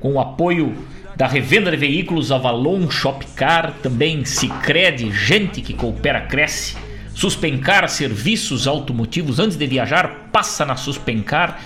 com 0.00 0.14
o 0.14 0.18
apoio 0.18 0.74
da 1.16 1.26
revenda 1.26 1.70
de 1.70 1.76
veículos 1.76 2.32
Avalon 2.32 2.90
Shopcar, 2.90 3.74
também 3.82 4.24
Sicredi, 4.24 5.12
gente 5.12 5.60
que 5.60 5.74
coopera 5.74 6.22
cresce. 6.22 6.78
Suspencar 7.12 7.86
serviços 7.90 8.66
automotivos 8.66 9.38
antes 9.38 9.58
de 9.58 9.66
viajar, 9.66 10.30
passa 10.32 10.64
na 10.64 10.76
Suspencar. 10.76 11.60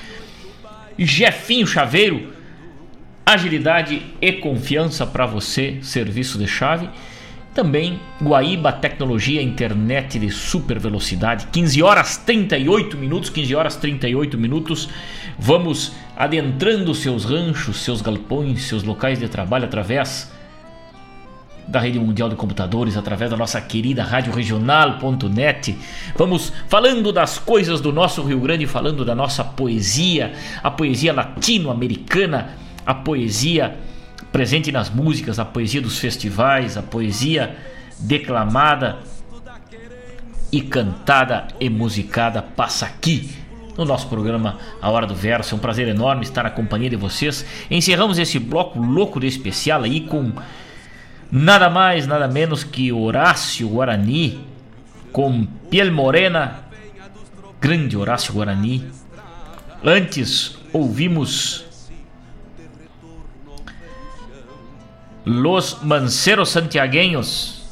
Jefinho 0.99 1.65
Chaveiro, 1.65 2.33
agilidade 3.25 4.03
e 4.21 4.33
confiança 4.33 5.07
para 5.07 5.25
você, 5.25 5.79
serviço 5.83 6.37
de 6.37 6.49
chave. 6.49 6.91
Também 7.59 7.99
Guaíba 8.23 8.71
Tecnologia, 8.71 9.43
internet 9.43 10.17
de 10.17 10.31
super 10.31 10.79
velocidade, 10.79 11.49
15 11.49 11.83
horas 11.83 12.17
38 12.17 12.97
minutos, 12.97 13.31
15 13.31 13.57
horas 13.57 13.75
38 13.75 14.39
minutos. 14.39 14.89
Vamos 15.37 15.93
adentrando 16.17 16.95
seus 16.95 17.25
ranchos, 17.25 17.79
seus 17.79 18.01
galpões, 18.01 18.63
seus 18.63 18.85
locais 18.85 19.19
de 19.19 19.29
trabalho 19.29 19.65
através 19.65 20.31
da 21.67 21.81
rede 21.81 21.99
mundial 21.99 22.29
de 22.29 22.37
computadores, 22.37 22.97
através 22.97 23.29
da 23.29 23.37
nossa 23.37 23.61
querida 23.61 24.05
rádio 24.05 24.33
regional.net. 24.33 25.77
Vamos 26.15 26.53
falando 26.69 27.13
das 27.13 27.41
coisas 27.41 27.81
do 27.81 27.93
nosso 27.93 28.23
Rio 28.23 28.39
Grande, 28.39 28.69
falando 28.69 29.05
da 29.05 29.17
nossa 29.17 29.43
poesia, 29.43 30.33
a 30.63 30.71
poesia 30.71 31.13
latino-americana, 31.13 32.51
a 32.87 32.95
poesia 32.95 33.77
presente 34.33 34.71
nas 34.71 34.91
músicas, 34.91 35.39
a 35.39 35.45
poesia 35.45 35.81
dos 35.81 35.99
festivais, 35.99 36.77
a 36.77 36.83
poesia 36.83 37.57
declamada 37.99 38.99
e 40.51 40.61
cantada 40.61 41.49
e 41.61 41.69
musicada 41.69 42.41
passa 42.43 42.87
aqui 42.87 43.31
no 43.77 43.85
nosso 43.85 44.09
programa 44.09 44.59
A 44.83 44.91
Hora 44.91 45.07
do 45.07 45.15
Verso. 45.15 45.55
É 45.55 45.57
um 45.57 45.61
prazer 45.61 45.87
enorme 45.89 46.25
estar 46.25 46.43
na 46.43 46.51
companhia 46.51 46.91
de 46.91 46.97
vocês. 46.97 47.45
Encerramos 47.71 48.19
esse 48.19 48.39
bloco 48.39 48.81
louco 48.81 49.21
de 49.21 49.27
especial 49.27 49.83
aí 49.83 50.01
com 50.01 50.33
nada 51.31 51.71
mais, 51.71 52.07
nada 52.07 52.27
menos 52.27 52.65
que 52.65 52.93
Horácio 52.93 53.69
Guarani 53.69 54.41
com 55.13 55.47
Piel 55.71 55.93
Morena, 55.93 56.65
grande 57.61 57.97
Horácio 57.97 58.33
Guarani. 58.33 58.85
Antes 59.85 60.59
ouvimos 60.73 61.68
Los 65.29 65.83
Manceros 65.83 66.49
Santiagueños 66.49 67.71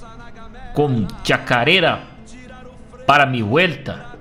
com 0.75 1.07
Chacarera 1.23 2.01
para 3.07 3.25
mi 3.25 3.41
vuelta. 3.41 4.15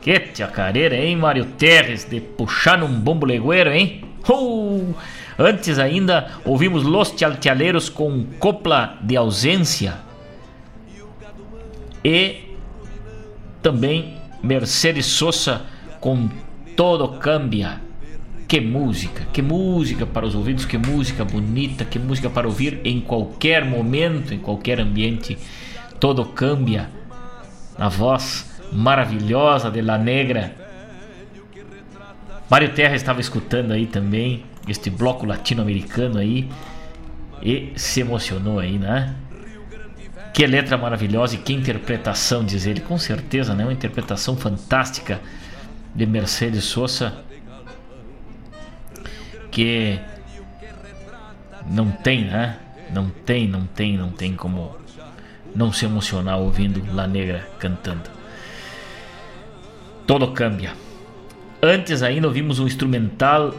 Que 0.00 0.32
chacareira, 0.32 0.96
hein, 0.96 1.18
Mário 1.18 1.44
Terres, 1.58 2.08
de 2.08 2.22
puxar 2.22 2.78
num 2.78 2.88
bombo 2.88 3.26
legueiro, 3.26 3.70
hein? 3.70 4.02
Uh! 4.26 4.94
Antes 5.38 5.78
ainda, 5.78 6.38
ouvimos 6.42 6.84
Los 6.84 7.14
Chalchaleiros 7.14 7.90
com 7.90 8.24
Copla 8.38 8.98
de 9.02 9.16
Ausência. 9.16 9.98
E 12.02 12.56
também 13.62 14.16
Mercedes 14.42 15.04
Sosa 15.04 15.62
com 16.00 16.30
Todo 16.76 17.18
Cambia. 17.18 17.83
Que 18.46 18.60
música, 18.60 19.26
que 19.32 19.40
música 19.40 20.04
para 20.06 20.26
os 20.26 20.34
ouvidos, 20.34 20.64
que 20.64 20.76
música 20.76 21.24
bonita, 21.24 21.84
que 21.84 21.98
música 21.98 22.28
para 22.28 22.46
ouvir 22.46 22.80
em 22.84 23.00
qualquer 23.00 23.64
momento, 23.64 24.34
em 24.34 24.38
qualquer 24.38 24.80
ambiente. 24.80 25.38
Todo 25.98 26.24
cambia. 26.26 26.90
A 27.78 27.88
voz 27.88 28.60
maravilhosa 28.70 29.70
de 29.70 29.80
La 29.80 29.96
Negra. 29.96 30.54
Mário 32.50 32.72
Terra 32.72 32.94
estava 32.94 33.20
escutando 33.20 33.72
aí 33.72 33.86
também 33.86 34.44
este 34.68 34.90
bloco 34.90 35.26
latino-americano 35.26 36.18
aí 36.18 36.48
e 37.42 37.72
se 37.76 38.00
emocionou 38.00 38.58
aí, 38.58 38.78
né? 38.78 39.14
Que 40.32 40.46
letra 40.46 40.76
maravilhosa 40.76 41.36
e 41.36 41.38
que 41.38 41.52
interpretação, 41.52 42.44
diz 42.44 42.66
ele. 42.66 42.80
Com 42.80 42.98
certeza, 42.98 43.54
né? 43.54 43.64
Uma 43.64 43.72
interpretação 43.72 44.36
fantástica 44.36 45.20
de 45.94 46.06
Mercedes 46.06 46.64
Sosa. 46.64 47.24
Que 49.54 50.00
não 51.70 51.92
tem, 51.92 52.24
né? 52.24 52.58
Não 52.92 53.08
tem, 53.08 53.46
não 53.46 53.66
tem, 53.66 53.96
não 53.96 54.10
tem 54.10 54.34
como 54.34 54.76
não 55.54 55.72
se 55.72 55.84
emocionar 55.84 56.38
ouvindo 56.38 56.82
La 56.92 57.06
Negra 57.06 57.48
cantando. 57.60 58.10
Todo 60.08 60.32
cambia. 60.32 60.72
Antes 61.62 62.02
ainda 62.02 62.26
ouvimos 62.26 62.58
um 62.58 62.66
instrumental 62.66 63.54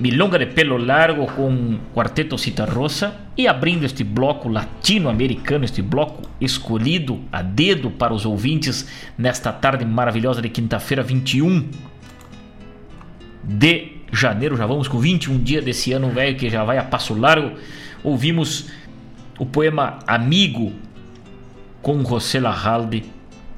Milonga 0.00 0.38
de 0.38 0.46
Pelo 0.46 0.78
Largo 0.78 1.26
com 1.26 1.78
Quarteto 1.94 2.38
Citarrosa 2.38 3.14
e 3.36 3.46
abrindo 3.46 3.84
este 3.84 4.02
bloco 4.02 4.48
latino-americano, 4.48 5.66
este 5.66 5.82
bloco 5.82 6.22
escolhido 6.40 7.20
a 7.30 7.42
dedo 7.42 7.90
para 7.90 8.14
os 8.14 8.24
ouvintes 8.24 8.88
nesta 9.16 9.52
tarde 9.52 9.84
maravilhosa 9.84 10.40
de 10.40 10.48
quinta-feira, 10.48 11.02
21 11.02 11.68
de 13.44 13.95
janeiro. 14.16 14.56
Já 14.56 14.66
vamos 14.66 14.88
com 14.88 14.98
21 14.98 15.38
dias 15.38 15.64
desse 15.64 15.92
ano 15.92 16.10
velho 16.10 16.36
que 16.36 16.48
já 16.48 16.64
vai 16.64 16.78
a 16.78 16.82
passo 16.82 17.14
largo. 17.14 17.56
Ouvimos 18.02 18.66
o 19.38 19.46
poema 19.46 19.98
Amigo 20.06 20.72
com 21.82 22.04
José 22.04 22.40
Larralde 22.40 23.04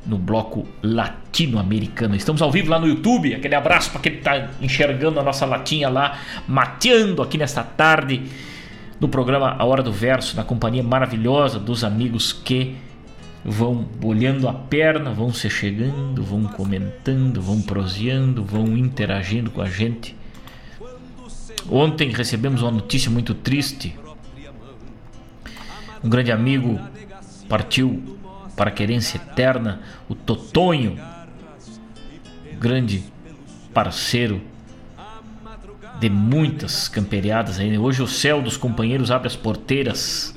no 0.05 0.19
bloco 0.19 0.67
latino-americano. 0.83 2.17
Estamos 2.17 2.41
ao 2.41 2.51
vivo 2.51 2.71
lá 2.71 2.79
no 2.79 2.87
YouTube. 2.87 3.35
Aquele 3.35 3.55
abraço 3.55 3.91
para 3.91 4.01
quem 4.01 4.15
está 4.15 4.49
enxergando 4.61 5.21
a 5.21 5.23
nossa 5.23 5.45
latinha 5.45 5.89
lá, 5.89 6.19
mateando 6.47 7.23
aqui 7.23 7.37
nesta 7.37 7.63
tarde 7.63 8.23
no 9.01 9.09
programa 9.09 9.55
A 9.59 9.65
Hora 9.65 9.83
do 9.83 9.93
Verso, 9.93 10.37
na 10.37 10.43
companhia 10.43 10.83
maravilhosa 10.83 11.59
dos 11.59 11.85
amigos 11.85 12.33
que 12.33 12.77
vão 13.45 13.87
olhando 14.03 14.49
a 14.49 14.53
perna, 14.53 15.13
vão 15.13 15.33
se 15.33 15.49
chegando, 15.49 16.23
vão 16.23 16.45
comentando, 16.45 17.41
vão 17.41 17.63
proseando, 17.63 18.43
vão 18.43 18.77
interagindo 18.77 19.51
com 19.51 19.63
a 19.63 19.69
gente. 19.69 20.18
Ontem 21.71 22.11
recebemos 22.11 22.63
uma 22.63 22.71
notícia 22.71 23.11
muito 23.11 23.35
triste. 23.35 23.95
Um 26.03 26.09
grande 26.09 26.33
amigo 26.33 26.81
partiu 27.49 28.19
para 28.57 28.71
a 28.71 28.73
querência 28.73 29.19
eterna, 29.19 29.81
o 30.09 30.15
Totonho, 30.15 30.99
grande 32.59 33.05
parceiro 33.75 34.41
de 36.01 36.09
muitas 36.09 36.89
camperiadas 36.89 37.59
aí. 37.59 37.77
Hoje 37.77 38.03
o 38.03 38.07
céu 38.07 38.41
dos 38.41 38.57
companheiros 38.57 39.11
abre 39.11 39.27
as 39.27 39.37
porteiras, 39.37 40.35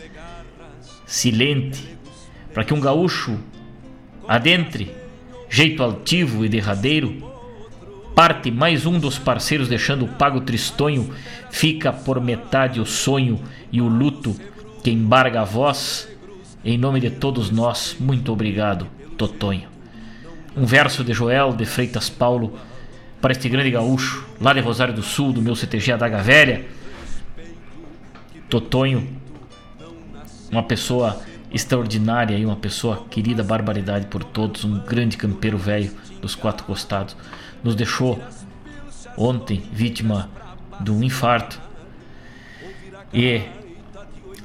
silente, 1.05 1.97
para 2.53 2.63
que 2.63 2.73
um 2.73 2.79
gaúcho 2.79 3.39
adentre, 4.27 4.93
jeito 5.49 5.81
altivo 5.81 6.43
e 6.43 6.49
derradeiro, 6.49 7.30
parte 8.15 8.51
mais 8.51 8.85
um 8.85 8.99
dos 8.99 9.17
parceiros 9.17 9.67
deixando 9.67 10.05
o 10.05 10.07
pago 10.07 10.41
tristonho, 10.41 11.13
fica 11.49 11.91
por 11.91 12.19
metade 12.21 12.79
o 12.79 12.85
sonho 12.85 13.39
e 13.71 13.81
o 13.81 13.87
luto 13.87 14.35
que 14.83 14.91
embarga 14.91 15.41
a 15.41 15.45
voz 15.45 16.11
em 16.63 16.77
nome 16.77 16.99
de 16.99 17.09
todos 17.09 17.49
nós, 17.49 17.95
muito 17.99 18.31
obrigado, 18.31 18.85
Totonho. 19.17 19.67
Um 20.55 20.63
verso 20.63 21.03
de 21.03 21.11
Joel 21.11 21.53
de 21.53 21.65
Freitas 21.65 22.07
Paulo 22.07 22.55
para 23.19 23.31
este 23.31 23.49
grande 23.49 23.71
gaúcho, 23.71 24.27
lá 24.39 24.53
de 24.53 24.59
Rosário 24.59 24.93
do 24.93 25.01
Sul, 25.01 25.33
do 25.33 25.41
meu 25.41 25.55
CTG 25.55 25.93
Adaga 25.93 26.21
Velha. 26.21 26.65
Totonho, 28.47 29.07
uma 30.51 30.61
pessoa 30.61 31.19
extraordinária 31.51 32.37
e 32.37 32.45
uma 32.45 32.55
pessoa 32.55 33.07
querida, 33.09 33.43
barbaridade 33.43 34.05
por 34.05 34.23
todos, 34.23 34.63
um 34.63 34.77
grande 34.81 35.17
campeiro 35.17 35.57
velho 35.57 35.91
dos 36.21 36.35
quatro 36.35 36.63
costados. 36.63 37.17
Nos 37.63 37.75
deixou 37.75 38.21
ontem 39.17 39.63
vítima 39.71 40.29
de 40.79 40.91
um 40.91 41.03
infarto 41.03 41.59
e 43.13 43.41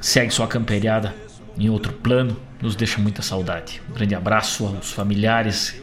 segue 0.01 0.31
sua 0.31 0.47
camperiada 0.47 1.15
em 1.59 1.71
outro 1.71 1.93
plano, 1.93 2.37
nos 2.61 2.77
deixa 2.77 3.01
muita 3.01 3.23
saudade. 3.23 3.81
Um 3.89 3.95
grande 3.95 4.15
abraço 4.15 4.67
aos 4.67 4.93
familiares, 4.93 5.83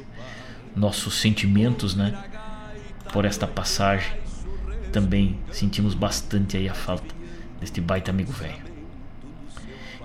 nossos 0.75 1.19
sentimentos, 1.19 1.95
né, 1.95 2.13
por 3.11 3.25
esta 3.25 3.47
passagem. 3.47 4.13
Também 4.91 5.39
sentimos 5.51 5.95
bastante 5.95 6.55
aí 6.55 6.69
a 6.69 6.73
falta 6.73 7.15
deste 7.59 7.81
baita 7.81 8.11
amigo 8.11 8.31
velho. 8.31 8.73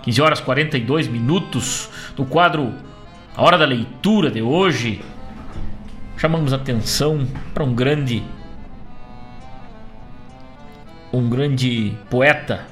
15 0.03 0.23
horas 0.23 0.41
42 0.41 1.09
minutos 1.09 1.91
no 2.17 2.25
quadro 2.25 2.73
A 3.37 3.43
Hora 3.43 3.59
da 3.59 3.67
Leitura 3.67 4.31
de 4.31 4.41
hoje. 4.41 5.03
Chamamos 6.19 6.53
atenção 6.53 7.27
para 7.55 7.65
um 7.65 7.75
grande 7.75 8.23
um 11.13 11.31
grande 11.31 11.97
poeta 12.11 12.67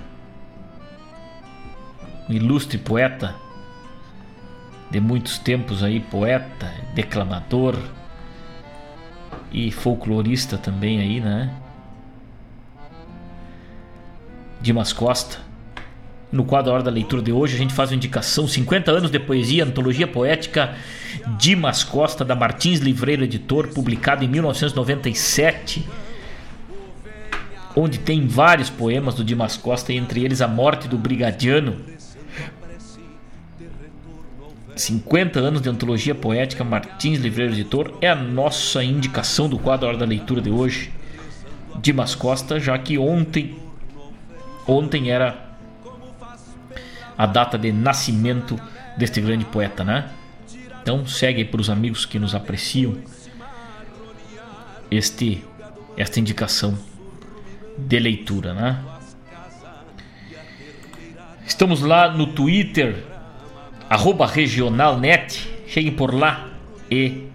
um 2.29 2.33
ilustre 2.33 2.77
poeta 2.77 3.35
de 4.91 5.01
muitos 5.01 5.39
tempos 5.39 5.83
aí, 5.83 6.01
poeta, 6.01 6.73
declamador 6.95 7.77
e 9.51 9.71
folclorista 9.71 10.59
também 10.59 11.01
aí, 11.01 11.21
né? 11.21 11.55
Dimas 14.61 14.93
Costa. 14.93 15.39
No 16.31 16.45
quadro 16.45 16.73
Hora 16.73 16.83
da 16.83 16.91
Leitura 16.91 17.23
de 17.23 17.33
hoje, 17.33 17.55
a 17.55 17.59
gente 17.59 17.73
faz 17.73 17.91
uma 17.91 17.97
indicação: 17.97 18.49
50 18.49 18.91
anos 18.91 19.11
de 19.11 19.19
poesia, 19.19 19.65
antologia 19.65 20.07
poética 20.07 20.75
Dimas 21.39 21.85
Costa, 21.85 22.25
da 22.25 22.35
Martins 22.35 22.81
Livreiro 22.81 23.25
Editor, 23.25 23.69
publicado 23.69 24.25
em 24.25 24.29
1997, 24.29 25.87
onde 27.77 27.99
tem 27.99 28.27
vários 28.27 28.69
poemas 28.69 29.15
do 29.15 29.25
Dimas 29.25 29.57
Costa, 29.57 29.93
entre 29.93 30.25
eles 30.25 30.41
A 30.41 30.49
Morte 30.49 30.89
do 30.89 30.99
Brigadiano 30.99 31.77
50 34.77 35.41
anos 35.41 35.63
de 35.63 35.71
antologia 35.71 36.15
poética 36.15 36.63
Martins 36.63 37.19
Livreiro 37.19 37.55
Editor 37.55 37.95
é 38.03 38.11
a 38.11 38.15
nossa 38.15 38.85
indicação 38.85 39.49
do 39.49 39.59
quadro 39.59 39.89
Hora 39.89 39.97
da 39.97 40.05
Leitura 40.05 40.43
de 40.43 40.51
hoje. 40.51 40.93
Dimas 41.81 42.15
Costa, 42.15 42.61
já 42.61 42.79
que 42.79 42.99
ontem 42.99 43.57
ontem 44.69 45.11
era 45.11 45.46
a 47.17 47.27
data 47.27 47.57
de 47.59 47.73
nascimento 47.73 48.59
deste 48.97 49.21
grande 49.21 49.45
poeta, 49.45 49.85
né? 49.85 50.11
Então 50.83 51.07
segue 51.07 51.45
para 51.45 51.61
os 51.61 51.69
amigos 51.69 52.07
que 52.07 52.19
nos 52.19 52.35
apreciam 52.35 52.97
este 54.91 55.43
esta 55.97 56.21
indicação 56.21 56.79
de 57.79 57.99
leitura, 57.99 58.55
né? 58.55 58.79
Estamos 61.47 61.81
lá 61.81 62.11
no 62.11 62.27
Twitter 62.29 63.03
regionalnet, 64.27 65.49
cheguem 65.67 65.93
por 65.93 66.13
lá 66.13 66.49
e 66.91 67.27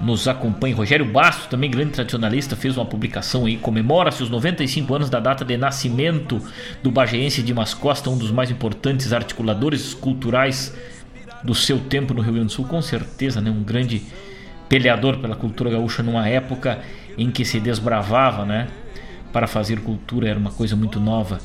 nos 0.00 0.28
acompanhe. 0.28 0.74
Rogério 0.74 1.04
Basto, 1.04 1.48
também 1.48 1.70
grande 1.70 1.92
tradicionalista, 1.92 2.56
fez 2.56 2.76
uma 2.76 2.84
publicação 2.84 3.46
aí, 3.46 3.56
comemora-se 3.56 4.22
os 4.22 4.30
95 4.30 4.94
anos 4.94 5.10
da 5.10 5.20
data 5.20 5.44
de 5.44 5.56
nascimento 5.56 6.40
do 6.82 6.90
bageense 6.90 7.42
Dimas 7.42 7.74
Costa, 7.74 8.10
um 8.10 8.18
dos 8.18 8.30
mais 8.30 8.50
importantes 8.50 9.12
articuladores 9.12 9.94
culturais 9.94 10.74
do 11.42 11.54
seu 11.54 11.78
tempo 11.78 12.12
no 12.12 12.20
Rio 12.20 12.34
Grande 12.34 12.48
do 12.48 12.52
Sul, 12.52 12.66
com 12.66 12.82
certeza, 12.82 13.40
né, 13.40 13.50
um 13.50 13.62
grande 13.62 14.02
peleador 14.68 15.18
pela 15.18 15.36
cultura 15.36 15.70
gaúcha 15.70 16.02
numa 16.02 16.28
época 16.28 16.80
em 17.16 17.30
que 17.30 17.44
se 17.44 17.60
desbravava, 17.60 18.44
né, 18.44 18.68
para 19.32 19.46
fazer 19.46 19.80
cultura, 19.80 20.28
era 20.28 20.38
uma 20.38 20.50
coisa 20.50 20.74
muito 20.74 20.98
nova. 20.98 21.38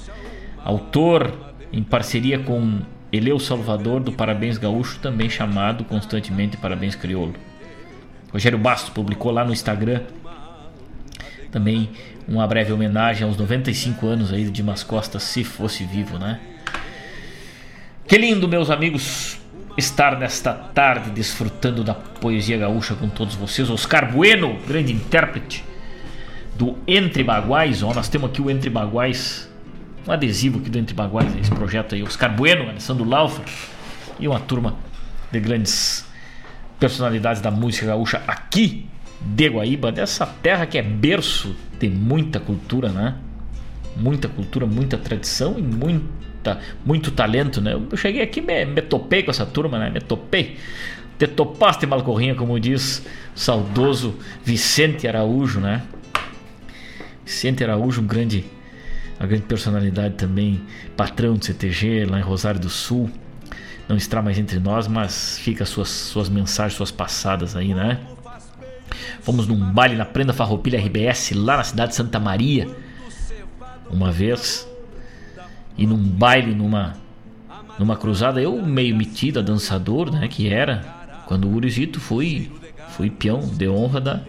Autor 0.63 1.33
em 1.71 1.83
parceria 1.83 2.39
com 2.39 2.79
Eleu 3.11 3.39
Salvador 3.39 4.01
do 4.01 4.11
Parabéns 4.11 4.57
Gaúcho, 4.57 4.99
também 4.99 5.29
chamado 5.29 5.83
constantemente 5.83 6.57
Parabéns 6.57 6.95
Crioulo. 6.95 7.50
Rogério 8.31 8.57
Bastos 8.57 8.89
publicou 8.89 9.31
lá 9.31 9.43
no 9.43 9.51
Instagram 9.51 10.01
também 11.51 11.89
uma 12.27 12.47
breve 12.47 12.71
homenagem 12.71 13.27
aos 13.27 13.35
95 13.37 14.07
anos 14.07 14.31
aí 14.31 14.45
de 14.45 14.51
Dimas 14.51 14.83
Costa, 14.83 15.19
se 15.19 15.43
fosse 15.43 15.83
vivo, 15.83 16.17
né? 16.17 16.39
Que 18.07 18.17
lindo, 18.17 18.47
meus 18.47 18.69
amigos, 18.69 19.37
estar 19.77 20.17
nesta 20.17 20.53
tarde 20.53 21.11
desfrutando 21.11 21.83
da 21.83 21.93
poesia 21.93 22.57
gaúcha 22.57 22.95
com 22.95 23.09
todos 23.09 23.35
vocês. 23.35 23.69
Oscar 23.69 24.11
Bueno, 24.11 24.57
grande 24.67 24.93
intérprete 24.93 25.63
do 26.55 26.77
Entre 26.87 27.23
Baguais. 27.23 27.83
Ó, 27.83 27.93
nós 27.93 28.07
temos 28.07 28.29
aqui 28.29 28.41
o 28.41 28.49
Entre 28.49 28.69
Baguais, 28.69 29.49
um 30.07 30.11
adesivo 30.11 30.59
aqui 30.59 30.69
do 30.69 30.79
Entre 30.79 30.93
Baguais, 30.93 31.35
esse 31.37 31.51
projeto 31.51 31.95
aí. 31.95 32.03
Oscar 32.03 32.33
Bueno, 32.33 32.69
Alessandro 32.69 33.03
Laufer 33.03 33.45
e 34.19 34.27
uma 34.27 34.39
turma 34.39 34.75
de 35.31 35.39
grandes 35.39 36.05
personalidades 36.81 37.39
da 37.43 37.51
música 37.51 37.85
gaúcha 37.85 38.23
aqui 38.25 38.87
de 39.21 39.47
Guaíba, 39.47 39.91
dessa 39.91 40.25
terra 40.25 40.65
que 40.65 40.79
é 40.79 40.81
berço 40.81 41.55
de 41.79 41.87
muita 41.87 42.39
cultura, 42.39 42.89
né? 42.89 43.15
Muita 43.95 44.27
cultura, 44.27 44.65
muita 44.65 44.97
tradição 44.97 45.59
e 45.59 45.61
muita, 45.61 46.59
muito 46.83 47.11
talento, 47.11 47.61
né? 47.61 47.73
Eu 47.73 47.95
cheguei 47.95 48.23
aqui 48.23 48.41
me, 48.41 48.65
me 48.65 48.81
topei 48.81 49.21
com 49.21 49.29
essa 49.29 49.45
turma, 49.45 49.77
né? 49.77 49.91
Me 49.91 50.01
topei. 50.01 50.57
Te 51.19 51.27
topaste, 51.27 51.85
Malcorrinha, 51.85 52.33
como 52.33 52.59
diz 52.59 53.05
saudoso 53.35 54.17
Vicente 54.43 55.07
Araújo, 55.07 55.59
né? 55.59 55.83
Vicente 57.23 57.63
Araújo, 57.63 58.01
um 58.01 58.07
grande, 58.07 58.43
uma 59.19 59.27
grande 59.27 59.43
personalidade 59.43 60.15
também, 60.15 60.59
patrão 60.97 61.35
do 61.35 61.45
CTG 61.45 62.05
lá 62.05 62.17
em 62.17 62.23
Rosário 62.23 62.59
do 62.59 62.71
Sul. 62.71 63.07
Não 63.91 63.97
está 63.97 64.21
mais 64.21 64.39
entre 64.39 64.57
nós, 64.57 64.87
mas 64.87 65.37
fica 65.39 65.65
suas, 65.65 65.89
suas 65.89 66.29
mensagens, 66.29 66.77
suas 66.77 66.91
passadas 66.91 67.57
aí, 67.57 67.73
né? 67.73 67.99
Fomos 69.19 69.45
num 69.45 69.73
baile 69.73 69.97
na 69.97 70.05
Prenda 70.05 70.31
Farroupilha 70.31 70.79
RBS, 70.79 71.31
lá 71.35 71.57
na 71.57 71.63
cidade 71.65 71.89
de 71.89 71.97
Santa 71.97 72.17
Maria, 72.17 72.69
uma 73.89 74.09
vez. 74.09 74.65
E 75.77 75.85
num 75.85 75.97
baile, 75.97 76.55
numa, 76.55 76.93
numa 77.77 77.97
cruzada, 77.97 78.41
eu 78.41 78.65
meio 78.65 78.95
metido, 78.95 79.43
dançador, 79.43 80.09
né, 80.09 80.25
que 80.29 80.47
era. 80.47 80.79
Quando 81.25 81.49
o 81.49 81.53
Urizito 81.53 81.99
fui, 81.99 82.49
fui 82.91 83.09
peão 83.09 83.41
de 83.41 83.67
honra 83.67 83.99
da, 83.99 84.21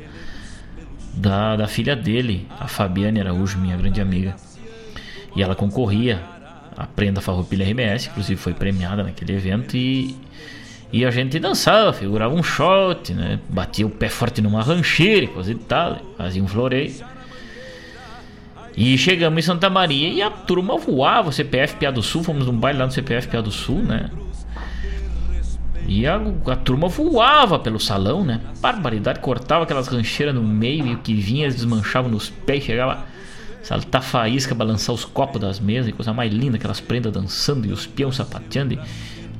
da, 1.15 1.55
da 1.55 1.69
filha 1.69 1.95
dele, 1.95 2.49
a 2.59 2.67
Fabiane 2.67 3.21
Araújo, 3.21 3.59
minha 3.59 3.77
grande 3.77 4.01
amiga. 4.01 4.35
E 5.37 5.41
ela 5.41 5.55
concorria 5.55 6.21
à 6.83 6.87
Prenda 6.87 7.21
Farroupilha 7.21 7.65
RBS, 7.65 8.07
inclusive 8.07 8.41
foi 8.41 8.53
premiada 8.53 9.03
naquele 9.03 9.35
evento 9.35 9.77
e 9.77 10.15
e 10.93 11.07
a 11.07 11.11
gente 11.11 11.39
dançava, 11.39 11.91
figurava 11.95 12.35
um 12.35 12.43
shot, 12.43 13.15
né? 13.15 13.41
Batia 13.49 13.87
o 13.87 13.91
pé 13.91 14.11
forte 14.11 14.43
numa 14.43 14.61
rancheira, 14.61 15.27
coisa 15.27 15.51
e 15.51 15.55
tal, 15.55 15.99
fazia 16.19 16.45
um 16.45 16.47
floreio. 16.47 16.93
E 18.77 18.99
chegamos 18.99 19.39
em 19.39 19.47
Santa 19.47 19.71
Maria 19.71 20.09
e 20.09 20.21
a 20.21 20.31
turma 20.31 20.77
voava, 20.77 21.33
CPF 21.33 21.77
Piá 21.77 21.91
do 21.91 22.03
Sul, 22.03 22.23
fomos 22.23 22.47
num 22.47 22.59
baile 22.59 22.79
lá 22.79 22.85
no 22.85 22.93
CPF 22.93 23.29
Piá 23.29 23.41
do 23.41 23.51
Sul, 23.51 23.79
né? 23.79 24.11
E 25.87 26.07
a, 26.07 26.21
a, 26.47 26.57
turma 26.57 26.89
voava 26.89 27.59
pelo 27.59 27.81
salão, 27.81 28.23
né? 28.23 28.41
Barbaridade, 28.61 29.21
cortava 29.21 29.65
aquelas 29.65 29.89
rancheiras 29.89 30.35
no 30.35 30.43
meio 30.43 30.87
e 30.87 30.95
o 30.95 30.99
que 30.99 31.15
vinha 31.15 31.45
eles 31.45 31.57
desmanchavam 31.57 32.11
nos 32.11 32.29
pés, 32.29 32.65
chegava 32.65 33.05
saltar 33.63 34.03
faísca, 34.03 34.55
balançar 34.55 34.95
os 34.95 35.05
copos 35.05 35.41
das 35.41 35.61
mesas, 35.61 35.89
e 35.89 35.93
coisa 35.93 36.13
mais 36.13 36.33
linda, 36.33 36.57
aquelas 36.57 36.81
prendas 36.81 37.13
dançando 37.13 37.67
e 37.67 37.73
os 37.73 37.87
peões 37.87 38.17
sapateando. 38.17 38.79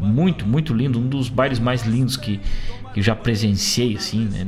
Muito, 0.01 0.47
muito 0.47 0.75
lindo, 0.75 0.99
um 0.99 1.09
dos 1.09 1.29
bailes 1.29 1.59
mais 1.59 1.83
lindos 1.83 2.17
que, 2.17 2.41
que 2.93 3.01
já 3.01 3.15
presenciei, 3.15 3.97
assim, 3.97 4.25
né? 4.25 4.47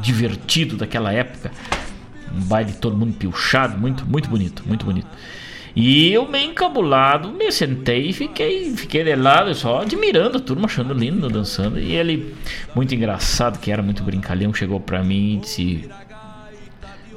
divertido 0.00 0.76
daquela 0.76 1.12
época. 1.12 1.50
Um 2.34 2.40
baile 2.40 2.72
todo 2.72 2.96
mundo 2.96 3.14
piochado, 3.14 3.78
muito, 3.78 4.06
muito 4.06 4.28
bonito, 4.28 4.62
muito 4.66 4.84
bonito. 4.84 5.08
E 5.74 6.12
eu 6.12 6.28
meio 6.28 6.50
encabulado, 6.50 7.32
me 7.32 7.50
sentei 7.50 8.08
e 8.08 8.12
fiquei, 8.12 8.76
fiquei 8.76 9.02
de 9.02 9.14
lado 9.16 9.54
só 9.54 9.80
admirando 9.80 10.36
a 10.36 10.40
turma, 10.40 10.66
achando 10.66 10.92
lindo, 10.92 11.30
dançando. 11.30 11.78
E 11.78 11.92
ele, 11.92 12.34
muito 12.74 12.94
engraçado, 12.94 13.58
que 13.58 13.70
era 13.70 13.82
muito 13.82 14.02
brincalhão, 14.02 14.52
chegou 14.52 14.78
pra 14.78 15.02
mim 15.02 15.36
e 15.36 15.38
disse: 15.38 15.88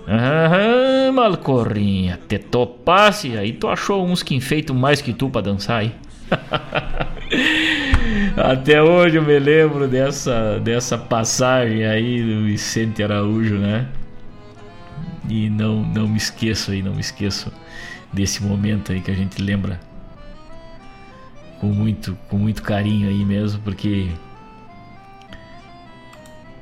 Aham, 0.07 1.11
Malcorrinha, 1.13 2.19
te 2.27 2.37
topasse, 2.37 3.37
aí 3.37 3.53
tu 3.53 3.67
achou 3.67 4.05
uns 4.05 4.21
que 4.21 4.35
enfeitam 4.35 4.75
mais 4.75 5.01
que 5.01 5.13
tu 5.13 5.29
pra 5.29 5.41
dançar 5.41 5.79
aí. 5.79 5.95
Até 8.37 8.83
hoje 8.83 9.17
eu 9.17 9.23
me 9.23 9.39
lembro 9.39 9.87
dessa, 9.87 10.59
dessa 10.59 10.97
passagem 10.97 11.85
aí 11.85 12.21
do 12.21 12.45
Vicente 12.45 13.01
Araújo, 13.01 13.57
né? 13.57 13.87
E 15.27 15.49
não, 15.49 15.81
não 15.81 16.07
me 16.07 16.17
esqueço 16.17 16.71
aí, 16.71 16.83
não 16.83 16.93
me 16.93 17.01
esqueço 17.01 17.51
desse 18.13 18.43
momento 18.43 18.91
aí 18.91 19.01
que 19.01 19.09
a 19.09 19.15
gente 19.15 19.41
lembra 19.41 19.79
com 21.59 21.67
muito, 21.67 22.15
com 22.29 22.37
muito 22.37 22.61
carinho 22.61 23.09
aí 23.09 23.25
mesmo, 23.25 23.59
porque 23.61 24.07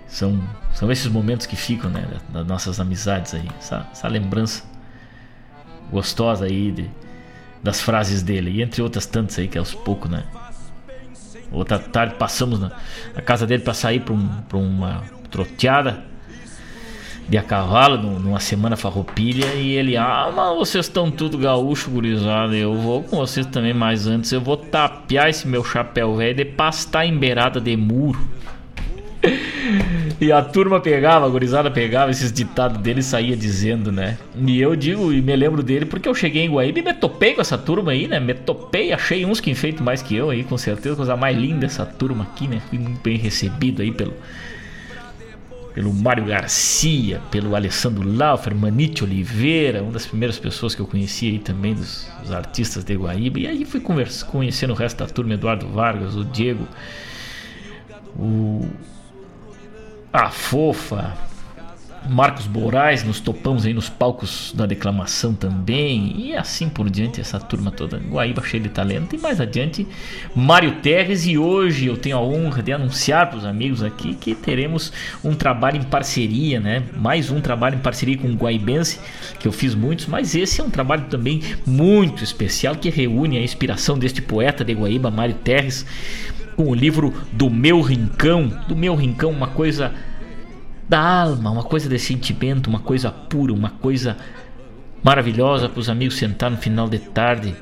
são, 0.08 0.42
são 0.74 0.92
esses 0.92 1.08
momentos 1.08 1.46
que 1.46 1.56
ficam, 1.56 1.90
né? 1.90 2.06
Das 2.30 2.46
nossas 2.46 2.80
amizades 2.80 3.34
aí, 3.34 3.48
essa, 3.58 3.88
essa 3.92 4.08
lembrança 4.08 4.64
gostosa 5.92 6.46
aí 6.46 6.72
de, 6.72 6.90
das 7.62 7.82
frases 7.82 8.24
dele, 8.24 8.52
e 8.52 8.62
entre 8.62 8.82
outras 8.82 9.06
tantas 9.06 9.38
aí 9.38 9.48
que 9.48 9.58
aos 9.58 9.74
poucos, 9.74 10.10
né? 10.10 10.24
Outra 11.52 11.78
tarde 11.78 12.16
passamos 12.16 12.60
na, 12.60 12.72
na 13.14 13.22
casa 13.22 13.46
dele 13.46 13.62
para 13.62 13.76
sair 13.76 14.00
para 14.00 14.14
um, 14.14 14.30
uma 14.58 15.04
troteada 15.30 16.04
de 17.28 17.38
a 17.38 17.44
cavalo 17.44 17.98
numa 18.20 18.40
semana 18.40 18.76
farroupilha 18.76 19.54
e 19.54 19.72
ele, 19.72 19.96
ah, 19.96 20.32
mas 20.36 20.58
vocês 20.58 20.86
estão 20.86 21.10
tudo 21.10 21.38
gaúcho, 21.38 21.90
gurizada, 21.90 22.56
eu 22.56 22.76
vou 22.76 23.04
com 23.04 23.18
vocês 23.18 23.46
também, 23.46 23.74
mas 23.74 24.08
antes 24.08 24.32
eu 24.32 24.42
vou 24.42 24.58
tapear 24.58 25.30
esse 25.30 25.48
meu 25.48 25.64
chapéu 25.64 26.16
velho 26.16 26.36
de 26.36 26.46
pastar 26.46 27.06
em 27.06 27.18
beirada 27.18 27.62
de 27.62 27.78
muro. 27.78 28.20
E 30.20 30.32
a 30.32 30.42
turma 30.42 30.80
pegava, 30.80 31.26
a 31.26 31.30
gurizada 31.30 31.70
pegava 31.70 32.12
esses 32.12 32.32
ditados 32.32 32.78
dele 32.78 33.00
e 33.00 33.04
saía 33.04 33.36
dizendo, 33.36 33.92
né? 33.92 34.18
E 34.36 34.62
eu 34.62 34.76
digo 34.76 35.12
e 35.12 35.22
me 35.22 35.36
lembro 35.36 35.62
dele 35.62 35.86
porque 35.86 36.08
eu 36.08 36.16
cheguei 36.16 36.44
em 36.44 36.50
Guaíba 36.50 36.80
e 36.80 36.82
me 36.82 36.94
topei 36.94 37.34
com 37.34 37.42
essa 37.42 37.58
turma 37.58 37.92
aí, 37.92 38.08
né? 38.08 38.20
Me 38.20 38.34
topei, 38.34 38.94
achei 38.94 39.26
uns 39.26 39.40
que 39.40 39.52
enfeitam 39.52 39.84
mais 39.84 40.02
que 40.02 40.16
eu 40.16 40.30
aí, 40.30 40.44
com 40.44 40.58
certeza, 40.58 40.96
coisa 40.96 41.18
mais 41.18 41.38
linda 41.38 41.66
essa 41.66 41.86
turma 41.86 42.24
aqui, 42.24 42.48
né? 42.48 42.62
Fui 42.70 42.80
muito 42.80 43.02
bem 43.02 43.18
recebido 43.18 43.82
aí 43.82 43.92
pelo 43.92 44.14
pelo 45.74 45.92
Mário 45.92 46.26
Garcia, 46.26 47.20
pelo 47.32 47.56
Alessandro 47.56 48.08
Laufer, 48.08 48.56
Manite 48.56 49.04
Oliveira, 49.04 49.82
uma 49.82 49.92
das 49.92 50.06
primeiras 50.06 50.38
pessoas 50.38 50.76
que 50.76 50.82
eu 50.82 50.86
conheci 50.86 51.28
aí 51.28 51.40
também 51.40 51.74
dos, 51.74 52.08
dos 52.22 52.32
artistas 52.32 52.84
de 52.84 52.96
Guaíba. 52.96 53.40
E 53.40 53.48
aí 53.48 53.66
fui 53.66 53.80
conversa, 53.80 54.24
conhecendo 54.24 54.72
o 54.72 54.76
resto 54.76 55.00
da 55.00 55.08
turma, 55.08 55.34
Eduardo 55.34 55.68
Vargas, 55.68 56.16
o 56.16 56.24
Diego, 56.24 56.68
o 58.16 58.68
a 60.14 60.30
Fofa, 60.30 61.18
Marcos 62.08 62.46
Moraes, 62.46 63.04
nos 63.04 63.20
topamos 63.20 63.66
aí 63.66 63.74
nos 63.74 63.90
palcos 63.90 64.54
da 64.56 64.68
declamação 64.68 65.34
também, 65.34 66.14
e 66.18 66.36
assim 66.36 66.70
por 66.70 66.88
diante, 66.88 67.20
essa 67.20 67.40
turma 67.40 67.72
toda, 67.72 67.98
Guaíba 67.98 68.44
cheia 68.44 68.62
de 68.62 68.70
talento. 68.70 69.16
E 69.16 69.18
mais 69.18 69.42
adiante, 69.42 69.88
Mário 70.36 70.74
Terres, 70.82 71.26
e 71.26 71.36
hoje 71.36 71.88
eu 71.88 71.98
tenho 71.98 72.18
a 72.18 72.22
honra 72.22 72.62
de 72.62 72.72
anunciar 72.72 73.28
para 73.28 73.40
os 73.40 73.46
amigos 73.46 73.82
aqui 73.82 74.14
que 74.14 74.36
teremos 74.36 74.94
um 75.24 75.34
trabalho 75.34 75.78
em 75.78 75.84
parceria, 75.84 76.60
né? 76.60 76.84
Mais 76.96 77.32
um 77.32 77.42
trabalho 77.42 77.78
em 77.78 77.82
parceria 77.82 78.18
com 78.18 78.28
o 78.28 78.36
Guaibense, 78.36 79.00
que 79.40 79.48
eu 79.48 79.52
fiz 79.52 79.74
muitos, 79.74 80.06
mas 80.06 80.36
esse 80.36 80.62
é 80.62 80.64
um 80.64 80.70
trabalho 80.70 81.06
também 81.06 81.42
muito 81.66 82.24
especial 82.24 82.76
que 82.76 82.92
reúne 82.92 83.38
a 83.38 83.42
inspiração 83.42 83.98
deste 83.98 84.22
poeta 84.22 84.64
de 84.64 84.74
Guaíba, 84.74 85.10
Mário 85.10 85.36
Terres 85.36 85.84
com 86.56 86.70
o 86.70 86.76
livro 86.76 87.14
do 87.32 87.50
meu 87.50 87.82
rincão, 87.82 88.48
do 88.68 88.76
meu 88.76 88.96
rincão, 88.96 89.32
uma 89.32 89.48
coisa 89.48 89.94
da 90.88 91.00
alma, 91.00 91.50
uma 91.50 91.64
coisa 91.64 91.90
de 91.90 91.98
sentimento, 91.98 92.68
uma 92.68 92.80
coisa 92.80 93.12
pura, 93.12 93.54
uma 93.54 93.70
coisa 93.70 94.18
maravilhosa 95.04 95.68
para 95.68 95.80
os 95.80 95.90
amigos 95.90 96.18
sentar 96.18 96.50
no 96.50 96.58
final 96.58 96.88
de 96.88 97.00
tarde 97.00 97.56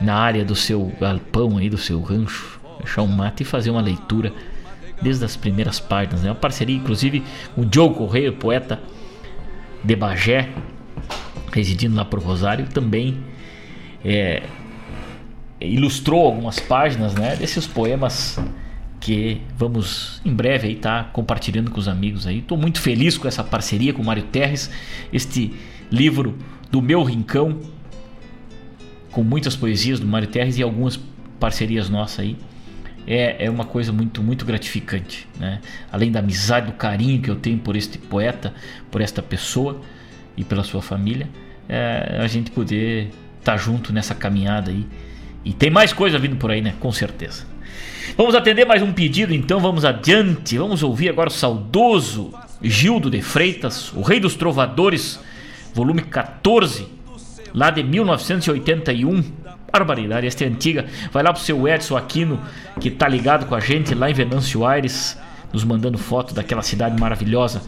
na 0.00 0.14
área 0.14 0.44
do 0.44 0.54
seu 0.54 0.92
galpão 1.00 1.58
aí 1.58 1.70
do 1.70 1.78
seu 1.78 2.00
rancho, 2.00 2.60
deixar 2.78 3.02
um 3.02 3.06
mate 3.06 3.42
e 3.42 3.46
fazer 3.46 3.70
uma 3.70 3.80
leitura 3.80 4.32
desde 5.00 5.24
as 5.24 5.36
primeiras 5.36 5.80
páginas. 5.80 6.22
Né? 6.22 6.30
uma 6.30 6.34
parceria, 6.34 6.76
inclusive, 6.76 7.22
o 7.56 7.64
Diogo 7.64 7.94
Correia, 7.94 8.32
poeta 8.32 8.80
de 9.82 9.96
Bagé, 9.96 10.48
residindo 11.52 11.96
lá 11.96 12.04
por 12.04 12.20
Rosário, 12.20 12.66
também 12.66 13.18
é, 14.04 14.42
ilustrou 15.60 16.26
algumas 16.26 16.58
páginas 16.60 17.14
né, 17.14 17.36
desses 17.36 17.66
poemas 17.66 18.38
que 19.00 19.40
vamos 19.56 20.20
em 20.24 20.34
breve 20.34 20.68
aí 20.68 20.74
estar 20.74 21.04
tá 21.04 21.10
compartilhando 21.10 21.70
com 21.70 21.78
os 21.78 21.88
amigos 21.88 22.26
aí. 22.26 22.38
Estou 22.38 22.58
muito 22.58 22.80
feliz 22.80 23.16
com 23.16 23.28
essa 23.28 23.44
parceria 23.44 23.92
com 23.92 24.02
o 24.02 24.04
Mário 24.04 24.24
Terres, 24.24 24.70
este 25.12 25.54
livro 25.90 26.36
do 26.70 26.82
meu 26.82 27.02
rincão 27.04 27.60
com 29.10 29.22
muitas 29.22 29.56
poesias 29.56 29.98
do 30.00 30.06
Mário 30.06 30.28
Terres 30.28 30.58
e 30.58 30.62
algumas 30.62 30.98
parcerias 31.40 31.88
nossas 31.88 32.20
aí. 32.20 32.36
é, 33.06 33.46
é 33.46 33.50
uma 33.50 33.64
coisa 33.64 33.92
muito, 33.92 34.22
muito 34.22 34.44
gratificante. 34.44 35.28
Né? 35.38 35.60
Além 35.90 36.10
da 36.10 36.18
amizade, 36.18 36.66
do 36.66 36.72
carinho 36.72 37.22
que 37.22 37.30
eu 37.30 37.36
tenho 37.36 37.58
por 37.58 37.76
este 37.76 37.98
poeta, 37.98 38.52
por 38.90 39.00
esta 39.00 39.22
pessoa 39.22 39.80
e 40.36 40.44
pela 40.44 40.64
sua 40.64 40.82
família, 40.82 41.28
é, 41.68 42.18
a 42.20 42.26
gente 42.26 42.50
poder 42.50 43.10
estar 43.38 43.52
tá 43.52 43.56
junto 43.56 43.92
nessa 43.92 44.14
caminhada 44.14 44.70
aí. 44.70 44.86
E 45.46 45.52
tem 45.52 45.70
mais 45.70 45.92
coisa 45.92 46.18
vindo 46.18 46.34
por 46.34 46.50
aí, 46.50 46.60
né? 46.60 46.74
Com 46.80 46.90
certeza. 46.90 47.44
Vamos 48.16 48.34
atender 48.34 48.66
mais 48.66 48.82
um 48.82 48.92
pedido, 48.92 49.32
então 49.32 49.60
vamos 49.60 49.84
adiante. 49.84 50.58
Vamos 50.58 50.82
ouvir 50.82 51.08
agora 51.08 51.28
o 51.28 51.32
saudoso 51.32 52.34
Gildo 52.60 53.08
de 53.08 53.22
Freitas, 53.22 53.92
o 53.92 54.02
Rei 54.02 54.18
dos 54.18 54.34
Trovadores, 54.34 55.20
volume 55.72 56.02
14, 56.02 56.88
lá 57.54 57.70
de 57.70 57.84
1981. 57.84 59.22
Barbaridade, 59.72 60.26
esta 60.26 60.42
é 60.42 60.48
antiga. 60.48 60.86
Vai 61.12 61.22
lá 61.22 61.32
pro 61.32 61.40
seu 61.40 61.68
Edson 61.68 61.96
Aquino, 61.96 62.40
que 62.80 62.90
tá 62.90 63.06
ligado 63.06 63.46
com 63.46 63.54
a 63.54 63.60
gente 63.60 63.94
lá 63.94 64.10
em 64.10 64.14
Venâncio 64.14 64.66
Aires, 64.66 65.16
nos 65.52 65.62
mandando 65.62 65.96
foto 65.96 66.34
daquela 66.34 66.62
cidade 66.62 67.00
maravilhosa. 67.00 67.62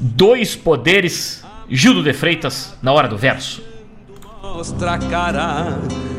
Dois 0.00 0.56
poderes, 0.56 1.44
Gildo 1.70 2.02
de 2.02 2.12
Freitas, 2.12 2.76
na 2.82 2.90
hora 2.90 3.06
do 3.06 3.16
verso. 3.16 3.70
Mostra 4.54 4.92
a 4.92 4.98
cara, 4.98 5.78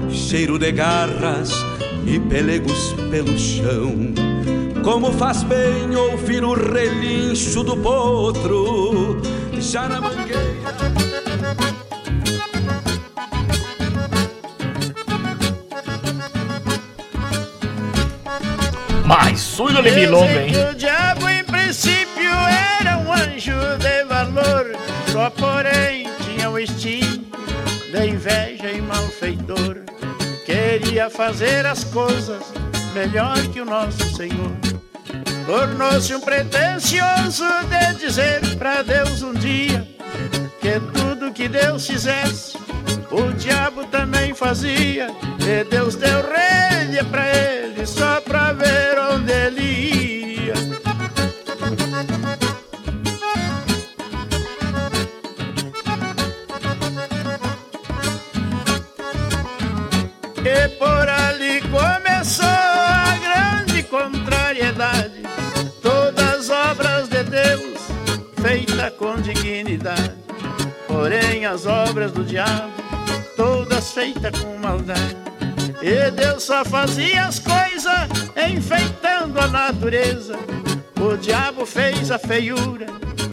cheiro 0.09 0.57
de 0.57 0.71
garras 0.71 1.51
e 2.03 2.19
pelegos 2.19 2.93
pelo 3.11 3.37
chão. 3.37 4.11
Como 4.83 5.13
faz 5.13 5.43
bem 5.43 5.95
ouvir 5.95 6.43
o 6.43 6.53
relincho 6.53 7.63
do 7.63 7.77
potro, 7.77 9.21
já 9.59 9.87
na 9.87 10.01
mangueira. 10.01 10.41
Mas 19.05 19.41
sonho 19.41 19.81
de 19.83 19.91
milonga, 19.91 20.41
hein? 20.41 20.53
O 20.71 20.73
diabo 20.73 21.29
em 21.29 21.43
princípio 21.43 22.31
era 22.81 22.97
um 22.97 23.13
anjo 23.13 23.77
de 23.77 24.03
valor, 24.05 24.75
só 25.11 25.29
porém 25.29 26.09
tinha 26.25 26.49
o 26.49 26.59
instinto 26.59 27.02
da 27.93 28.03
inveja 28.03 28.71
e 28.71 28.81
malfeitor. 28.81 29.83
Queria 30.45 31.11
fazer 31.11 31.63
as 31.63 31.83
coisas 31.83 32.41
melhor 32.95 33.37
que 33.53 33.61
o 33.61 33.65
nosso 33.65 34.03
Senhor. 34.15 34.51
Tornou-se 35.45 36.15
um 36.15 36.19
pretensioso 36.19 37.45
de 37.69 37.99
dizer 37.99 38.41
para 38.57 38.81
Deus 38.81 39.21
um 39.21 39.33
dia 39.33 39.87
que 40.59 40.79
tudo 40.91 41.31
que 41.31 41.47
Deus 41.47 41.85
fizesse, 41.85 42.57
o 43.11 43.31
diabo 43.33 43.85
também 43.85 44.33
fazia. 44.33 45.07
E 45.39 45.63
Deus 45.65 45.95
deu 45.95 46.23
rédea 46.27 47.03
para 47.05 47.29
ele 47.29 47.85
só 47.85 48.19
para 48.21 48.53
ver 48.53 48.97
onde 49.11 49.31
ele 49.31 49.92
com 69.03 69.19
dignidade. 69.19 70.15
Porém, 70.87 71.45
as 71.45 71.65
obras 71.65 72.13
do 72.13 72.23
diabo, 72.23 72.71
todas 73.35 73.91
feitas 73.91 74.39
com 74.39 74.57
maldade. 74.57 75.17
E 75.81 76.09
Deus 76.11 76.43
só 76.43 76.63
fazia 76.63 77.25
as 77.25 77.37
coisas 77.37 78.07
enfeitando 78.49 79.37
a 79.41 79.47
natureza. 79.47 80.39
O 81.01 81.17
diabo 81.17 81.65
fez 81.65 82.11
a 82.11 82.17
feiura, 82.17 82.85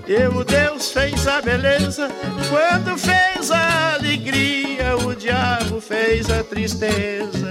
e 0.09 0.27
o 0.27 0.43
Deus 0.43 0.91
fez 0.91 1.29
a 1.29 1.41
beleza. 1.41 2.09
Quando 2.49 2.99
fez 2.99 3.53
a 3.53 3.95
alegria, 3.95 4.97
o 5.07 5.15
diabo 5.15 5.81
fez 5.81 6.29
a 6.31 6.43
tristeza. 6.43 7.49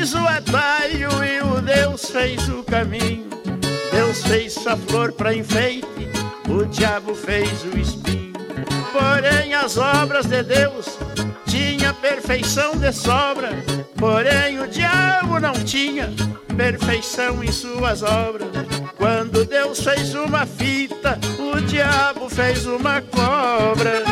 Fez 0.00 0.14
o 0.14 0.26
atalho 0.26 1.10
e 1.22 1.42
o 1.42 1.60
Deus 1.60 2.06
fez 2.06 2.48
o 2.48 2.62
caminho. 2.62 3.28
Deus 3.92 4.22
fez 4.22 4.66
a 4.66 4.74
flor 4.74 5.12
para 5.12 5.34
enfeite, 5.34 5.86
o 6.48 6.64
diabo 6.64 7.14
fez 7.14 7.62
o 7.64 7.78
espinho. 7.78 8.32
Porém, 8.92 9.52
as 9.52 9.76
obras 9.76 10.24
de 10.24 10.42
Deus 10.42 10.86
tinha 11.44 11.92
perfeição 11.92 12.76
de 12.76 12.90
sobra. 12.94 13.50
Porém, 13.96 14.58
o 14.60 14.68
diabo 14.68 15.38
não 15.38 15.52
tinha 15.52 16.10
perfeição 16.56 17.44
em 17.44 17.52
suas 17.52 18.02
obras. 18.02 18.48
Quando 18.96 19.44
Deus 19.44 19.82
fez 19.82 20.14
uma 20.14 20.46
fita, 20.46 21.18
o 21.38 21.60
diabo 21.60 22.26
fez 22.30 22.64
uma 22.64 23.02
cobra. 23.02 24.02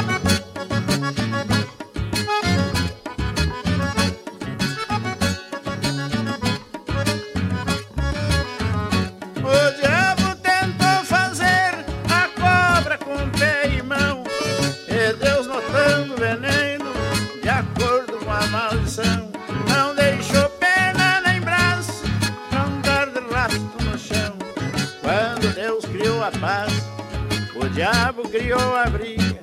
Diabo 27.78 28.28
criou 28.28 28.74
a 28.74 28.86
briga. 28.86 29.38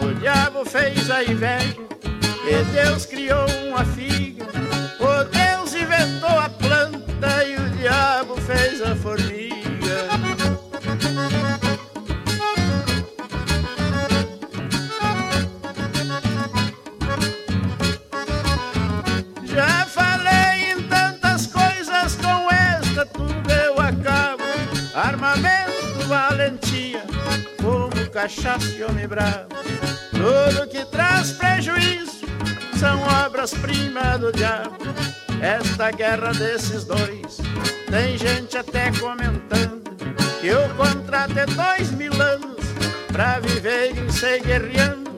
O 0.00 0.14
diabo 0.18 0.64
fez 0.64 1.10
a 1.10 1.22
inveja, 1.22 1.76
e 2.46 2.64
Deus 2.72 3.04
criou 3.04 3.46
uma 3.68 3.84
figa. 3.84 4.46
O 4.98 5.24
Deus 5.24 5.74
inventou 5.74 6.30
a 6.30 6.48
planta 6.48 7.44
e 7.44 7.56
o 7.56 7.70
diabo 7.76 8.36
fez 8.40 8.80
a 8.80 8.96
formiga. 8.96 9.37
Cachaça 28.18 28.66
e 28.70 28.82
homem 28.82 29.06
bravo. 29.06 29.46
Tudo 30.10 30.68
que 30.68 30.84
traz 30.86 31.30
prejuízo 31.30 32.26
são 32.76 33.00
obras-primas 33.24 34.18
do 34.18 34.32
diabo. 34.32 34.76
Esta 35.40 35.92
guerra 35.92 36.32
desses 36.32 36.82
dois, 36.82 37.38
tem 37.88 38.18
gente 38.18 38.58
até 38.58 38.90
comentando 38.98 39.84
que 40.40 40.50
o 40.50 40.68
contrato 40.74 41.38
é 41.38 41.46
dois 41.46 41.92
mil 41.92 42.12
anos 42.20 42.58
pra 43.12 43.38
viverem 43.38 44.10
se 44.10 44.40
guerreando. 44.40 45.12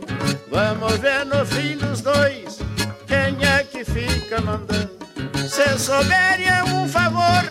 Vamos 0.51 0.99
ver 0.99 1.25
no 1.25 1.47
fim 1.47 1.79
dos 1.79 2.03
dois 2.03 2.59
quem 3.07 3.35
é 3.49 3.65
que 3.65 3.83
fica 3.83 4.43
mandando. 4.43 4.91
Se 5.49 5.79
souberem 5.79 6.65
um 6.75 6.87
favor, 6.87 7.51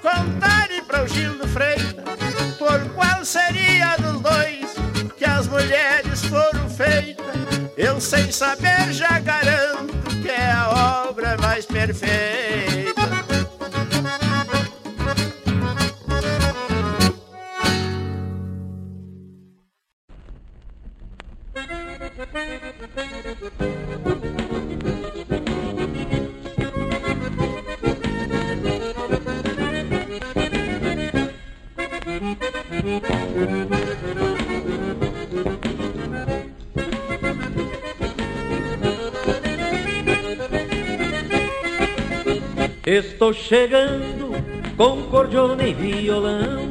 contarem 0.00 0.84
para 0.84 1.02
o 1.02 1.08
Gildo 1.08 1.48
Freitas 1.48 2.04
por 2.56 2.88
qual 2.94 3.24
seria 3.24 3.96
dos 3.96 4.20
dois 4.20 4.65
feita, 6.76 7.22
eu 7.76 7.98
sem 7.98 8.30
saber 8.30 8.92
já 8.92 9.18
garanto 9.18 9.94
que 10.22 10.28
é 10.28 10.52
a 10.52 11.06
obra 11.08 11.36
mais 11.38 11.64
perfeita. 11.64 12.94
Thank 33.78 34.25
Estou 42.86 43.32
chegando 43.32 44.30
com 44.76 45.02
cordiona 45.10 45.66
e 45.66 45.74
violão. 45.74 46.70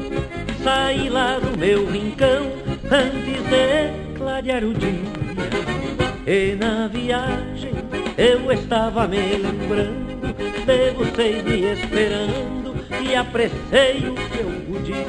Saí 0.63 1.09
lá 1.09 1.37
do 1.39 1.57
meu 1.57 1.85
rincão 1.91 2.53
antes 2.89 3.43
de 3.43 4.15
clarear 4.17 4.63
o 4.63 4.73
dia. 4.73 5.03
E 6.25 6.55
na 6.55 6.87
viagem 6.87 7.73
eu 8.17 8.49
estava 8.49 9.05
me 9.09 9.17
lembrando 9.17 10.33
de 10.65 10.91
vocês 10.91 11.43
me 11.43 11.73
esperando 11.73 12.75
e 13.05 13.13
apressei 13.13 14.07
o 14.07 14.15
que 14.15 14.39
eu 14.39 14.73
podia. 14.73 15.05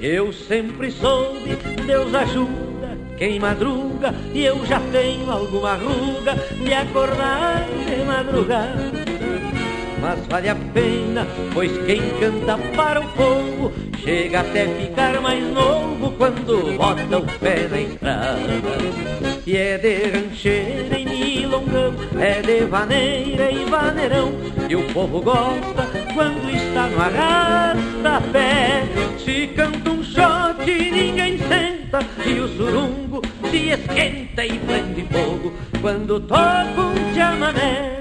Eu 0.00 0.32
sempre 0.32 0.92
soube, 0.92 1.58
Deus 1.84 2.14
ajuda 2.14 2.96
quem 3.16 3.40
madruga 3.40 4.14
e 4.32 4.44
eu 4.44 4.64
já 4.64 4.78
tenho 4.92 5.28
alguma 5.28 5.74
ruga 5.74 6.36
de 6.64 6.72
acordar 6.72 7.66
de 7.84 8.04
madrugada. 8.04 8.97
Mas 10.08 10.26
vale 10.26 10.48
a 10.48 10.54
pena, 10.54 11.26
pois 11.52 11.70
quem 11.84 12.00
canta 12.18 12.56
para 12.74 12.98
o 12.98 13.08
povo 13.08 13.70
chega 14.02 14.40
até 14.40 14.66
ficar 14.66 15.20
mais 15.20 15.44
novo 15.52 16.12
quando 16.12 16.78
bota 16.78 17.18
o 17.18 17.26
pé 17.38 17.68
na 17.68 17.78
estrada. 17.78 18.38
E 19.46 19.54
é 19.54 19.76
de 19.76 20.08
rancheira 20.08 20.98
e 20.98 21.04
milongão, 21.04 21.92
é 22.18 22.40
de 22.40 22.64
vaneira 22.64 23.50
e 23.50 23.66
vaneirão. 23.66 24.32
E 24.66 24.76
o 24.76 24.82
povo 24.94 25.20
gosta 25.20 25.86
quando 26.14 26.48
está 26.56 26.86
no 26.86 27.02
arrasta-pé. 27.02 28.84
Se 29.18 29.48
canta 29.48 29.90
um 29.90 30.02
shot 30.02 30.64
ninguém 30.64 31.36
senta, 31.36 31.98
e 32.24 32.40
o 32.40 32.48
surungo 32.56 33.20
se 33.50 33.72
esquenta 33.72 34.46
e 34.46 34.58
prende 34.58 35.06
fogo 35.12 35.52
quando 35.82 36.18
toca 36.18 36.80
um 36.80 37.14
chamamé. 37.14 37.97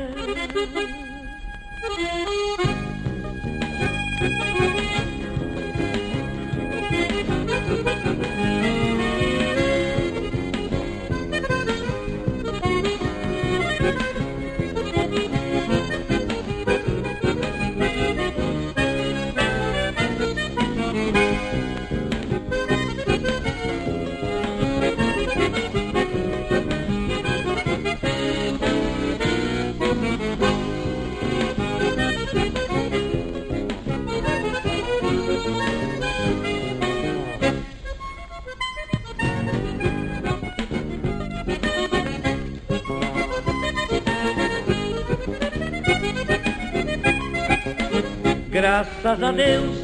Graças 48.67 49.23
a 49.23 49.31
Deus 49.31 49.77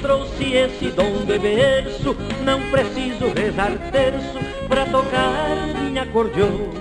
trouxe 0.00 0.54
esse 0.54 0.86
dom 0.92 1.26
de 1.26 1.38
berço, 1.38 2.16
não 2.42 2.58
preciso 2.70 3.28
rezar 3.36 3.70
terço 3.92 4.38
pra 4.66 4.86
tocar 4.86 5.46
minha 5.84 6.06
cordiona. 6.06 6.72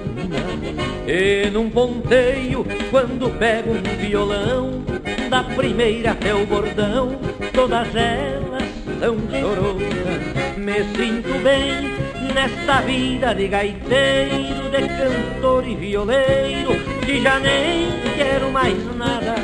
E 1.06 1.50
num 1.50 1.70
ponteio, 1.70 2.66
quando 2.90 3.38
pego 3.38 3.72
um 3.72 3.98
violão, 3.98 4.86
da 5.30 5.44
primeira 5.44 6.12
até 6.12 6.34
o 6.34 6.46
bordão, 6.46 7.20
todas 7.54 7.94
elas 7.94 8.64
são 8.98 9.18
choronas. 9.30 10.56
Me 10.56 10.82
sinto 10.96 11.44
bem 11.44 12.34
nesta 12.34 12.80
vida 12.84 13.36
de 13.36 13.50
gaiteiro, 13.50 14.70
de 14.72 14.88
cantor 14.88 15.68
e 15.68 15.76
violeiro, 15.76 16.72
que 17.06 17.22
já 17.22 17.38
nem 17.38 17.90
quero 18.16 18.50
mais 18.50 18.96
nada. 18.96 19.36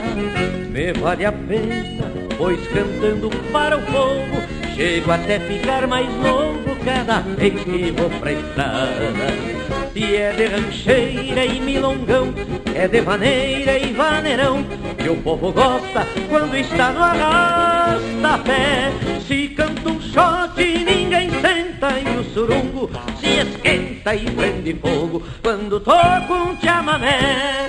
Me 0.69 0.93
vale 0.93 1.25
a 1.25 1.31
pena 1.31 1.94
pois 2.37 2.59
cantando 2.67 3.29
para 3.51 3.77
o 3.77 3.81
povo 3.81 4.65
chego 4.75 5.11
até 5.11 5.39
ficar 5.39 5.87
mais 5.87 6.07
novo 6.17 6.75
cada 6.83 7.19
vez 7.19 7.53
que 7.63 7.91
vou 7.91 8.09
pra 8.19 8.33
estrada. 8.33 9.55
E 9.95 10.15
é 10.15 10.33
de 10.33 10.45
rancheira 10.45 11.45
e 11.45 11.61
milongão, 11.61 12.33
é 12.73 12.85
de 12.87 12.99
vaneira 12.99 13.79
e 13.79 13.93
vaneirão, 13.93 14.65
que 14.97 15.09
o 15.09 15.15
povo 15.17 15.53
gosta 15.53 16.05
quando 16.29 16.57
está 16.57 16.91
no 16.91 17.01
arrasta-pé. 17.01 18.91
Se 19.25 19.47
canta 19.49 19.89
um 19.89 20.01
shot 20.01 20.61
ninguém 20.61 21.29
senta 21.29 21.91
e 21.99 22.19
o 22.19 22.23
surungo 22.33 22.89
se 23.19 23.39
esquenta 23.39 24.13
e 24.13 24.29
prende 24.31 24.73
fogo 24.75 25.23
quando 25.41 25.79
toca 25.79 26.33
um 26.33 26.59
chamamé. 26.59 27.64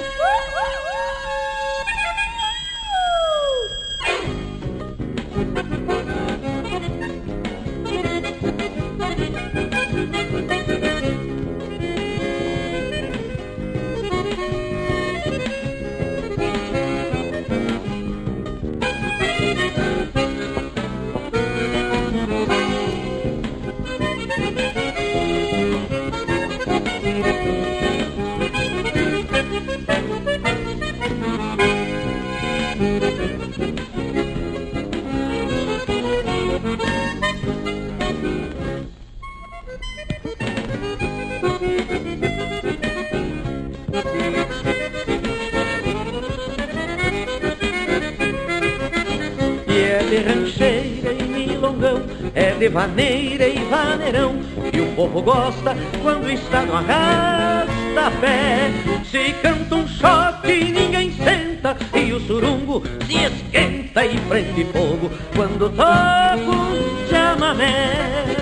De 52.66 52.68
vaneira 52.68 53.46
e 53.48 53.58
vaneirão 53.70 54.40
E 54.72 54.80
o 54.80 54.86
povo 54.96 55.22
gosta 55.22 55.76
quando 56.02 56.28
está 56.28 56.62
no 56.62 56.74
arrasta-pé. 56.74 58.72
Se 59.04 59.32
canta 59.34 59.76
um 59.76 59.86
shot 59.86 60.46
ninguém 60.46 61.12
senta 61.12 61.76
E 61.94 62.12
o 62.12 62.20
surungo 62.20 62.82
se 63.06 63.18
esquenta 63.24 64.04
e 64.04 64.18
prende 64.28 64.64
fogo. 64.72 65.10
Quando 65.34 65.70
toca 65.70 66.36
um 66.36 67.08
chamamé 67.08 68.35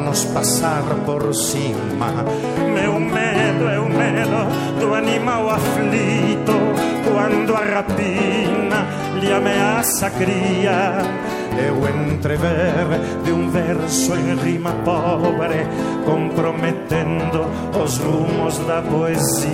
atreve 0.00 0.04
a 0.04 0.04
nos 0.04 0.24
passar 0.26 0.82
por 1.04 1.34
cima. 1.34 2.24
Meu 2.74 2.98
medo 2.98 3.68
é 3.68 3.78
o 3.78 3.88
medo 3.88 4.80
do 4.80 4.94
animal 4.94 5.50
aflito 5.50 6.52
quando 7.04 7.54
a 7.54 7.64
rapina 7.64 8.86
lhe 9.20 9.32
ameaça 9.32 10.10
cria. 10.10 11.02
o 11.70 12.14
entrever 12.14 13.00
de 13.24 13.32
um 13.32 13.50
verso 13.50 14.14
em 14.14 14.34
rima 14.36 14.72
pobre, 14.84 15.66
comprometendo 16.04 17.46
os 17.82 17.98
rumos 17.98 18.58
da 18.60 18.80
poesia. 18.80 19.50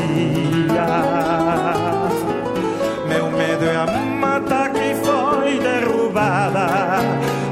Meu 3.08 3.30
medo 3.30 3.64
é 3.64 3.76
a 3.76 3.86
mata 3.86 4.68
que 4.70 4.94
foi 5.04 5.58
derrubada, 5.58 7.00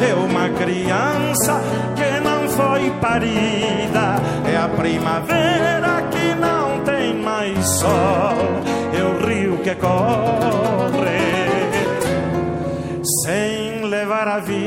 é 0.01 0.15
uma 0.15 0.49
criança 0.51 1.61
que 1.97 2.14
foi 2.57 2.91
parida, 3.01 4.17
é 4.47 4.57
a 4.57 4.69
primavera 4.69 6.03
que 6.11 6.35
não 6.35 6.81
tem 6.85 7.15
mais 7.15 7.67
sol, 7.67 8.37
é 8.93 9.03
o 9.03 9.27
rio 9.27 9.59
que 9.59 9.75
corre 9.75 11.25
sem 13.25 13.85
levar 13.85 14.29
a 14.29 14.39
vida. 14.39 14.65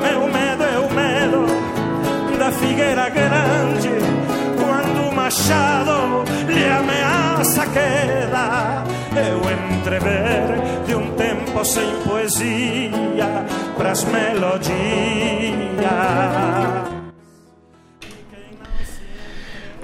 Meu 0.00 0.28
medo 0.28 0.64
é 0.64 0.78
o 0.78 0.90
medo 0.94 1.46
da 2.38 2.52
figueira 2.52 3.08
grande, 3.08 3.90
quando 4.56 5.10
o 5.10 5.14
machado 5.14 6.24
lhe 6.46 6.64
ameaça 6.68 7.66
queda. 7.66 8.84
O 9.16 9.48
entrever 9.50 10.60
de 10.86 10.94
sem 11.64 11.90
poesia 12.02 13.46
pras 13.76 14.04
melodias. 14.04 14.66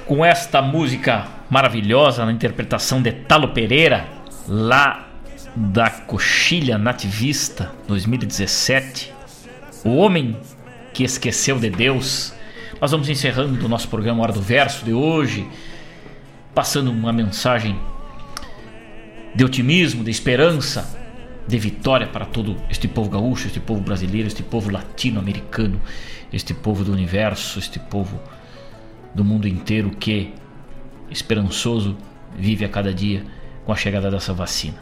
Com 0.06 0.24
esta 0.24 0.60
música 0.60 1.26
maravilhosa 1.48 2.24
na 2.24 2.32
interpretação 2.32 3.00
de 3.00 3.12
Talo 3.12 3.48
Pereira, 3.48 4.06
lá 4.46 5.08
da 5.54 5.90
Coxilha 5.90 6.78
Nativista 6.78 7.70
2017, 7.86 9.12
O 9.84 9.96
Homem 9.96 10.36
que 10.92 11.04
Esqueceu 11.04 11.58
de 11.58 11.70
Deus. 11.70 12.32
Nós 12.80 12.90
vamos 12.90 13.08
encerrando 13.08 13.64
o 13.64 13.68
nosso 13.68 13.88
programa 13.88 14.22
Hora 14.22 14.32
do 14.32 14.42
Verso 14.42 14.84
de 14.84 14.92
hoje, 14.92 15.48
passando 16.54 16.90
uma 16.90 17.12
mensagem 17.12 17.78
de 19.34 19.44
otimismo, 19.44 20.04
de 20.04 20.10
esperança, 20.10 21.01
de 21.47 21.59
vitória 21.59 22.06
para 22.06 22.24
todo 22.24 22.56
este 22.70 22.86
povo 22.89 23.10
gaúcho, 23.10 23.47
este 23.47 23.60
povo 23.60 23.81
brasileiro, 23.81 24.28
este 24.28 24.43
povo 24.43 24.70
latino-americano, 24.70 25.81
este 26.32 26.55
povo 26.55 26.85
do 26.85 26.93
universo, 26.93 27.59
este 27.59 27.78
povo 27.78 28.20
do 29.14 29.24
mundo 29.24 29.47
inteiro 29.47 29.90
que, 29.90 30.32
esperançoso, 31.10 31.97
vive 32.36 32.64
a 32.64 32.69
cada 32.69 32.94
dia 32.94 33.24
com 33.64 33.73
a 33.73 33.77
chegada 33.77 34.10
dessa 34.10 34.32
vacina. 34.32 34.78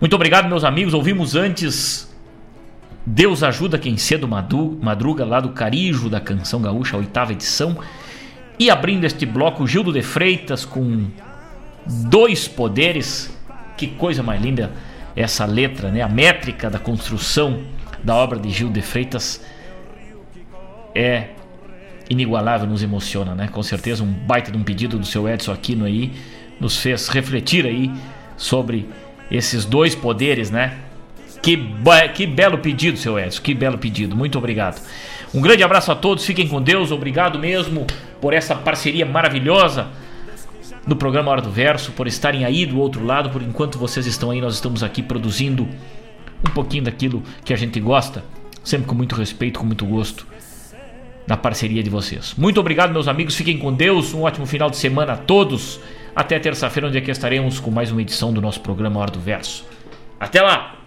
Muito 0.00 0.14
obrigado, 0.14 0.48
meus 0.48 0.64
amigos. 0.64 0.94
Ouvimos 0.94 1.34
antes 1.34 2.08
Deus 3.04 3.42
Ajuda 3.42 3.78
Quem 3.78 3.96
Cedo 3.96 4.28
Madruga, 4.28 5.24
lá 5.24 5.40
do 5.40 5.50
Carijo 5.50 6.08
da 6.08 6.20
Canção 6.20 6.60
Gaúcha, 6.60 6.96
a 6.96 6.98
oitava 6.98 7.32
edição. 7.32 7.78
E 8.58 8.70
abrindo 8.70 9.04
este 9.04 9.24
bloco, 9.24 9.66
Gildo 9.66 9.92
de 9.92 10.02
Freitas 10.02 10.64
com 10.64 11.06
dois 11.86 12.48
poderes. 12.48 13.36
Que 13.76 13.86
coisa 13.86 14.22
mais 14.22 14.42
linda 14.42 14.72
essa 15.18 15.44
letra, 15.44 15.90
né? 15.90 16.00
A 16.00 16.08
métrica 16.08 16.70
da 16.70 16.78
construção 16.78 17.64
da 18.04 18.14
obra 18.14 18.38
de 18.38 18.48
Gildo 18.50 18.74
de 18.74 18.82
Freitas 18.82 19.44
é 20.94 21.30
inigualável, 22.08 22.68
nos 22.68 22.84
emociona, 22.84 23.34
né? 23.34 23.48
Com 23.48 23.62
certeza 23.62 24.04
um 24.04 24.06
baita 24.06 24.52
de 24.52 24.56
um 24.56 24.62
pedido 24.62 24.96
do 24.96 25.04
seu 25.04 25.28
Edson 25.28 25.52
Aquino 25.52 25.84
aí 25.84 26.12
nos 26.60 26.76
fez 26.76 27.08
refletir 27.08 27.66
aí 27.66 27.90
sobre 28.36 28.88
esses 29.28 29.64
dois 29.64 29.92
poderes, 29.92 30.52
né? 30.52 30.78
Que, 31.42 31.58
que 32.14 32.24
belo 32.24 32.58
pedido, 32.58 32.96
seu 32.96 33.18
Edson, 33.18 33.42
que 33.42 33.54
belo 33.54 33.76
pedido. 33.76 34.14
Muito 34.14 34.38
obrigado. 34.38 34.80
Um 35.34 35.40
grande 35.40 35.64
abraço 35.64 35.90
a 35.90 35.96
todos, 35.96 36.24
fiquem 36.24 36.46
com 36.46 36.62
Deus. 36.62 36.92
Obrigado 36.92 37.40
mesmo 37.40 37.88
por 38.20 38.32
essa 38.32 38.54
parceria 38.54 39.04
maravilhosa 39.04 39.88
no 40.86 40.96
programa 40.96 41.30
Hora 41.30 41.42
do 41.42 41.50
Verso, 41.50 41.92
por 41.92 42.06
estarem 42.06 42.44
aí 42.44 42.64
do 42.66 42.78
outro 42.78 43.04
lado. 43.04 43.30
Por 43.30 43.42
enquanto 43.42 43.78
vocês 43.78 44.06
estão 44.06 44.30
aí, 44.30 44.40
nós 44.40 44.54
estamos 44.54 44.82
aqui 44.82 45.02
produzindo 45.02 45.68
um 46.46 46.50
pouquinho 46.52 46.84
daquilo 46.84 47.22
que 47.44 47.52
a 47.52 47.56
gente 47.56 47.80
gosta, 47.80 48.24
sempre 48.62 48.86
com 48.86 48.94
muito 48.94 49.14
respeito, 49.14 49.60
com 49.60 49.66
muito 49.66 49.84
gosto 49.84 50.26
na 51.26 51.36
parceria 51.36 51.82
de 51.82 51.90
vocês. 51.90 52.34
Muito 52.38 52.58
obrigado, 52.58 52.90
meus 52.90 53.06
amigos. 53.06 53.34
Fiquem 53.34 53.58
com 53.58 53.72
Deus. 53.72 54.14
Um 54.14 54.22
ótimo 54.22 54.46
final 54.46 54.70
de 54.70 54.78
semana 54.78 55.12
a 55.12 55.16
todos. 55.16 55.78
Até 56.16 56.38
terça-feira, 56.38 56.88
onde 56.88 56.96
aqui 56.96 57.10
estaremos 57.10 57.60
com 57.60 57.70
mais 57.70 57.92
uma 57.92 58.00
edição 58.00 58.32
do 58.32 58.40
nosso 58.40 58.60
programa 58.60 58.98
Hora 58.98 59.10
do 59.10 59.20
Verso. 59.20 59.64
Até 60.18 60.40
lá! 60.40 60.77